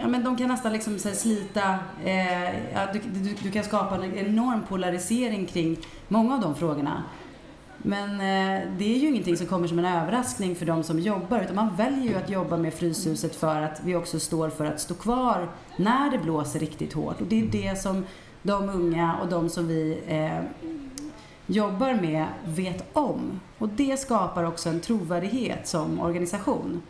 Ja, 0.00 0.08
men 0.08 0.24
de 0.24 0.36
kan 0.36 0.48
nästan 0.48 0.72
liksom 0.72 0.98
så 0.98 1.08
här, 1.08 1.16
slita, 1.16 1.78
eh, 2.04 2.72
ja, 2.72 2.92
du, 2.92 3.00
du, 3.20 3.34
du 3.42 3.50
kan 3.50 3.64
skapa 3.64 3.94
en 3.94 4.14
enorm 4.14 4.62
polarisering 4.68 5.46
kring 5.46 5.76
många 6.08 6.34
av 6.34 6.40
de 6.40 6.54
frågorna. 6.54 7.02
Men 7.78 8.10
eh, 8.10 8.68
det 8.78 8.94
är 8.94 8.98
ju 8.98 9.08
ingenting 9.08 9.36
som 9.36 9.46
kommer 9.46 9.68
som 9.68 9.78
en 9.78 9.84
överraskning 9.84 10.56
för 10.56 10.66
de 10.66 10.82
som 10.82 10.98
jobbar 10.98 11.40
utan 11.40 11.56
man 11.56 11.76
väljer 11.76 12.08
ju 12.08 12.14
att 12.14 12.30
jobba 12.30 12.56
med 12.56 12.74
Fryshuset 12.74 13.36
för 13.36 13.62
att 13.62 13.80
vi 13.84 13.96
också 13.96 14.20
står 14.20 14.50
för 14.50 14.64
att 14.64 14.80
stå 14.80 14.94
kvar 14.94 15.48
när 15.76 16.10
det 16.10 16.18
blåser 16.18 16.60
riktigt 16.60 16.92
hårt. 16.92 17.20
Och 17.20 17.26
det 17.26 17.40
är 17.40 17.46
det 17.46 17.80
som 17.80 18.04
de 18.42 18.68
unga 18.68 19.16
och 19.22 19.28
de 19.28 19.48
som 19.48 19.68
vi 19.68 20.00
eh, 20.06 20.68
jobbar 21.46 21.94
med 21.94 22.26
vet 22.44 22.96
om. 22.96 23.40
Och 23.58 23.68
det 23.68 24.00
skapar 24.00 24.44
också 24.44 24.68
en 24.68 24.80
trovärdighet 24.80 25.68
som 25.68 26.00
organisation. 26.00 26.82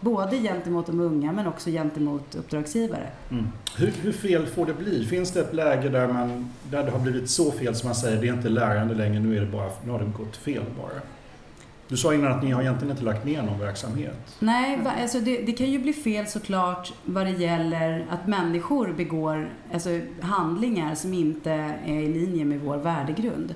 Både 0.00 0.36
gentemot 0.36 0.86
de 0.86 1.00
unga 1.00 1.32
men 1.32 1.46
också 1.46 1.70
gentemot 1.70 2.34
uppdragsgivare. 2.34 3.06
Mm. 3.30 3.48
Hur, 3.76 3.92
hur 4.02 4.12
fel 4.12 4.46
får 4.46 4.66
det 4.66 4.74
bli? 4.74 5.06
Finns 5.06 5.32
det 5.32 5.40
ett 5.40 5.54
läge 5.54 5.88
där, 5.88 6.08
man, 6.08 6.50
där 6.70 6.84
det 6.84 6.90
har 6.90 6.98
blivit 6.98 7.30
så 7.30 7.52
fel 7.52 7.74
som 7.74 7.88
man 7.88 7.94
säger, 7.94 8.20
det 8.20 8.28
är 8.28 8.32
inte 8.32 8.48
lärande 8.48 8.94
längre, 8.94 9.20
nu, 9.20 9.36
är 9.36 9.40
det 9.40 9.46
bara, 9.46 9.70
nu 9.84 9.90
har 9.90 9.98
det 9.98 10.04
gått 10.04 10.36
fel 10.36 10.62
bara? 10.78 11.00
Du 11.88 11.96
sa 11.96 12.14
innan 12.14 12.32
att 12.32 12.42
ni 12.42 12.50
har 12.50 12.62
egentligen 12.62 12.90
inte 12.90 13.04
lagt 13.04 13.24
ner 13.24 13.42
någon 13.42 13.60
verksamhet. 13.60 14.36
Nej, 14.38 14.78
alltså 15.02 15.20
det, 15.20 15.42
det 15.42 15.52
kan 15.52 15.66
ju 15.66 15.78
bli 15.78 15.92
fel 15.92 16.26
såklart 16.26 16.92
vad 17.04 17.26
det 17.26 17.32
gäller 17.32 18.06
att 18.10 18.26
människor 18.26 18.92
begår 18.96 19.48
alltså, 19.72 20.00
handlingar 20.20 20.94
som 20.94 21.14
inte 21.14 21.50
är 21.86 22.00
i 22.00 22.08
linje 22.08 22.44
med 22.44 22.60
vår 22.60 22.76
värdegrund. 22.76 23.54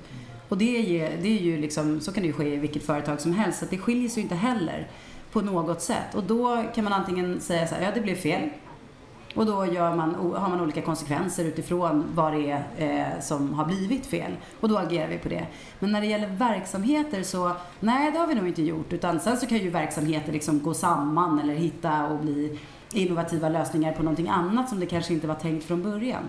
Och 0.49 0.57
det 0.57 0.77
är 0.77 0.81
ju, 0.81 1.21
det 1.21 1.27
är 1.27 1.41
ju 1.41 1.57
liksom, 1.57 2.01
så 2.01 2.11
kan 2.11 2.23
det 2.23 2.27
ju 2.27 2.33
ske 2.33 2.53
i 2.53 2.57
vilket 2.57 2.83
företag 2.83 3.21
som 3.21 3.33
helst, 3.33 3.59
så 3.59 3.65
det 3.69 3.77
skiljer 3.77 4.09
sig 4.09 4.17
ju 4.17 4.23
inte 4.23 4.35
heller 4.35 4.87
på 5.33 5.41
något 5.41 5.81
sätt. 5.81 6.15
Och 6.15 6.23
då 6.23 6.63
kan 6.75 6.83
man 6.83 6.93
antingen 6.93 7.41
säga 7.41 7.67
så 7.67 7.75
här, 7.75 7.81
ja 7.81 7.91
det 7.93 8.01
blev 8.01 8.15
fel. 8.15 8.49
Och 9.35 9.45
då 9.45 9.65
gör 9.65 9.95
man, 9.95 10.15
har 10.15 10.49
man 10.49 10.61
olika 10.61 10.81
konsekvenser 10.81 11.45
utifrån 11.45 12.05
vad 12.13 12.33
det 12.33 12.51
är 12.51 12.63
eh, 12.77 13.21
som 13.21 13.53
har 13.53 13.65
blivit 13.65 14.05
fel. 14.05 14.31
Och 14.59 14.69
då 14.69 14.77
agerar 14.77 15.07
vi 15.07 15.17
på 15.17 15.29
det. 15.29 15.47
Men 15.79 15.91
när 15.91 16.01
det 16.01 16.07
gäller 16.07 16.27
verksamheter 16.27 17.23
så, 17.23 17.51
nej 17.79 18.11
det 18.11 18.19
har 18.19 18.27
vi 18.27 18.35
nog 18.35 18.47
inte 18.47 18.61
gjort. 18.61 18.93
Utan 18.93 19.19
sen 19.19 19.37
så 19.37 19.45
kan 19.45 19.57
ju 19.57 19.69
verksamheter 19.69 20.31
liksom 20.31 20.61
gå 20.61 20.73
samman 20.73 21.39
eller 21.39 21.53
hitta 21.53 22.05
och 22.07 22.19
bli 22.19 22.59
innovativa 22.93 23.49
lösningar 23.49 23.91
på 23.91 24.03
någonting 24.03 24.29
annat 24.29 24.69
som 24.69 24.79
det 24.79 24.85
kanske 24.85 25.13
inte 25.13 25.27
var 25.27 25.35
tänkt 25.35 25.65
från 25.65 25.83
början. 25.83 26.23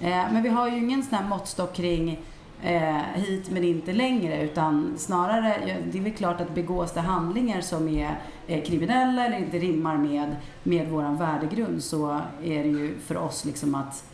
Eh, 0.00 0.24
men 0.32 0.42
vi 0.42 0.48
har 0.48 0.68
ju 0.68 0.78
ingen 0.78 1.02
sån 1.02 1.18
här 1.18 1.28
måttstock 1.28 1.74
kring 1.74 2.20
eh, 2.62 2.96
hit 3.14 3.50
men 3.50 3.64
inte 3.64 3.92
längre 3.92 4.42
utan 4.42 4.94
snarare, 4.98 5.54
ja, 5.66 5.74
det 5.92 5.98
är 5.98 6.02
väl 6.02 6.12
klart 6.12 6.40
att 6.40 6.54
begås 6.54 6.92
det 6.92 7.00
handlingar 7.00 7.60
som 7.60 7.88
är 7.88 8.18
eh, 8.46 8.64
kriminella 8.64 9.26
eller 9.26 9.38
inte 9.38 9.58
rimmar 9.58 9.96
med, 9.96 10.36
med 10.62 10.88
våran 10.88 11.16
värdegrund 11.16 11.82
så 11.82 12.20
är 12.44 12.62
det 12.62 12.68
ju 12.68 12.98
för 12.98 13.16
oss 13.16 13.44
liksom 13.44 13.74
att, 13.74 14.04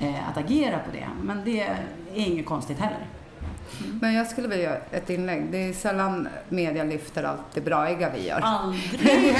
eh, 0.00 0.28
att 0.28 0.36
agera 0.36 0.78
på 0.78 0.90
det. 0.92 1.06
Men 1.22 1.44
det 1.44 1.60
är 1.60 1.76
inget 2.14 2.46
konstigt 2.46 2.78
heller. 2.78 3.06
Men 4.00 4.14
jag 4.14 4.26
skulle 4.26 4.48
vilja 4.48 4.64
göra 4.64 4.78
ett 4.90 5.10
inlägg. 5.10 5.48
Det 5.50 5.68
är 5.68 5.72
sällan 5.72 6.28
media 6.48 6.84
lyfter 6.84 7.24
allt 7.24 7.54
det 7.54 7.60
braiga 7.60 8.10
vi 8.10 8.26
gör. 8.28 8.40
Aldrig. 8.42 9.36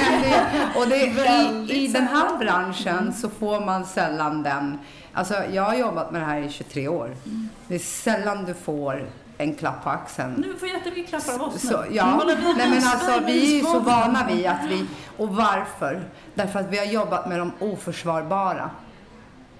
och 0.75 0.87
det, 0.87 0.95
i, 0.95 1.85
I 1.85 1.87
den 1.87 2.07
här 2.07 2.37
branschen 2.37 3.13
så 3.13 3.29
får 3.29 3.65
man 3.65 3.85
sällan 3.85 4.43
den... 4.43 4.79
Alltså 5.13 5.33
jag 5.51 5.63
har 5.63 5.75
jobbat 5.75 6.11
med 6.11 6.21
det 6.21 6.25
här 6.25 6.41
i 6.41 6.49
23 6.49 6.87
år. 6.87 7.15
Det 7.67 7.75
är 7.75 7.79
sällan 7.79 8.45
du 8.45 8.53
får 8.53 9.05
en 9.37 9.55
klapp 9.55 9.83
på 9.83 9.89
axeln. 9.89 10.33
Nu 10.37 10.53
får 10.53 10.67
jättemycket 10.67 11.09
klappar 11.09 11.33
av 11.33 11.41
oss 11.41 11.61
Så, 11.61 11.81
nu. 11.81 11.87
ja, 11.91 12.23
nej 12.57 12.69
men 12.69 12.87
alltså 12.87 13.19
vi 13.25 13.59
är 13.59 13.63
så 13.63 13.79
vana 13.79 14.27
vid 14.27 14.45
att 14.45 14.65
vi... 14.69 14.85
Och 15.17 15.29
varför? 15.35 16.01
Därför 16.35 16.59
att 16.59 16.69
vi 16.69 16.77
har 16.77 16.85
jobbat 16.85 17.29
med 17.29 17.39
de 17.39 17.51
oförsvarbara. 17.59 18.69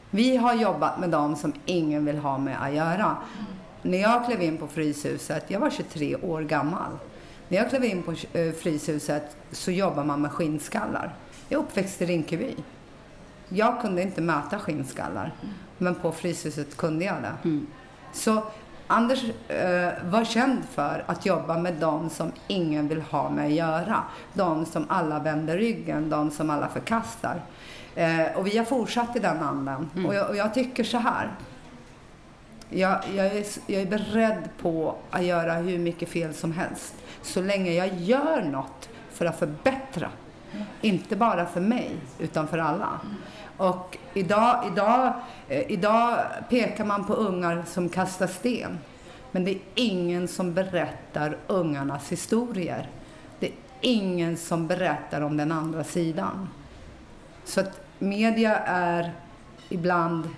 Vi 0.10 0.38
har 0.38 0.54
jobbat 0.54 1.00
med 1.00 1.10
dem 1.10 1.36
som 1.36 1.54
ingen 1.66 2.06
vill 2.06 2.18
ha 2.18 2.38
med 2.38 2.58
att 2.64 2.74
göra. 2.74 3.18
När 3.82 3.98
jag 3.98 4.26
klev 4.26 4.42
in 4.42 4.58
på 4.58 4.68
Fryshuset, 4.68 5.46
jag 5.48 5.60
var 5.60 5.70
23 5.70 6.16
år 6.16 6.42
gammal. 6.42 6.92
När 7.48 7.58
jag 7.58 7.70
klev 7.70 7.84
in 7.84 8.04
på 8.04 8.12
eh, 8.12 8.52
Fryshuset 8.54 9.36
så 9.52 9.72
jobbar 9.72 10.04
man 10.04 10.22
med 10.22 10.32
skinnskallar. 10.32 11.14
Jag 11.50 11.60
är 11.60 11.64
uppväxt 11.64 12.02
i 12.02 12.06
Rinkeby. 12.06 12.56
Jag 13.50 13.82
kunde 13.82 14.02
inte 14.02 14.22
möta 14.22 14.60
skinnskallar, 14.60 15.34
men 15.78 15.96
på 15.96 16.12
Fryshuset 16.12 16.78
kunde 16.78 17.06
jag 17.06 17.16
det. 17.22 17.60
Så 18.14 18.44
Anders 18.88 19.24
eh, 19.48 19.92
var 20.04 20.26
känd 20.26 20.66
för 20.66 21.04
att 21.08 21.26
jobba 21.26 21.58
med 21.58 21.74
de 21.74 22.10
som 22.10 22.32
ingen 22.48 22.88
vill 22.88 23.02
ha 23.02 23.30
med 23.30 23.46
att 23.46 23.52
göra. 23.52 24.04
De 24.34 24.66
som 24.66 24.86
alla 24.90 25.20
vänder 25.20 25.58
ryggen, 25.58 26.10
de 26.10 26.32
som 26.32 26.50
alla 26.50 26.68
förkastar. 26.68 27.42
Eh, 27.96 28.26
och 28.36 28.48
vi 28.48 28.58
har 28.58 28.66
fortsatt 28.66 29.16
i 29.16 29.20
den 29.20 29.40
andan. 29.40 29.90
Och, 30.08 30.16
jag, 30.16 30.30
och 30.30 30.36
jag 30.36 30.54
tycker 30.54 30.84
så 30.84 30.98
här. 30.98 31.32
Jag, 32.70 33.00
jag, 33.16 33.26
är, 33.26 33.46
jag 33.68 33.82
är 33.82 33.86
beredd 33.86 34.50
på 34.62 34.96
att 35.12 35.24
göra 35.24 35.54
hur 35.54 35.80
mycket 35.80 36.10
fel 36.10 36.34
som 36.34 36.52
helst. 36.52 36.96
Så 37.22 37.42
länge 37.42 37.72
jag 37.72 37.94
gör 37.94 38.42
något 38.42 38.90
för 39.12 39.26
att 39.26 39.40
förbättra. 39.40 40.10
Inte 40.82 41.16
bara 41.16 41.46
för 41.46 41.62
mig, 41.62 41.96
utan 42.20 42.48
för 42.48 42.58
alla. 42.58 43.00
Och 43.58 43.98
idag, 44.14 44.64
idag, 44.72 45.14
eh, 45.50 45.72
idag 45.72 46.20
pekar 46.50 46.86
man 46.86 47.08
på 47.08 47.14
ungar 47.14 47.64
som 47.68 47.90
kastar 47.90 48.28
sten. 48.28 48.80
Men 49.32 49.44
det 49.44 49.52
är 49.52 49.60
ingen 49.76 50.28
som 50.28 50.54
berättar 50.54 51.38
ungarnas 51.48 52.12
historier. 52.12 52.90
Det 53.40 53.48
är 53.48 53.54
ingen 53.82 54.38
som 54.38 54.68
berättar 54.68 55.22
om 55.22 55.38
den 55.38 55.52
andra 55.52 55.84
sidan. 55.84 56.50
Så 57.46 57.60
att 57.60 57.82
media 58.00 58.58
är 58.66 59.12
ibland... 59.70 60.30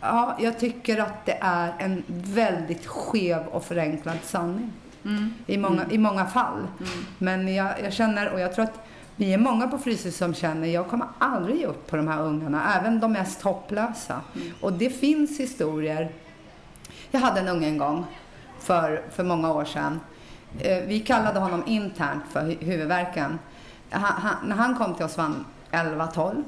Ja, 0.00 0.36
jag 0.40 0.58
tycker 0.58 0.98
att 1.00 1.26
det 1.26 1.38
är 1.40 1.74
en 1.78 2.04
väldigt 2.08 2.86
skev 2.86 3.46
och 3.46 3.64
förenklad 3.64 4.18
sanning. 4.22 4.72
Mm. 5.06 5.34
I, 5.46 5.58
många, 5.58 5.86
I 5.90 5.98
många 5.98 6.26
fall. 6.26 6.66
Men 7.18 7.54
jag, 7.54 7.72
jag 7.84 7.92
känner, 7.92 8.32
och 8.32 8.40
jag 8.40 8.54
tror 8.54 8.64
att 8.64 8.80
vi 9.16 9.32
är 9.34 9.38
många 9.38 9.68
på 9.68 9.78
Fryshuset 9.78 10.14
som 10.14 10.34
känner, 10.34 10.68
jag 10.68 10.88
kommer 10.88 11.06
aldrig 11.18 11.56
ge 11.60 11.66
upp 11.66 11.86
på 11.90 11.96
de 11.96 12.08
här 12.08 12.22
ungarna, 12.22 12.74
även 12.74 13.00
de 13.00 13.12
mest 13.12 13.42
hopplösa. 13.42 14.20
Och 14.60 14.72
det 14.72 14.90
finns 14.90 15.40
historier. 15.40 16.08
Jag 17.10 17.20
hade 17.20 17.40
en 17.40 17.48
unge 17.48 17.66
en 17.68 17.78
gång, 17.78 18.04
för, 18.60 19.02
för 19.12 19.24
många 19.24 19.52
år 19.52 19.64
sedan. 19.64 20.00
Eh, 20.60 20.82
Vi 20.86 21.00
kallade 21.00 21.38
honom 21.40 21.62
internt 21.66 22.22
för 22.32 22.40
hu- 22.40 22.64
huvudvärken. 22.64 23.38
Han, 23.90 24.02
han, 24.22 24.34
när 24.48 24.56
han 24.56 24.74
kom 24.76 24.94
till 24.94 25.04
oss 25.04 25.16
var 25.16 25.24
han 25.24 25.44
11-12. 25.70 26.42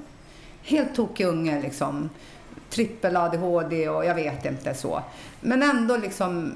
Helt 0.63 0.95
tokig 0.95 1.27
unge 1.27 1.61
liksom. 1.61 2.11
Trippel 2.71 3.17
ADHD 3.17 3.89
och 3.89 4.05
jag 4.05 4.15
vet 4.15 4.45
inte 4.45 4.75
så. 4.75 5.03
Men 5.41 5.63
ändå 5.63 5.97
liksom 5.97 6.55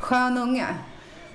skön 0.00 0.38
unge. 0.38 0.66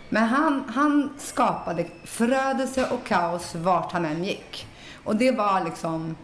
Men 0.09 0.23
han, 0.23 0.63
han 0.75 1.13
skapade 1.17 1.85
förödelse 2.03 2.89
och 2.89 3.03
kaos 3.03 3.55
vart 3.55 3.91
han 3.91 4.05
än 4.05 4.23
gick. 4.23 4.67
Och 5.03 5.15
det 5.15 5.31
var 5.31 5.63
liksom 5.63 6.15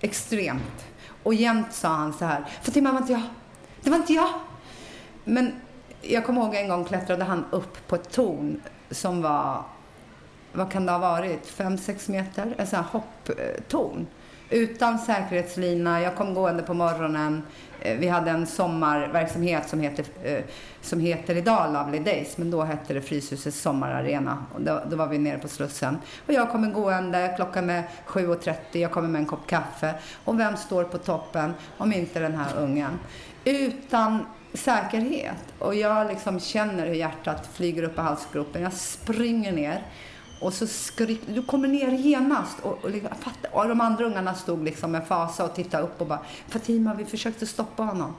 extremt. 0.00 0.86
Och 1.22 1.34
jämt 1.34 1.72
sa 1.72 1.88
han 1.88 2.12
så 2.12 2.24
här, 2.24 2.44
Fatima 2.62 2.92
var 2.92 2.98
inte 2.98 3.12
jag. 3.12 3.22
Det 3.80 3.90
var 3.90 3.96
inte 3.96 4.12
jag. 4.12 4.28
Men 5.24 5.52
jag 6.02 6.26
kommer 6.26 6.40
ihåg 6.40 6.54
en 6.54 6.68
gång 6.68 6.84
klättrade 6.84 7.24
han 7.24 7.44
upp 7.50 7.88
på 7.88 7.96
ett 7.96 8.12
torn 8.12 8.60
som 8.90 9.22
var, 9.22 9.62
vad 10.52 10.72
kan 10.72 10.86
det 10.86 10.92
ha 10.92 10.98
varit, 10.98 11.58
5-6 11.58 12.10
meter? 12.10 12.54
En 12.58 12.66
sån 12.66 12.76
här 12.76 12.86
hopptorn. 12.90 14.06
Utan 14.50 14.98
säkerhetslina, 14.98 16.00
jag 16.00 16.16
kom 16.16 16.34
gående 16.34 16.62
på 16.62 16.74
morgonen. 16.74 17.42
Eh, 17.84 17.98
vi 17.98 18.08
hade 18.08 18.30
en 18.30 18.46
sommarverksamhet 18.46 19.68
som 19.68 19.80
heter, 19.80 20.04
eh, 20.22 20.44
som 20.80 21.00
heter 21.00 21.36
idag 21.36 21.72
Lovely 21.72 21.98
Days, 21.98 22.38
men 22.38 22.50
då 22.50 22.62
hette 22.62 22.94
det 22.94 23.00
Fryshusets 23.00 23.60
sommararena. 23.60 24.46
Och 24.54 24.60
då, 24.60 24.82
då 24.90 24.96
var 24.96 25.06
vi 25.06 25.18
nere 25.18 25.38
på 25.38 25.48
Slussen. 25.48 25.98
Och 26.26 26.32
jag 26.32 26.50
kommer 26.50 26.70
gående, 26.70 27.32
klockan 27.36 27.70
är 27.70 27.88
7.30, 28.06 28.54
jag 28.72 28.90
kommer 28.90 29.08
med 29.08 29.18
en 29.18 29.26
kopp 29.26 29.46
kaffe. 29.46 29.94
Och 30.24 30.40
vem 30.40 30.56
står 30.56 30.84
på 30.84 30.98
toppen 30.98 31.54
om 31.78 31.92
inte 31.92 32.20
den 32.20 32.34
här 32.34 32.56
ungen? 32.58 32.98
Utan 33.44 34.26
säkerhet. 34.54 35.54
Och 35.58 35.74
jag 35.74 36.08
liksom 36.08 36.40
känner 36.40 36.86
hur 36.86 36.94
hjärtat 36.94 37.48
flyger 37.52 37.82
upp 37.82 37.98
i 37.98 38.00
halsgropen. 38.00 38.62
Jag 38.62 38.72
springer 38.72 39.52
ner. 39.52 39.82
Och 40.42 40.54
så 40.54 40.66
skrik, 40.66 41.20
du 41.26 41.42
kommer 41.42 41.68
ner 41.68 41.88
genast. 41.88 42.58
Och, 42.62 42.84
och, 42.84 42.90
liksom, 42.90 43.10
och, 43.52 43.62
och 43.62 43.68
de 43.68 43.80
andra 43.80 44.04
ungarna 44.04 44.34
stod 44.34 44.64
liksom 44.64 44.90
med 44.90 45.06
fasa 45.06 45.44
och 45.44 45.54
tittade 45.54 45.82
upp 45.82 46.00
och 46.00 46.06
bara 46.06 46.18
Fatima, 46.48 46.94
vi 46.94 47.04
försökte 47.04 47.46
stoppa 47.46 47.82
honom. 47.82 48.14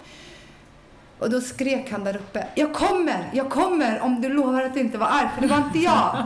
Och 1.19 1.29
då 1.29 1.41
skrek 1.41 1.91
han 1.91 2.03
där 2.03 2.15
uppe, 2.15 2.47
jag 2.55 2.73
kommer, 2.73 3.29
jag 3.33 3.49
kommer 3.49 3.99
om 3.99 4.21
du 4.21 4.29
lovar 4.29 4.63
att 4.63 4.75
inte 4.75 4.97
vara 4.97 5.09
arg, 5.09 5.29
för 5.35 5.41
det 5.41 5.47
var 5.47 5.57
inte 5.57 5.79
jag. 5.79 6.25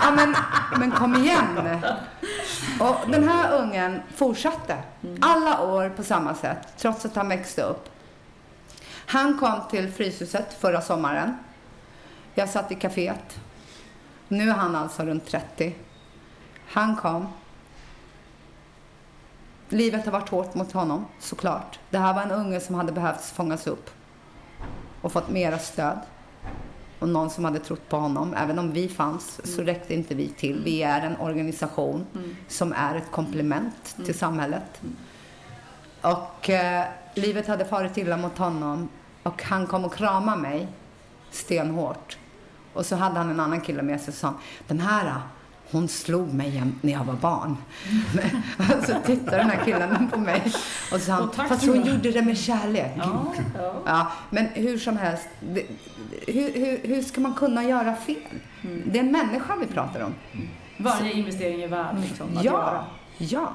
ja, 0.00 0.10
men, 0.16 0.34
men 0.78 0.90
kom 0.90 1.14
igen. 1.14 1.78
Och 2.80 3.10
den 3.10 3.28
här 3.28 3.62
ungen 3.62 4.00
fortsatte 4.14 4.76
alla 5.20 5.62
år 5.62 5.88
på 5.88 6.02
samma 6.02 6.34
sätt, 6.34 6.58
trots 6.78 7.04
att 7.04 7.16
han 7.16 7.28
växte 7.28 7.62
upp. 7.62 7.88
Han 9.06 9.38
kom 9.38 9.60
till 9.70 9.92
Fryshuset 9.92 10.56
förra 10.60 10.80
sommaren. 10.80 11.36
Jag 12.34 12.48
satt 12.48 12.72
i 12.72 12.74
kaféet. 12.74 13.43
Nu 14.34 14.50
är 14.50 14.54
han 14.54 14.76
alltså 14.76 15.02
runt 15.02 15.26
30. 15.26 15.74
Han 16.68 16.96
kom. 16.96 17.26
Livet 19.68 20.04
har 20.04 20.12
varit 20.12 20.28
hårt 20.28 20.54
mot 20.54 20.72
honom, 20.72 21.04
såklart. 21.18 21.78
Det 21.90 21.98
här 21.98 22.14
var 22.14 22.22
en 22.22 22.30
unge 22.30 22.60
som 22.60 22.74
hade 22.74 22.92
behövt 22.92 23.24
fångas 23.24 23.66
upp 23.66 23.90
och 25.00 25.12
fått 25.12 25.28
mera 25.28 25.58
stöd. 25.58 25.98
Och 26.98 27.08
någon 27.08 27.30
som 27.30 27.44
hade 27.44 27.58
trott 27.58 27.88
på 27.88 27.96
honom. 27.96 28.34
Även 28.34 28.58
om 28.58 28.72
vi 28.72 28.88
fanns 28.88 29.54
så 29.56 29.62
räckte 29.62 29.94
inte 29.94 30.14
vi 30.14 30.28
till. 30.28 30.62
Vi 30.64 30.82
är 30.82 31.00
en 31.00 31.16
organisation 31.16 32.06
som 32.48 32.72
är 32.72 32.94
ett 32.94 33.10
komplement 33.10 33.96
till 34.04 34.18
samhället. 34.18 34.82
Och 36.00 36.50
eh, 36.50 36.84
livet 37.14 37.46
hade 37.46 37.64
farit 37.64 37.96
illa 37.96 38.16
mot 38.16 38.38
honom 38.38 38.88
och 39.22 39.42
han 39.42 39.66
kom 39.66 39.84
och 39.84 39.94
kramade 39.94 40.40
mig 40.42 40.68
stenhårt. 41.30 42.18
Och 42.74 42.86
så 42.86 42.96
hade 42.96 43.18
han 43.18 43.30
en 43.30 43.40
annan 43.40 43.60
kille 43.60 43.82
med 43.82 44.00
sig 44.00 44.08
och 44.12 44.14
sa 44.14 44.34
den 44.66 44.80
här 44.80 45.12
hon 45.70 45.88
slog 45.88 46.34
mig 46.34 46.50
jämt 46.50 46.82
när 46.82 46.92
jag 46.92 47.04
var 47.04 47.14
barn. 47.14 47.56
Men, 48.56 48.82
så 48.86 48.94
tittade 49.06 49.36
den 49.36 49.50
här 49.50 49.64
killen 49.64 50.08
på 50.12 50.20
mig 50.20 50.42
och 50.92 51.00
sa 51.00 51.12
han, 51.12 51.48
fast 51.48 51.66
hon 51.66 51.80
det." 51.82 51.90
gjorde 51.90 52.10
det 52.10 52.22
med 52.22 52.38
kärlek. 52.38 52.92
Ja, 52.96 53.34
ja. 53.58 53.82
Ja, 53.86 54.12
men 54.30 54.46
hur 54.46 54.78
som 54.78 54.96
helst, 54.96 55.28
det, 55.40 55.62
hur, 56.26 56.52
hur, 56.54 56.80
hur 56.94 57.02
ska 57.02 57.20
man 57.20 57.34
kunna 57.34 57.64
göra 57.64 57.94
fel? 57.94 58.16
Det 58.86 58.98
är 58.98 59.02
en 59.04 59.12
människa 59.12 59.56
vi 59.60 59.66
pratar 59.66 60.00
om. 60.00 60.14
Varje 60.76 61.12
investering 61.12 61.62
är 61.62 61.68
värd 61.68 61.96
liksom, 62.00 62.36
att 62.36 62.44
Ja, 62.44 62.52
göra. 62.52 62.84
ja. 63.18 63.52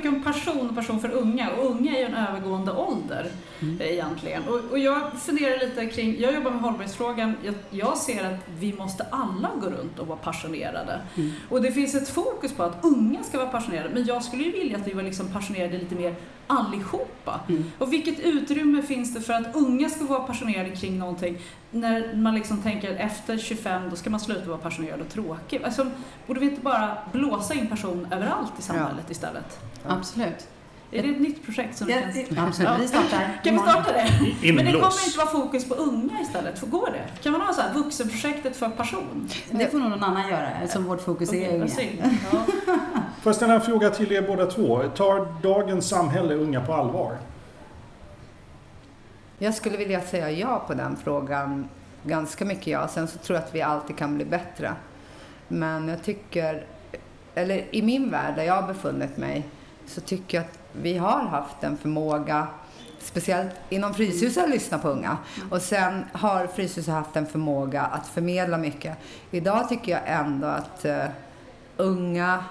Mycket 0.00 0.12
om 0.12 0.22
passion 0.22 0.68
och 0.68 0.74
passion 0.74 1.00
för 1.00 1.10
unga 1.10 1.50
och 1.50 1.70
unga 1.70 1.96
är 1.96 1.98
ju 1.98 2.04
en 2.04 2.14
övergående 2.14 2.72
ålder 2.72 3.30
Mm. 3.62 3.80
eh, 3.80 3.86
egentligen. 3.92 4.42
Och, 4.48 4.60
och 4.70 4.78
jag 4.78 5.12
funderar 5.18 5.58
lite 5.58 5.86
kring, 5.86 6.20
jag 6.20 6.34
jobbar 6.34 6.50
med 6.50 6.60
hållbarhetsfrågan, 6.60 7.34
jag, 7.44 7.54
jag 7.70 7.98
ser 7.98 8.24
att 8.24 8.40
vi 8.58 8.72
måste 8.72 9.06
alla 9.10 9.50
gå 9.60 9.66
runt 9.66 9.98
och 9.98 10.06
vara 10.06 10.18
passionerade. 10.18 11.00
Mm. 11.16 11.32
Och 11.48 11.62
det 11.62 11.72
finns 11.72 11.94
ett 11.94 12.08
fokus 12.08 12.52
på 12.52 12.62
att 12.62 12.84
unga 12.84 13.22
ska 13.22 13.38
vara 13.38 13.48
passionerade, 13.48 13.90
men 13.94 14.04
jag 14.04 14.24
skulle 14.24 14.42
ju 14.44 14.52
vilja 14.52 14.76
att 14.78 14.86
vi 14.86 14.92
var 14.92 15.02
liksom 15.02 15.28
passionerade 15.32 15.78
lite 15.78 15.94
mer 15.94 16.14
allihopa. 16.50 17.40
Mm. 17.48 17.64
Och 17.78 17.92
vilket 17.92 18.20
utrymme 18.20 18.82
finns 18.82 19.14
det 19.14 19.20
för 19.20 19.32
att 19.32 19.56
unga 19.56 19.90
ska 19.90 20.04
vara 20.04 20.20
passionerade 20.20 20.70
kring 20.70 20.98
någonting 20.98 21.38
när 21.70 22.14
man 22.14 22.34
liksom 22.34 22.62
tänker 22.62 22.94
efter 22.94 23.38
25 23.38 23.90
då 23.90 23.96
ska 23.96 24.10
man 24.10 24.20
sluta 24.20 24.48
vara 24.48 24.58
passionerad 24.58 25.00
och 25.00 25.08
tråkig. 25.08 25.62
Alltså, 25.64 25.86
borde 26.26 26.40
vi 26.40 26.46
inte 26.46 26.60
bara 26.60 26.96
blåsa 27.12 27.54
in 27.54 27.66
passion 27.66 28.06
överallt 28.10 28.52
i 28.58 28.62
samhället 28.62 29.10
istället? 29.10 29.60
Absolut. 29.86 30.48
Är 30.92 31.02
det 31.02 31.08
ett 31.08 31.20
nytt 31.20 31.44
projekt 31.44 31.76
som 31.78 31.88
Ja, 31.88 31.96
vi 32.14 32.22
kan... 32.22 32.46
absolut. 32.46 32.70
Vi 32.80 32.88
startar 32.88 33.40
Kan 33.44 33.54
vi 33.54 33.58
starta 33.60 33.92
det? 33.92 34.06
Men 34.52 34.56
det 34.56 34.62
kommer 34.62 34.70
Inblås. 34.70 35.06
inte 35.06 35.18
vara 35.18 35.28
fokus 35.28 35.68
på 35.68 35.74
unga 35.74 36.20
istället. 36.20 36.58
För 36.58 36.66
går 36.66 36.86
det? 36.92 37.22
Kan 37.22 37.32
man 37.32 37.40
ha 37.40 37.52
så 37.52 37.60
här 37.60 37.74
vuxenprojektet 37.74 38.56
för 38.56 38.68
passion? 38.68 39.28
Det 39.50 39.70
får 39.70 39.78
nog 39.78 39.90
någon 39.90 40.02
annan 40.04 40.28
göra 40.28 40.50
eftersom 40.50 40.84
vårt 40.84 41.00
fokus 41.00 41.28
Okej, 41.28 41.44
är 41.44 41.54
unga. 41.54 41.66
Ja. 42.32 42.44
Får 43.22 43.30
jag 43.30 43.36
ställa 43.36 43.54
en 43.54 43.60
fråga 43.60 43.90
till 43.90 44.12
er 44.12 44.22
båda 44.22 44.46
två? 44.46 44.82
Tar 44.96 45.42
dagens 45.42 45.88
samhälle 45.88 46.34
unga 46.34 46.60
på 46.60 46.72
allvar? 46.74 47.16
Jag 49.38 49.54
skulle 49.54 49.76
vilja 49.76 50.00
säga 50.00 50.30
ja 50.30 50.64
på 50.66 50.74
den 50.74 50.96
frågan. 50.96 51.68
Ganska 52.04 52.44
mycket 52.44 52.66
ja. 52.66 52.88
Sen 52.88 53.08
så 53.08 53.18
tror 53.18 53.36
jag 53.38 53.44
att 53.44 53.54
vi 53.54 53.62
alltid 53.62 53.96
kan 53.96 54.14
bli 54.16 54.24
bättre. 54.24 54.72
Men 55.48 55.88
jag 55.88 56.02
tycker, 56.02 56.66
eller 57.34 57.64
i 57.70 57.82
min 57.82 58.10
värld 58.10 58.36
där 58.36 58.44
jag 58.44 58.54
har 58.54 58.68
befunnit 58.68 59.16
mig, 59.16 59.46
så 59.86 60.00
tycker 60.00 60.38
jag 60.38 60.44
att 60.44 60.58
vi 60.72 60.98
har 60.98 61.20
haft 61.20 61.64
en 61.64 61.76
förmåga, 61.76 62.46
speciellt 62.98 63.54
inom 63.68 63.94
Fryshuset, 63.94 64.44
att 64.44 64.50
lyssna 64.50 64.78
på 64.78 64.88
unga. 64.88 65.18
Och 65.50 65.62
sen 65.62 66.04
har 66.12 66.46
Fryshuset 66.46 66.94
haft 66.94 67.16
en 67.16 67.26
förmåga 67.26 67.82
att 67.82 68.06
förmedla 68.06 68.58
mycket. 68.58 68.98
Idag 69.30 69.68
tycker 69.68 69.92
jag 69.92 70.00
ändå 70.06 70.46
att 70.46 70.84
uh, 70.84 71.04
unga 71.76 72.44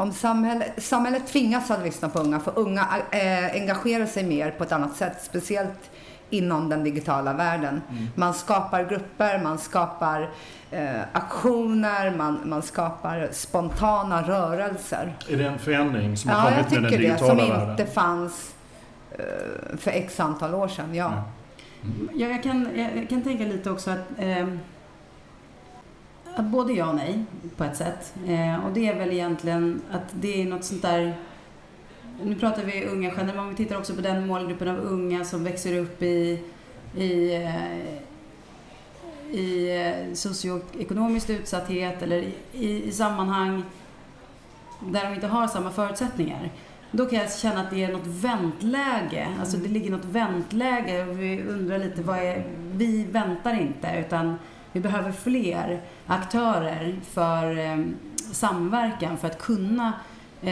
om 0.00 0.12
samhället, 0.12 0.82
samhället 0.82 1.26
tvingas 1.26 1.70
att 1.70 1.84
lyssna 1.84 2.08
på 2.08 2.18
unga, 2.18 2.40
för 2.40 2.58
unga 2.58 2.86
eh, 3.10 3.52
engagerar 3.52 4.06
sig 4.06 4.24
mer 4.24 4.50
på 4.50 4.64
ett 4.64 4.72
annat 4.72 4.96
sätt, 4.96 5.16
speciellt 5.22 5.90
inom 6.30 6.68
den 6.68 6.84
digitala 6.84 7.32
världen. 7.32 7.82
Man 8.14 8.34
skapar 8.34 8.84
grupper, 8.84 9.38
man 9.42 9.58
skapar 9.58 10.30
eh, 10.70 11.00
aktioner, 11.12 12.16
man, 12.16 12.40
man 12.44 12.62
skapar 12.62 13.28
spontana 13.32 14.22
rörelser. 14.22 15.16
Är 15.30 15.36
det 15.36 15.44
en 15.46 15.58
förändring 15.58 16.16
som 16.16 16.30
har 16.30 16.50
Ja, 16.50 16.56
jag 16.56 16.68
kommit 16.68 16.72
med 16.72 16.82
den 16.82 16.90
tycker 16.90 17.02
det, 17.02 17.08
digitala 17.08 17.40
som 17.40 17.48
världen? 17.48 17.70
inte 17.70 17.86
fanns 17.86 18.54
eh, 19.18 19.76
för 19.78 19.90
x 19.90 20.20
antal 20.20 20.54
år 20.54 20.68
sedan. 20.68 20.94
Ja. 20.94 21.12
Ja. 21.14 21.22
Ja, 22.14 22.26
jag, 22.28 22.42
kan, 22.42 22.68
jag 22.96 23.08
kan 23.08 23.22
tänka 23.22 23.44
lite 23.44 23.70
också 23.70 23.90
att, 23.90 23.98
att 26.36 26.44
både 26.44 26.72
ja 26.72 26.88
och 26.88 26.94
nej 26.94 27.24
på 27.56 27.64
ett 27.64 27.76
sätt. 27.76 28.14
Eh, 28.26 28.64
och 28.66 28.72
det 28.72 28.88
är 28.88 28.94
väl 28.98 29.10
egentligen 29.10 29.82
att 29.92 30.02
det 30.12 30.42
är 30.42 30.46
något 30.46 30.64
sånt 30.64 30.82
där 30.82 31.14
nu 32.24 32.34
pratar 32.34 32.62
vi 32.62 32.84
unga 32.84 33.08
generellt, 33.08 33.34
men 33.34 33.44
om 33.44 33.48
vi 33.48 33.56
tittar 33.56 33.78
också 33.78 33.94
på 33.94 34.00
den 34.00 34.26
målgruppen 34.26 34.68
av 34.68 34.78
unga 34.78 35.24
som 35.24 35.44
växer 35.44 35.78
upp 35.78 36.02
i, 36.02 36.42
i, 36.96 37.34
eh, 37.34 38.00
i 39.30 39.78
eh, 39.80 40.14
socioekonomisk 40.14 41.30
utsatthet 41.30 42.02
eller 42.02 42.16
i, 42.16 42.34
i, 42.52 42.84
i 42.84 42.92
sammanhang 42.92 43.62
där 44.80 45.04
de 45.04 45.14
inte 45.14 45.26
har 45.26 45.48
samma 45.48 45.70
förutsättningar. 45.70 46.50
då 46.90 47.06
kan 47.06 47.18
jag 47.18 47.32
känna 47.32 47.60
att 47.60 47.70
det 47.70 47.84
är 47.84 47.92
något 47.92 48.06
väntläge. 48.06 49.28
Alltså 49.40 49.56
det 49.56 49.68
ligger 49.68 49.90
något 49.90 50.04
väntläge 50.04 51.04
och 51.04 51.20
vi 51.20 51.42
undrar 51.42 51.78
lite 51.78 52.02
vad 52.02 52.18
är, 52.18 52.44
vi 52.72 53.04
väntar 53.04 53.60
inte 53.60 54.04
utan 54.06 54.36
vi 54.72 54.80
behöver 54.80 55.12
fler 55.12 55.80
aktörer 56.06 57.00
för 57.10 57.58
eh, 57.58 57.84
samverkan 58.32 59.18
för 59.18 59.28
att 59.28 59.38
kunna 59.38 59.92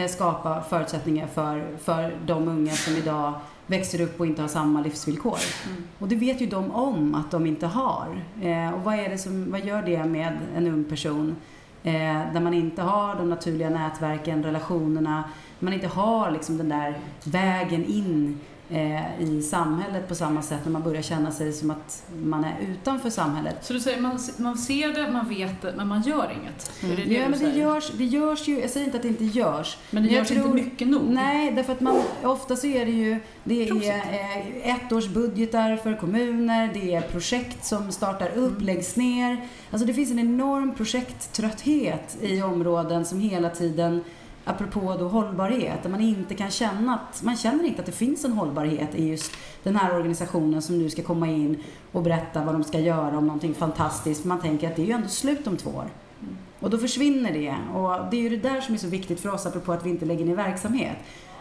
skapa 0.09 0.61
förutsättningar 0.61 1.27
för, 1.27 1.77
för 1.77 2.17
de 2.25 2.47
unga 2.47 2.71
som 2.71 2.95
idag 2.95 3.33
växer 3.67 4.01
upp 4.01 4.19
och 4.19 4.25
inte 4.25 4.41
har 4.41 4.49
samma 4.49 4.81
livsvillkor. 4.81 5.37
Mm. 5.69 5.83
Och 5.99 6.07
det 6.07 6.15
vet 6.15 6.41
ju 6.41 6.45
de 6.45 6.71
om 6.71 7.15
att 7.15 7.31
de 7.31 7.45
inte 7.45 7.67
har. 7.67 8.21
Eh, 8.41 8.73
och 8.73 8.83
vad, 8.83 8.99
är 8.99 9.09
det 9.09 9.17
som, 9.17 9.51
vad 9.51 9.65
gör 9.65 9.81
det 9.81 10.03
med 10.03 10.37
en 10.55 10.67
ung 10.67 10.83
person 10.83 11.35
eh, 11.83 11.93
där 12.33 12.39
man 12.39 12.53
inte 12.53 12.81
har 12.81 13.15
de 13.15 13.29
naturliga 13.29 13.69
nätverken, 13.69 14.43
relationerna, 14.43 15.23
man 15.59 15.73
inte 15.73 15.87
har 15.87 16.31
liksom 16.31 16.57
den 16.57 16.69
där 16.69 16.97
vägen 17.23 17.85
in 17.85 18.39
eh, 18.39 18.58
i 19.19 19.41
samhället 19.41 20.07
på 20.07 20.15
samma 20.15 20.41
sätt 20.41 20.59
när 20.63 20.71
man 20.71 20.83
börjar 20.83 21.01
känna 21.01 21.31
sig 21.31 21.53
som 21.53 21.71
att 21.71 22.03
man 22.23 22.43
är 22.43 22.55
utanför 22.71 23.09
samhället. 23.09 23.55
Så 23.61 23.73
du 23.73 23.79
säger 23.79 24.01
man, 24.01 24.19
man 24.37 24.57
ser 24.57 24.93
det, 24.93 25.11
man 25.11 25.29
vet 25.29 25.61
det, 25.61 25.73
men 25.77 25.87
man 25.87 26.01
gör 26.01 26.31
inget? 26.41 26.71
Mm. 26.83 26.95
Det 26.95 27.03
det 27.03 27.13
ja, 27.13 27.29
men 27.29 27.39
det 27.39 27.49
görs, 27.49 27.91
det 27.97 28.05
görs 28.05 28.47
ju, 28.47 28.59
jag 28.59 28.69
säger 28.69 28.85
inte 28.85 28.97
att 28.97 29.03
det 29.03 29.09
inte 29.09 29.25
görs. 29.25 29.77
Men 29.89 30.03
det 30.03 30.09
görs 30.09 30.27
tror, 30.27 30.39
inte 30.39 30.63
mycket 30.63 30.87
nog? 30.87 31.01
Nej, 31.09 31.51
därför 31.51 31.73
att 31.73 31.81
man, 31.81 32.01
ofta 32.23 32.55
så 32.55 32.67
är 32.67 32.85
det 32.85 32.91
ju, 32.91 33.19
det 33.43 33.69
är 33.69 33.73
eh, 33.73 34.75
ettårsbudgetar 34.75 35.77
för 35.77 35.97
kommuner, 35.97 36.71
det 36.73 36.95
är 36.95 37.01
projekt 37.01 37.65
som 37.65 37.91
startar 37.91 38.29
upp, 38.29 38.51
mm. 38.51 38.65
läggs 38.65 38.95
ner. 38.95 39.47
Alltså 39.71 39.87
det 39.87 39.93
finns 39.93 40.11
en 40.11 40.19
enorm 40.19 40.75
projekttrötthet 40.75 42.17
i 42.21 42.41
områden 42.41 43.05
som 43.05 43.19
hela 43.19 43.49
tiden 43.49 44.03
apropå 44.49 44.95
då 44.99 45.07
hållbarhet, 45.07 45.83
där 45.83 45.89
man 45.89 46.01
inte 46.01 46.35
kan 46.35 46.51
känna 46.51 46.93
att, 46.93 47.23
man 47.23 47.37
känner 47.37 47.63
inte 47.63 47.79
att 47.79 47.85
det 47.85 47.91
finns 47.91 48.25
en 48.25 48.33
hållbarhet 48.33 48.95
i 48.95 49.07
just 49.07 49.31
den 49.63 49.75
här 49.75 49.95
organisationen 49.95 50.61
som 50.61 50.79
nu 50.79 50.89
ska 50.89 51.03
komma 51.03 51.27
in 51.27 51.63
och 51.91 52.01
berätta 52.03 52.43
vad 52.43 52.55
de 52.55 52.63
ska 52.63 52.79
göra 52.79 53.17
om 53.17 53.27
någonting 53.27 53.53
fantastiskt. 53.53 54.25
Man 54.25 54.39
tänker 54.41 54.69
att 54.69 54.75
det 54.75 54.81
är 54.81 54.85
ju 54.85 54.91
ändå 54.91 55.07
slut 55.07 55.47
om 55.47 55.57
två 55.57 55.69
år. 55.69 55.89
Och 56.59 56.69
då 56.69 56.77
försvinner 56.77 57.33
det. 57.33 57.55
Och 57.73 58.11
det 58.11 58.17
är 58.17 58.21
ju 58.21 58.29
det 58.29 58.49
där 58.49 58.61
som 58.61 58.73
är 58.73 58.79
så 58.79 58.87
viktigt 58.87 59.19
för 59.19 59.33
oss, 59.33 59.45
apropå 59.45 59.71
att 59.71 59.85
vi 59.85 59.89
inte 59.89 60.05
lägger 60.05 60.25
ner 60.25 60.35
verksamhet. 60.35 60.97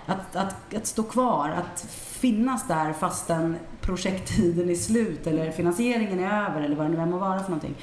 Att, 0.06 0.36
att, 0.36 0.74
att 0.74 0.86
stå 0.86 1.02
kvar, 1.02 1.48
att 1.48 1.80
finnas 2.20 2.68
där 2.68 2.92
fastän 2.92 3.56
projekttiden 3.80 4.70
är 4.70 4.74
slut 4.74 5.26
eller 5.26 5.50
finansieringen 5.50 6.20
är 6.20 6.50
över 6.50 6.60
eller 6.60 6.76
vad 6.76 6.86
det 6.86 6.96
nu 6.96 7.02
än 7.02 7.10
må 7.10 7.18
vara 7.18 7.38
för 7.38 7.50
någonting. 7.50 7.74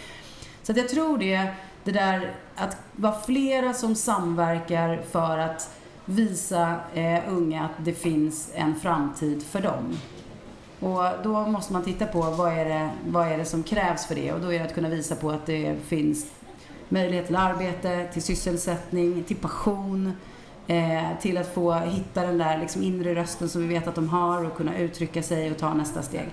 Så 0.64 0.72
att 0.72 0.78
jag 0.78 0.90
tror 0.90 1.18
det 1.18 1.54
det 1.86 1.92
där 1.92 2.32
att 2.56 2.78
vara 2.92 3.20
flera 3.20 3.74
som 3.74 3.96
samverkar 3.96 5.02
för 5.12 5.38
att 5.38 5.70
visa 6.06 6.76
eh, 6.94 7.20
unga 7.28 7.64
att 7.64 7.86
det 7.86 7.94
finns 7.94 8.52
en 8.54 8.76
framtid 8.76 9.44
för 9.44 9.62
dem. 9.62 9.98
Och 10.80 11.04
då 11.24 11.46
måste 11.46 11.74
man 11.74 11.84
titta 11.84 12.06
på 12.06 12.22
vad 12.22 12.54
är, 12.54 12.66
det, 12.66 12.90
vad 13.08 13.28
är 13.28 13.38
det 13.38 13.46
som 13.46 13.64
krävs 13.64 14.06
för 14.06 14.16
det 14.16 14.34
och 14.34 14.40
då 14.42 14.54
är 14.54 14.60
det 14.60 14.66
att 14.66 14.74
kunna 14.74 14.90
visa 14.90 15.16
på 15.16 15.30
att 15.30 15.46
det 15.46 15.76
finns 15.88 16.32
möjlighet 16.90 17.26
till 17.26 17.36
arbete, 17.36 18.08
till 18.14 18.22
sysselsättning, 18.22 19.24
till 19.24 19.38
passion, 19.38 20.12
eh, 20.68 21.04
till 21.22 21.38
att 21.38 21.54
få 21.54 21.74
hitta 21.74 22.22
den 22.22 22.38
där 22.38 22.58
liksom 22.58 22.84
inre 22.84 23.16
rösten 23.16 23.50
som 23.50 23.62
vi 23.62 23.68
vet 23.68 23.88
att 23.88 23.96
de 23.96 24.10
har 24.10 24.46
och 24.46 24.58
kunna 24.58 24.78
uttrycka 24.78 25.24
sig 25.24 25.52
och 25.52 25.58
ta 25.58 25.74
nästa 25.74 26.02
steg. 26.02 26.30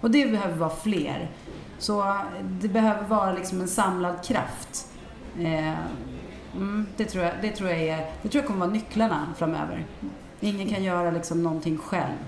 Och 0.00 0.10
det 0.10 0.26
behöver 0.26 0.56
vara 0.56 0.70
fler. 0.70 1.30
Så 1.78 2.16
det 2.42 2.68
behöver 2.68 3.08
vara 3.08 3.32
liksom 3.32 3.60
en 3.60 3.68
samlad 3.68 4.24
kraft. 4.24 4.86
Eh, 5.38 5.74
mm, 6.54 6.86
det, 6.96 7.04
tror 7.04 7.24
jag, 7.24 7.32
det, 7.42 7.50
tror 7.50 7.70
jag 7.70 7.78
är, 7.78 8.06
det 8.22 8.28
tror 8.28 8.42
jag 8.42 8.46
kommer 8.46 8.60
vara 8.60 8.70
nycklarna 8.70 9.26
framöver. 9.36 9.84
Ingen 10.40 10.68
kan 10.68 10.84
göra 10.84 11.10
liksom 11.10 11.42
någonting 11.42 11.78
själv. 11.78 12.18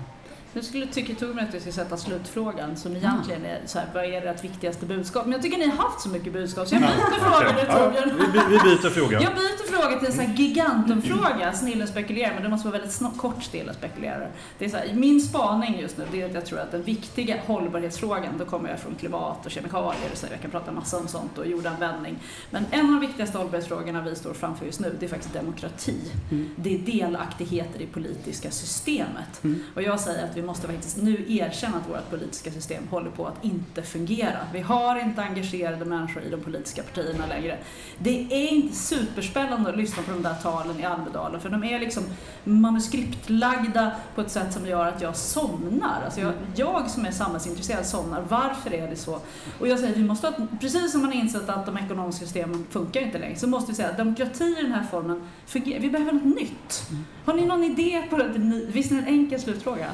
Nu 0.53 0.63
skulle 0.63 0.87
tycker 0.87 1.15
Torbjörn 1.15 1.47
att 1.47 1.53
vi 1.53 1.59
ska 1.59 1.71
sätta 1.71 1.97
slutfrågan 1.97 2.77
som 2.77 2.95
egentligen 2.95 3.45
är 3.45 3.61
så 3.65 3.79
här, 3.79 3.87
vad 3.93 4.05
är 4.05 4.25
ert 4.25 4.43
viktigaste 4.43 4.85
budskap? 4.85 5.25
Men 5.25 5.31
jag 5.33 5.41
tycker 5.41 5.57
ni 5.57 5.67
har 5.67 5.77
haft 5.77 6.01
så 6.01 6.09
mycket 6.09 6.33
budskap 6.33 6.67
så 6.67 6.75
jag 6.75 6.81
byter 6.81 7.19
fråga 7.19 7.55
nu 7.55 7.61
Torbjörn. 7.61 8.19
Ja, 8.19 8.43
vi, 8.49 8.57
vi 8.57 8.63
byter 8.63 8.89
fråga. 8.89 9.21
Jag 9.21 9.35
byter 9.35 9.71
fråga 9.71 9.99
till 9.99 10.07
en 10.07 10.13
sån 10.13 10.25
här 10.25 10.33
gigantumfråga. 10.33 11.53
Snille 11.53 11.87
spekulerar, 11.87 12.33
men 12.33 12.43
det 12.43 12.49
måste 12.49 12.67
vara 12.67 12.77
väldigt 12.77 12.95
snart, 12.95 13.17
kort 13.17 13.43
stilla 13.43 13.73
spekulerar. 13.73 14.31
Det 14.57 14.65
är 14.65 14.69
så 14.69 14.77
här, 14.77 14.93
min 14.93 15.21
spaning 15.21 15.79
just 15.79 15.97
nu 15.97 16.05
det 16.11 16.21
är 16.21 16.25
att 16.25 16.33
jag 16.33 16.45
tror 16.45 16.59
att 16.59 16.71
den 16.71 16.83
viktiga 16.83 17.41
hållbarhetsfrågan, 17.45 18.37
då 18.37 18.45
kommer 18.45 18.69
jag 18.69 18.79
från 18.79 18.95
klimat 18.95 19.45
och 19.45 19.51
kemikalier 19.51 20.11
så 20.13 20.27
jag 20.31 20.41
kan 20.41 20.51
prata 20.51 20.71
massa 20.71 20.97
om 20.97 21.07
sånt 21.07 21.37
och 21.37 21.47
jordanvändning. 21.47 22.19
Men 22.49 22.65
en 22.71 22.79
av 22.79 22.91
de 22.91 22.99
viktigaste 22.99 23.37
hållbarhetsfrågorna 23.37 24.01
vi 24.01 24.15
står 24.15 24.33
framför 24.33 24.65
just 24.65 24.79
nu, 24.79 24.95
det 24.99 25.05
är 25.05 25.09
faktiskt 25.09 25.33
demokrati. 25.33 25.97
Mm. 26.31 26.49
Det 26.55 26.75
är 26.75 26.79
delaktighet 26.79 27.81
i 27.81 27.85
politiska 27.85 28.51
systemet. 28.51 29.43
Mm. 29.43 29.63
Och 29.75 29.81
jag 29.81 29.99
säger 29.99 30.25
att 30.25 30.37
vi 30.37 30.40
vi 30.41 30.47
måste 30.47 30.67
faktiskt 30.67 30.97
nu 30.97 31.25
erkänna 31.27 31.77
att 31.77 31.89
vårt 31.89 32.09
politiska 32.09 32.51
system 32.51 32.87
håller 32.87 33.11
på 33.11 33.27
att 33.27 33.45
inte 33.45 33.83
fungera. 33.83 34.37
Vi 34.53 34.59
har 34.61 34.99
inte 34.99 35.21
engagerade 35.21 35.85
människor 35.85 36.23
i 36.23 36.29
de 36.29 36.41
politiska 36.41 36.83
partierna 36.83 37.27
längre. 37.27 37.57
Det 37.97 38.27
är 38.31 38.49
inte 38.49 38.75
superspännande 38.75 39.69
att 39.69 39.77
lyssna 39.77 40.03
på 40.03 40.11
de 40.11 40.23
där 40.23 40.35
talen 40.35 40.79
i 40.79 40.85
Almedalen 40.85 41.41
för 41.41 41.49
de 41.49 41.63
är 41.63 41.79
liksom 41.79 42.03
manuskriptlagda 42.43 43.91
på 44.15 44.21
ett 44.21 44.31
sätt 44.31 44.53
som 44.53 44.65
gör 44.65 44.85
att 44.87 45.01
jag 45.01 45.15
somnar. 45.15 46.01
Alltså 46.05 46.21
jag, 46.21 46.33
jag 46.55 46.89
som 46.89 47.05
är 47.05 47.11
samhällsintresserad 47.11 47.85
somnar. 47.85 48.23
Varför 48.29 48.73
är 48.73 48.89
det 48.89 48.95
så? 48.95 49.19
Och 49.59 49.67
jag 49.67 49.79
säger, 49.79 49.95
vi 49.95 50.03
måste 50.03 50.27
ha, 50.27 50.47
precis 50.61 50.91
som 50.91 51.01
man 51.01 51.11
har 51.11 51.19
insett 51.19 51.49
att 51.49 51.65
de 51.65 51.77
ekonomiska 51.77 52.25
systemen 52.25 52.65
funkar 52.69 53.01
inte 53.01 53.17
längre, 53.17 53.35
så 53.35 53.47
måste 53.47 53.71
vi 53.71 53.75
säga 53.75 53.89
att 53.89 53.97
demokrati 53.97 54.55
i 54.59 54.61
den 54.61 54.71
här 54.71 54.85
formen 54.91 55.21
fungerar. 55.45 55.79
Vi 55.79 55.89
behöver 55.89 56.11
något 56.11 56.23
nytt. 56.23 56.83
Har 57.25 57.33
ni 57.33 57.45
någon 57.45 57.63
idé 57.63 58.03
på 58.09 58.17
det? 58.17 58.27
Visst 58.67 58.91
är 58.91 58.95
det 58.95 59.01
en 59.01 59.07
enkel 59.07 59.39
slutfråga? 59.39 59.87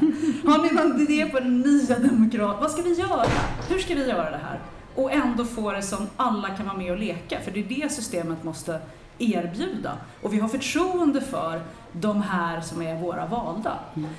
Har 0.45 0.63
ni 0.63 0.71
någon 0.71 1.01
idé 1.01 1.25
på 1.25 1.39
den 1.39 1.61
nya 1.61 1.99
demokrat? 1.99 2.57
Vad 2.61 2.71
ska 2.71 2.81
vi 2.81 2.93
göra? 2.93 3.25
Hur 3.69 3.79
ska 3.79 3.95
vi 3.95 4.09
göra 4.09 4.31
det 4.31 4.37
här? 4.37 4.59
Och 4.95 5.11
ändå 5.11 5.45
få 5.45 5.71
det 5.71 5.81
som 5.81 6.07
alla 6.17 6.49
kan 6.49 6.65
vara 6.65 6.77
med 6.77 6.91
och 6.91 6.97
leka, 6.97 7.39
för 7.39 7.51
det 7.51 7.59
är 7.59 7.81
det 7.81 7.91
systemet 7.91 8.43
måste 8.43 8.79
erbjuda. 9.19 9.97
Och 10.21 10.33
vi 10.33 10.39
har 10.39 10.47
förtroende 10.47 11.21
för 11.21 11.61
de 11.91 12.21
här 12.21 12.61
som 12.61 12.81
är 12.81 13.01
våra 13.01 13.25
valda. 13.25 13.79
Mm. 13.95 14.09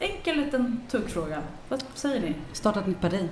Enkel 0.00 0.36
liten 0.36 0.80
tuggfråga. 0.90 1.42
Vad 1.68 1.84
säger 1.94 2.20
ni? 2.20 2.34
Starta 2.52 2.80
ett 2.80 2.86
nytt 2.86 3.00
parti. 3.00 3.28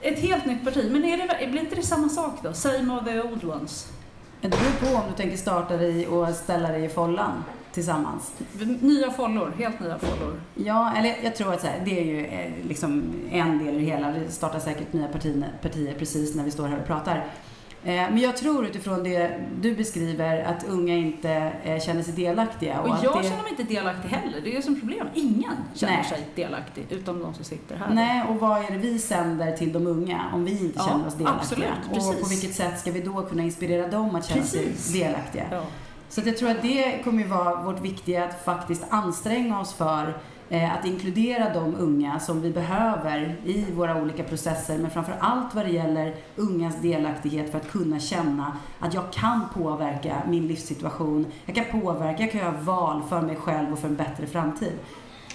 Ett 0.00 0.18
helt 0.18 0.46
nytt 0.46 0.64
parti. 0.64 0.88
Men 0.92 1.04
är 1.04 1.16
det, 1.16 1.46
blir 1.50 1.60
inte 1.60 1.76
det 1.76 1.82
samma 1.82 2.08
sak 2.08 2.34
då? 2.42 2.52
Same 2.52 2.94
of 2.94 3.04
the 3.04 3.20
old 3.20 3.44
ones? 3.44 3.92
Det 4.40 4.48
beror 4.48 4.90
på 4.90 4.96
om 4.96 5.02
du 5.10 5.16
tänker 5.16 5.36
starta 5.36 5.76
dig 5.76 6.06
och 6.06 6.34
ställa 6.34 6.68
dig 6.68 6.84
i 6.84 6.88
follan 6.88 7.44
tillsammans. 7.76 8.32
Nya 8.80 9.10
follor, 9.10 9.52
helt 9.58 9.80
nya 9.80 9.98
follor. 9.98 10.40
Ja, 10.54 10.92
eller 10.96 11.16
jag 11.22 11.36
tror 11.36 11.54
att 11.54 11.62
här, 11.62 11.82
det 11.84 12.00
är 12.00 12.04
ju 12.04 12.26
eh, 12.26 12.52
liksom 12.68 13.04
en 13.30 13.64
del 13.64 13.74
i 13.74 13.78
det 13.78 13.84
hela. 13.84 14.10
Det 14.10 14.30
startar 14.30 14.58
säkert 14.58 14.92
nya 14.92 15.08
partier, 15.08 15.52
partier 15.62 15.94
precis 15.98 16.34
när 16.34 16.44
vi 16.44 16.50
står 16.50 16.68
här 16.68 16.80
och 16.80 16.86
pratar. 16.86 17.16
Eh, 17.16 17.92
men 17.92 18.18
jag 18.18 18.36
tror 18.36 18.66
utifrån 18.66 19.02
det 19.02 19.40
du 19.60 19.74
beskriver 19.74 20.44
att 20.44 20.64
unga 20.64 20.94
inte 20.94 21.30
eh, 21.64 21.80
känner 21.80 22.02
sig 22.02 22.14
delaktiga. 22.14 22.80
Och, 22.80 22.88
och 22.88 22.96
jag 23.02 23.22
det... 23.22 23.28
känner 23.28 23.42
mig 23.42 23.50
inte 23.50 23.62
delaktig 23.62 24.08
heller. 24.08 24.40
Det 24.40 24.52
är 24.52 24.56
det 24.56 24.62
som 24.62 24.74
är 24.74 24.80
problemet. 24.80 25.12
Ingen 25.14 25.54
känner 25.74 25.92
Nej. 25.92 26.04
sig 26.04 26.26
delaktig, 26.34 26.86
utom 26.90 27.20
de 27.20 27.34
som 27.34 27.44
sitter 27.44 27.76
här. 27.76 27.94
Nej, 27.94 28.22
och 28.28 28.36
vad 28.36 28.58
är 28.64 28.70
det 28.70 28.78
vi 28.78 28.98
sänder 28.98 29.56
till 29.56 29.72
de 29.72 29.86
unga 29.86 30.30
om 30.34 30.44
vi 30.44 30.50
inte 30.50 30.78
ja, 30.78 30.84
känner 30.88 31.06
oss 31.06 31.14
delaktiga? 31.14 31.40
Absolut, 31.40 31.94
precis. 31.94 32.14
Och 32.14 32.20
på 32.20 32.28
vilket 32.28 32.54
sätt 32.54 32.80
ska 32.80 32.90
vi 32.90 33.00
då 33.00 33.22
kunna 33.22 33.42
inspirera 33.42 33.88
dem 33.88 34.16
att 34.16 34.26
känna 34.26 34.40
precis. 34.40 34.84
sig 34.84 35.00
delaktiga? 35.00 35.44
Ja. 35.50 35.62
Så 36.08 36.20
jag 36.24 36.36
tror 36.36 36.50
att 36.50 36.62
det 36.62 37.04
kommer 37.04 37.22
ju 37.22 37.28
vara 37.28 37.62
vårt 37.62 37.80
viktiga 37.80 38.24
att 38.24 38.44
faktiskt 38.44 38.84
anstränga 38.90 39.60
oss 39.60 39.74
för 39.74 40.14
eh, 40.48 40.74
att 40.74 40.84
inkludera 40.84 41.54
de 41.54 41.74
unga 41.74 42.20
som 42.20 42.40
vi 42.40 42.50
behöver 42.50 43.36
i 43.44 43.72
våra 43.72 44.02
olika 44.02 44.24
processer, 44.24 44.78
men 44.78 44.90
framför 44.90 45.16
allt 45.20 45.54
vad 45.54 45.64
det 45.64 45.72
gäller 45.72 46.14
ungas 46.36 46.76
delaktighet 46.82 47.50
för 47.50 47.58
att 47.58 47.70
kunna 47.70 48.00
känna 48.00 48.56
att 48.78 48.94
jag 48.94 49.12
kan 49.12 49.40
påverka 49.54 50.22
min 50.28 50.46
livssituation, 50.46 51.26
jag 51.46 51.54
kan 51.54 51.80
påverka, 51.80 52.22
jag 52.22 52.32
kan 52.32 52.40
göra 52.40 52.60
val 52.60 53.02
för 53.08 53.20
mig 53.20 53.36
själv 53.36 53.72
och 53.72 53.78
för 53.78 53.88
en 53.88 53.96
bättre 53.96 54.26
framtid. 54.26 54.72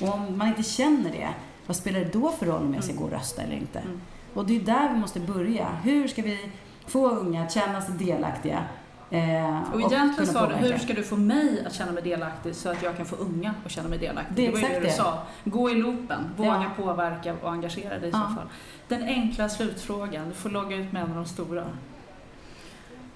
Och 0.02 0.14
om 0.14 0.38
man 0.38 0.48
inte 0.48 0.64
känner 0.64 1.12
det, 1.12 1.30
vad 1.68 1.76
spelar 1.78 2.00
det 2.00 2.14
då 2.14 2.30
för 2.30 2.46
roll 2.46 2.62
om 2.62 2.74
jag 2.74 2.84
ska 2.84 2.94
gå 2.94 3.04
och 3.04 3.12
rösta 3.12 3.42
eller 3.42 3.56
inte? 3.56 3.80
Mm. 3.80 4.02
Och 4.34 4.46
det 4.46 4.56
är 4.56 4.60
där 4.60 4.94
vi 4.94 5.00
måste 5.00 5.20
börja. 5.20 5.68
Hur 5.84 6.08
ska 6.08 6.22
vi 6.22 6.52
få 6.88 7.10
unga 7.10 7.44
att 7.44 7.52
känna 7.52 7.82
sig 7.82 7.96
delaktiga 7.96 8.64
Eh, 9.12 9.74
och 9.74 9.82
egentligen 9.82 10.34
sa 10.34 10.48
du, 10.48 10.56
hur 10.56 10.78
ska 10.78 10.94
du 10.94 11.04
få 11.04 11.18
mig 11.18 11.66
att 11.66 11.74
känna 11.74 11.92
mig 11.92 12.04
delaktig 12.04 12.56
så 12.56 12.70
att 12.70 12.84
jag 12.84 12.98
kan 12.98 13.06
få 13.06 13.16
unga 13.16 13.54
att 13.66 13.72
känna 13.72 13.90
mig 13.90 14.00
delaktig? 14.00 14.36
Det, 14.36 14.46
det 14.46 14.52
var 14.52 14.70
ju 14.70 14.80
det 14.80 14.80
du 14.80 14.90
sa. 14.90 15.24
Gå 15.44 15.70
i 15.70 15.76
loopen, 15.76 16.32
våga 16.38 16.50
ja. 16.50 16.84
påverka 16.84 17.36
och 17.42 17.52
engagera 17.52 18.00
dig 18.00 18.10
i 18.10 18.12
ja. 18.12 18.28
så 18.30 18.36
fall. 18.36 18.48
Den 18.88 19.04
enkla 19.04 19.50
slutfrågan, 19.50 20.30
du 20.30 20.36
får 20.36 20.50
logga 20.50 20.76
ut 20.76 20.92
med 20.92 21.04
en 21.04 21.10
av 21.10 21.16
de 21.16 21.26
stora. 21.26 21.66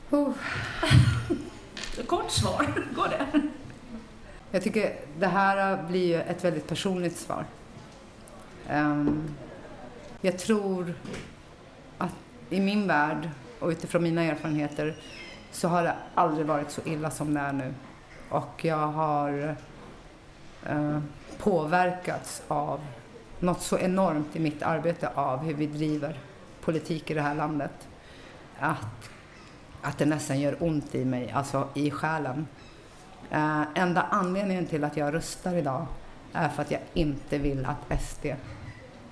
Oh. 0.09 0.31
Kort 2.07 2.31
svar, 2.31 2.83
går 2.95 3.07
det? 3.07 3.41
Jag 4.51 4.63
tycker 4.63 4.95
det 5.19 5.27
här 5.27 5.83
blir 5.83 6.07
ju 6.07 6.21
ett 6.21 6.43
väldigt 6.43 6.67
personligt 6.67 7.17
svar. 7.17 7.45
Um, 8.71 9.23
jag 10.21 10.39
tror 10.39 10.93
att 11.97 12.15
i 12.49 12.59
min 12.59 12.87
värld 12.87 13.29
och 13.59 13.69
utifrån 13.69 14.03
mina 14.03 14.23
erfarenheter 14.23 14.95
så 15.56 15.68
har 15.68 15.84
det 15.84 15.95
aldrig 16.16 16.45
varit 16.47 16.72
så 16.72 16.82
illa 16.86 17.12
som 17.12 17.34
det 17.34 17.39
är 17.39 17.53
nu. 17.53 17.74
Och 18.30 18.66
jag 18.66 18.88
har 18.88 19.56
eh, 20.66 20.99
påverkats 21.38 22.43
av 22.47 22.80
något 23.39 23.62
så 23.62 23.78
enormt 23.78 24.36
i 24.36 24.39
mitt 24.39 24.64
arbete 24.64 25.10
av 25.16 25.39
hur 25.39 25.53
vi 25.53 25.68
driver 25.68 26.20
politik 26.62 27.12
i 27.12 27.14
det 27.14 27.22
här 27.22 27.36
landet. 27.36 27.88
Att, 28.60 29.10
att 29.82 29.97
det 29.97 30.06
nästan 30.06 30.39
gör 30.39 30.64
ont 30.64 30.95
i 30.95 31.06
mig, 31.06 31.32
alltså 31.32 31.68
i 31.74 31.91
själen. 31.91 32.47
Eh, 33.32 33.64
enda 33.76 34.01
anledningen 34.01 34.66
till 34.66 34.84
att 34.84 34.97
jag 34.97 35.14
röstar 35.14 35.56
idag 35.56 35.86
är 36.34 36.49
för 36.49 36.62
att 36.62 36.72
jag 36.72 36.82
inte 36.93 37.38
vill 37.38 37.66
att 37.66 38.01
SD 38.01 38.26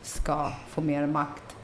ska 0.02 0.52
få 0.68 0.82
mer 0.82 1.08
makt. 1.08 1.56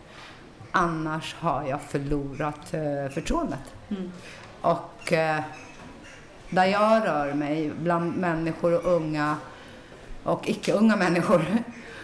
Annars 0.71 1.35
har 1.35 1.63
jag 1.63 1.81
förlorat 1.81 2.73
eh, 2.73 3.13
förtroendet. 3.13 3.73
Mm. 3.89 4.11
Och 4.61 5.13
eh, 5.13 5.41
där 6.49 6.65
jag 6.65 7.05
rör 7.05 7.33
mig 7.33 7.71
bland 7.79 8.17
människor 8.17 8.73
och 8.75 8.93
unga 8.93 9.37
och 10.23 10.49
icke-unga 10.49 10.95
människor 10.95 11.45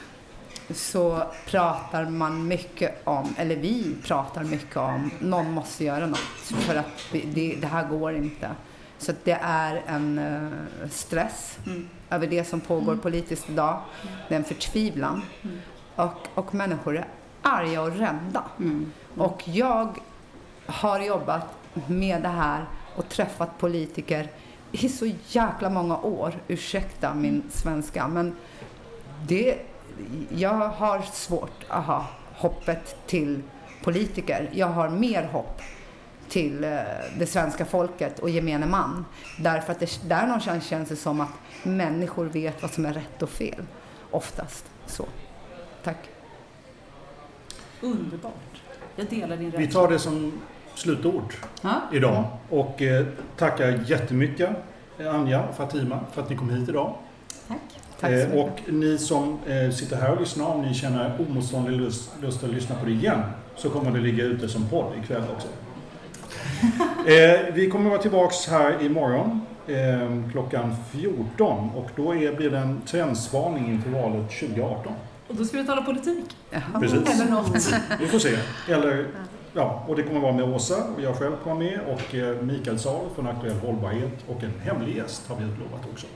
så 0.73 1.23
pratar 1.45 2.05
man 2.05 2.47
mycket 2.47 3.01
om, 3.07 3.35
eller 3.37 3.55
vi 3.55 3.95
pratar 4.03 4.43
mycket 4.43 4.77
om, 4.77 5.11
någon 5.19 5.51
måste 5.51 5.85
göra 5.85 6.05
något 6.05 6.19
för 6.39 6.75
att 6.75 7.07
det, 7.11 7.55
det 7.61 7.67
här 7.67 7.87
går 7.87 8.15
inte. 8.15 8.49
Så 8.97 9.13
det 9.23 9.39
är 9.41 9.83
en 9.87 10.19
uh, 10.19 10.89
stress 10.89 11.57
Mm. 11.65 11.89
över 12.09 12.27
det 12.27 12.43
som 12.43 12.61
pågår 12.61 12.95
politiskt 12.95 13.49
idag. 13.49 13.79
Det 14.27 14.35
är 14.35 14.39
en 14.39 14.45
förtvivlan. 14.45 15.21
Mm. 15.41 15.57
Och, 15.95 16.27
och 16.35 16.55
människor 16.55 16.97
är 16.97 17.07
arga 17.41 17.81
och 17.81 17.95
rädda. 17.95 18.43
Mm. 18.59 18.91
Och 19.17 19.43
jag 19.45 19.97
har 20.65 20.99
jobbat 20.99 21.64
med 21.87 22.21
det 22.21 22.27
här 22.27 22.65
och 22.95 23.09
träffat 23.09 23.57
politiker 23.57 24.29
i 24.71 24.89
så 24.89 25.11
jäkla 25.27 25.69
många 25.69 25.97
år. 25.97 26.33
Ursäkta 26.47 27.13
min 27.13 27.43
svenska, 27.49 28.07
men 28.07 28.35
det, 29.27 29.57
jag 30.29 30.67
har 30.69 31.01
svårt 31.01 31.65
att 31.67 31.85
ha 31.85 32.05
hoppet 32.35 32.95
till 33.07 33.41
politiker. 33.83 34.49
Jag 34.53 34.67
har 34.67 34.89
mer 34.89 35.23
hopp 35.23 35.61
till 36.29 36.63
eh, 36.63 36.79
det 37.19 37.25
svenska 37.25 37.65
folket 37.65 38.19
och 38.19 38.29
gemene 38.29 38.65
man. 38.65 39.05
Därför 39.39 39.71
att 39.71 39.79
det, 39.79 40.09
där 40.09 40.27
någonstans 40.27 40.65
känns 40.65 40.89
det 40.89 40.95
som 40.95 41.21
att 41.21 41.29
människor 41.63 42.25
vet 42.25 42.61
vad 42.61 42.71
som 42.71 42.85
är 42.85 42.93
rätt 42.93 43.21
och 43.21 43.29
fel. 43.29 43.65
Oftast 44.11 44.65
så. 44.85 45.05
Tack. 45.83 46.09
Underbart. 47.81 48.61
Jag 48.95 49.07
delar 49.09 49.37
din 49.37 49.51
Vi 49.51 49.57
rädsla. 49.57 49.81
tar 49.81 49.91
det 49.91 49.99
som 49.99 50.41
slutord 50.75 51.33
Ja. 51.61 51.81
idag 51.93 52.23
och 52.49 52.81
eh, 52.81 53.05
tackar 53.37 53.79
jättemycket 53.85 54.49
eh, 54.99 55.15
Anja 55.15 55.43
och 55.43 55.55
Fatima 55.55 55.99
för 56.13 56.21
att 56.21 56.29
ni 56.29 56.35
kom 56.35 56.49
hit 56.49 56.69
idag. 56.69 56.93
Tack. 57.47 57.57
Tack 57.99 58.09
så 58.11 58.15
Eh, 58.17 58.27
mycket. 58.27 58.67
och 58.67 58.73
ni 58.73 58.97
som 58.97 59.39
sitter 59.73 59.95
här 59.95 60.11
och 60.11 60.19
lyssnar, 60.19 60.45
om 60.45 60.61
ni 60.61 60.73
känner 60.73 61.11
omotståndlig 61.29 61.77
lust, 61.79 62.09
lust 62.21 62.43
att 62.43 62.49
lyssna 62.49 62.75
på 62.75 62.85
det 62.85 62.91
igen, 62.91 63.21
så 63.55 63.69
kommer 63.69 63.91
det 63.91 63.99
ligga 63.99 64.23
ute 64.23 64.49
som 64.49 64.65
podd 64.69 64.91
ikväll 65.03 65.23
också. 65.35 65.47
vi 67.53 67.69
kommer 67.71 67.89
vara 67.89 68.01
tillbaks 68.01 68.47
här 68.47 68.83
imorgon 68.85 69.41
klockan 70.31 70.75
14 70.91 71.69
och 71.75 71.89
då 71.95 72.15
är, 72.15 72.35
blir 72.35 72.49
det 72.49 72.57
en 72.57 72.81
trendspaning 72.85 73.67
inför 73.67 73.89
valet 73.89 74.29
2018. 74.39 74.93
Och 75.27 75.35
då 75.35 75.45
ska 75.45 75.57
vi 75.57 75.65
tala 75.65 75.81
politik. 75.81 76.37
Jaha. 76.49 76.79
Precis. 76.79 77.09
Eller 77.21 77.31
något. 77.31 77.55
Vi 77.99 78.07
får 78.07 78.19
se. 78.19 78.37
Eller, 78.67 79.07
ja, 79.53 79.85
och 79.87 79.95
det 79.95 80.03
kommer 80.03 80.19
vara 80.19 80.33
med 80.33 80.43
Åsa 80.43 80.75
och 80.95 81.01
jag 81.01 81.15
själv 81.15 81.35
kommer 81.43 81.55
med 81.65 81.79
och 81.79 82.15
eh, 82.15 82.41
Mikael 82.41 82.79
Sahl 82.79 83.09
från 83.15 83.27
Aktuell 83.27 83.59
Hållbarhet 83.59 84.23
och 84.27 84.43
en 84.43 84.53
hemlig 84.63 84.95
gäst 84.95 85.27
har 85.29 85.35
vi 85.35 85.43
utlovat 85.43 85.81
också. 85.93 86.07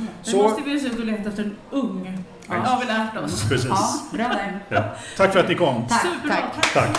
Nu 0.00 0.06
Så, 0.22 0.42
måste 0.42 0.62
vi 0.62 0.86
ut 0.86 0.98
och 0.98 1.04
leta 1.04 1.28
efter 1.28 1.42
en 1.42 1.56
ung. 1.70 2.24
Ja, 2.48 2.54
har 2.54 2.80
vi 2.80 2.86
lärt 2.86 3.16
oss. 3.16 3.48
precis. 3.48 3.68
Ja, 3.68 4.00
bra. 4.12 4.30
Ja. 4.68 4.84
Tack 5.16 5.32
för 5.32 5.40
att 5.40 5.48
ni 5.48 5.54
kom. 5.54 5.86
Tack. 5.88 6.02
Superbra. 6.02 6.36
Tack. 6.54 6.72
Tack. 6.74 6.98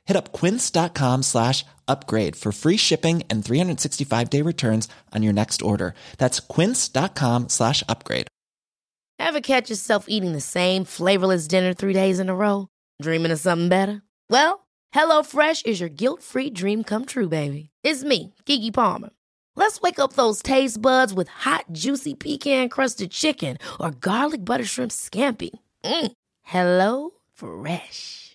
Hit 0.11 0.17
up 0.17 0.33
quince.com 0.33 1.23
slash 1.23 1.63
upgrade 1.87 2.35
for 2.35 2.51
free 2.51 2.75
shipping 2.75 3.23
and 3.29 3.45
365 3.45 4.29
day 4.29 4.41
returns 4.41 4.89
on 5.15 5.23
your 5.23 5.33
next 5.33 5.61
order. 5.61 5.93
That's 6.17 6.41
quince.com 6.41 7.47
slash 7.47 7.81
upgrade. 7.87 8.27
Ever 9.19 9.39
catch 9.39 9.69
yourself 9.69 10.09
eating 10.09 10.33
the 10.33 10.41
same 10.41 10.83
flavorless 10.83 11.47
dinner 11.47 11.73
three 11.73 11.93
days 11.93 12.19
in 12.19 12.27
a 12.27 12.35
row? 12.35 12.67
Dreaming 13.01 13.31
of 13.31 13.39
something 13.39 13.69
better? 13.69 14.01
Well, 14.29 14.67
hello 14.91 15.23
fresh 15.23 15.61
is 15.61 15.79
your 15.79 15.89
guilt-free 16.01 16.49
dream 16.49 16.83
come 16.83 17.05
true, 17.05 17.29
baby. 17.29 17.69
It's 17.81 18.03
me, 18.03 18.33
Kiki 18.45 18.71
Palmer. 18.71 19.11
Let's 19.55 19.79
wake 19.79 19.99
up 19.99 20.13
those 20.13 20.41
taste 20.43 20.81
buds 20.81 21.13
with 21.13 21.29
hot, 21.29 21.65
juicy 21.71 22.15
pecan-crusted 22.15 23.11
chicken 23.11 23.57
or 23.79 23.91
garlic 23.91 24.43
butter 24.43 24.65
shrimp 24.65 24.91
scampi. 24.91 25.51
Mm. 25.85 26.11
Hello 26.41 27.11
Fresh. 27.33 28.20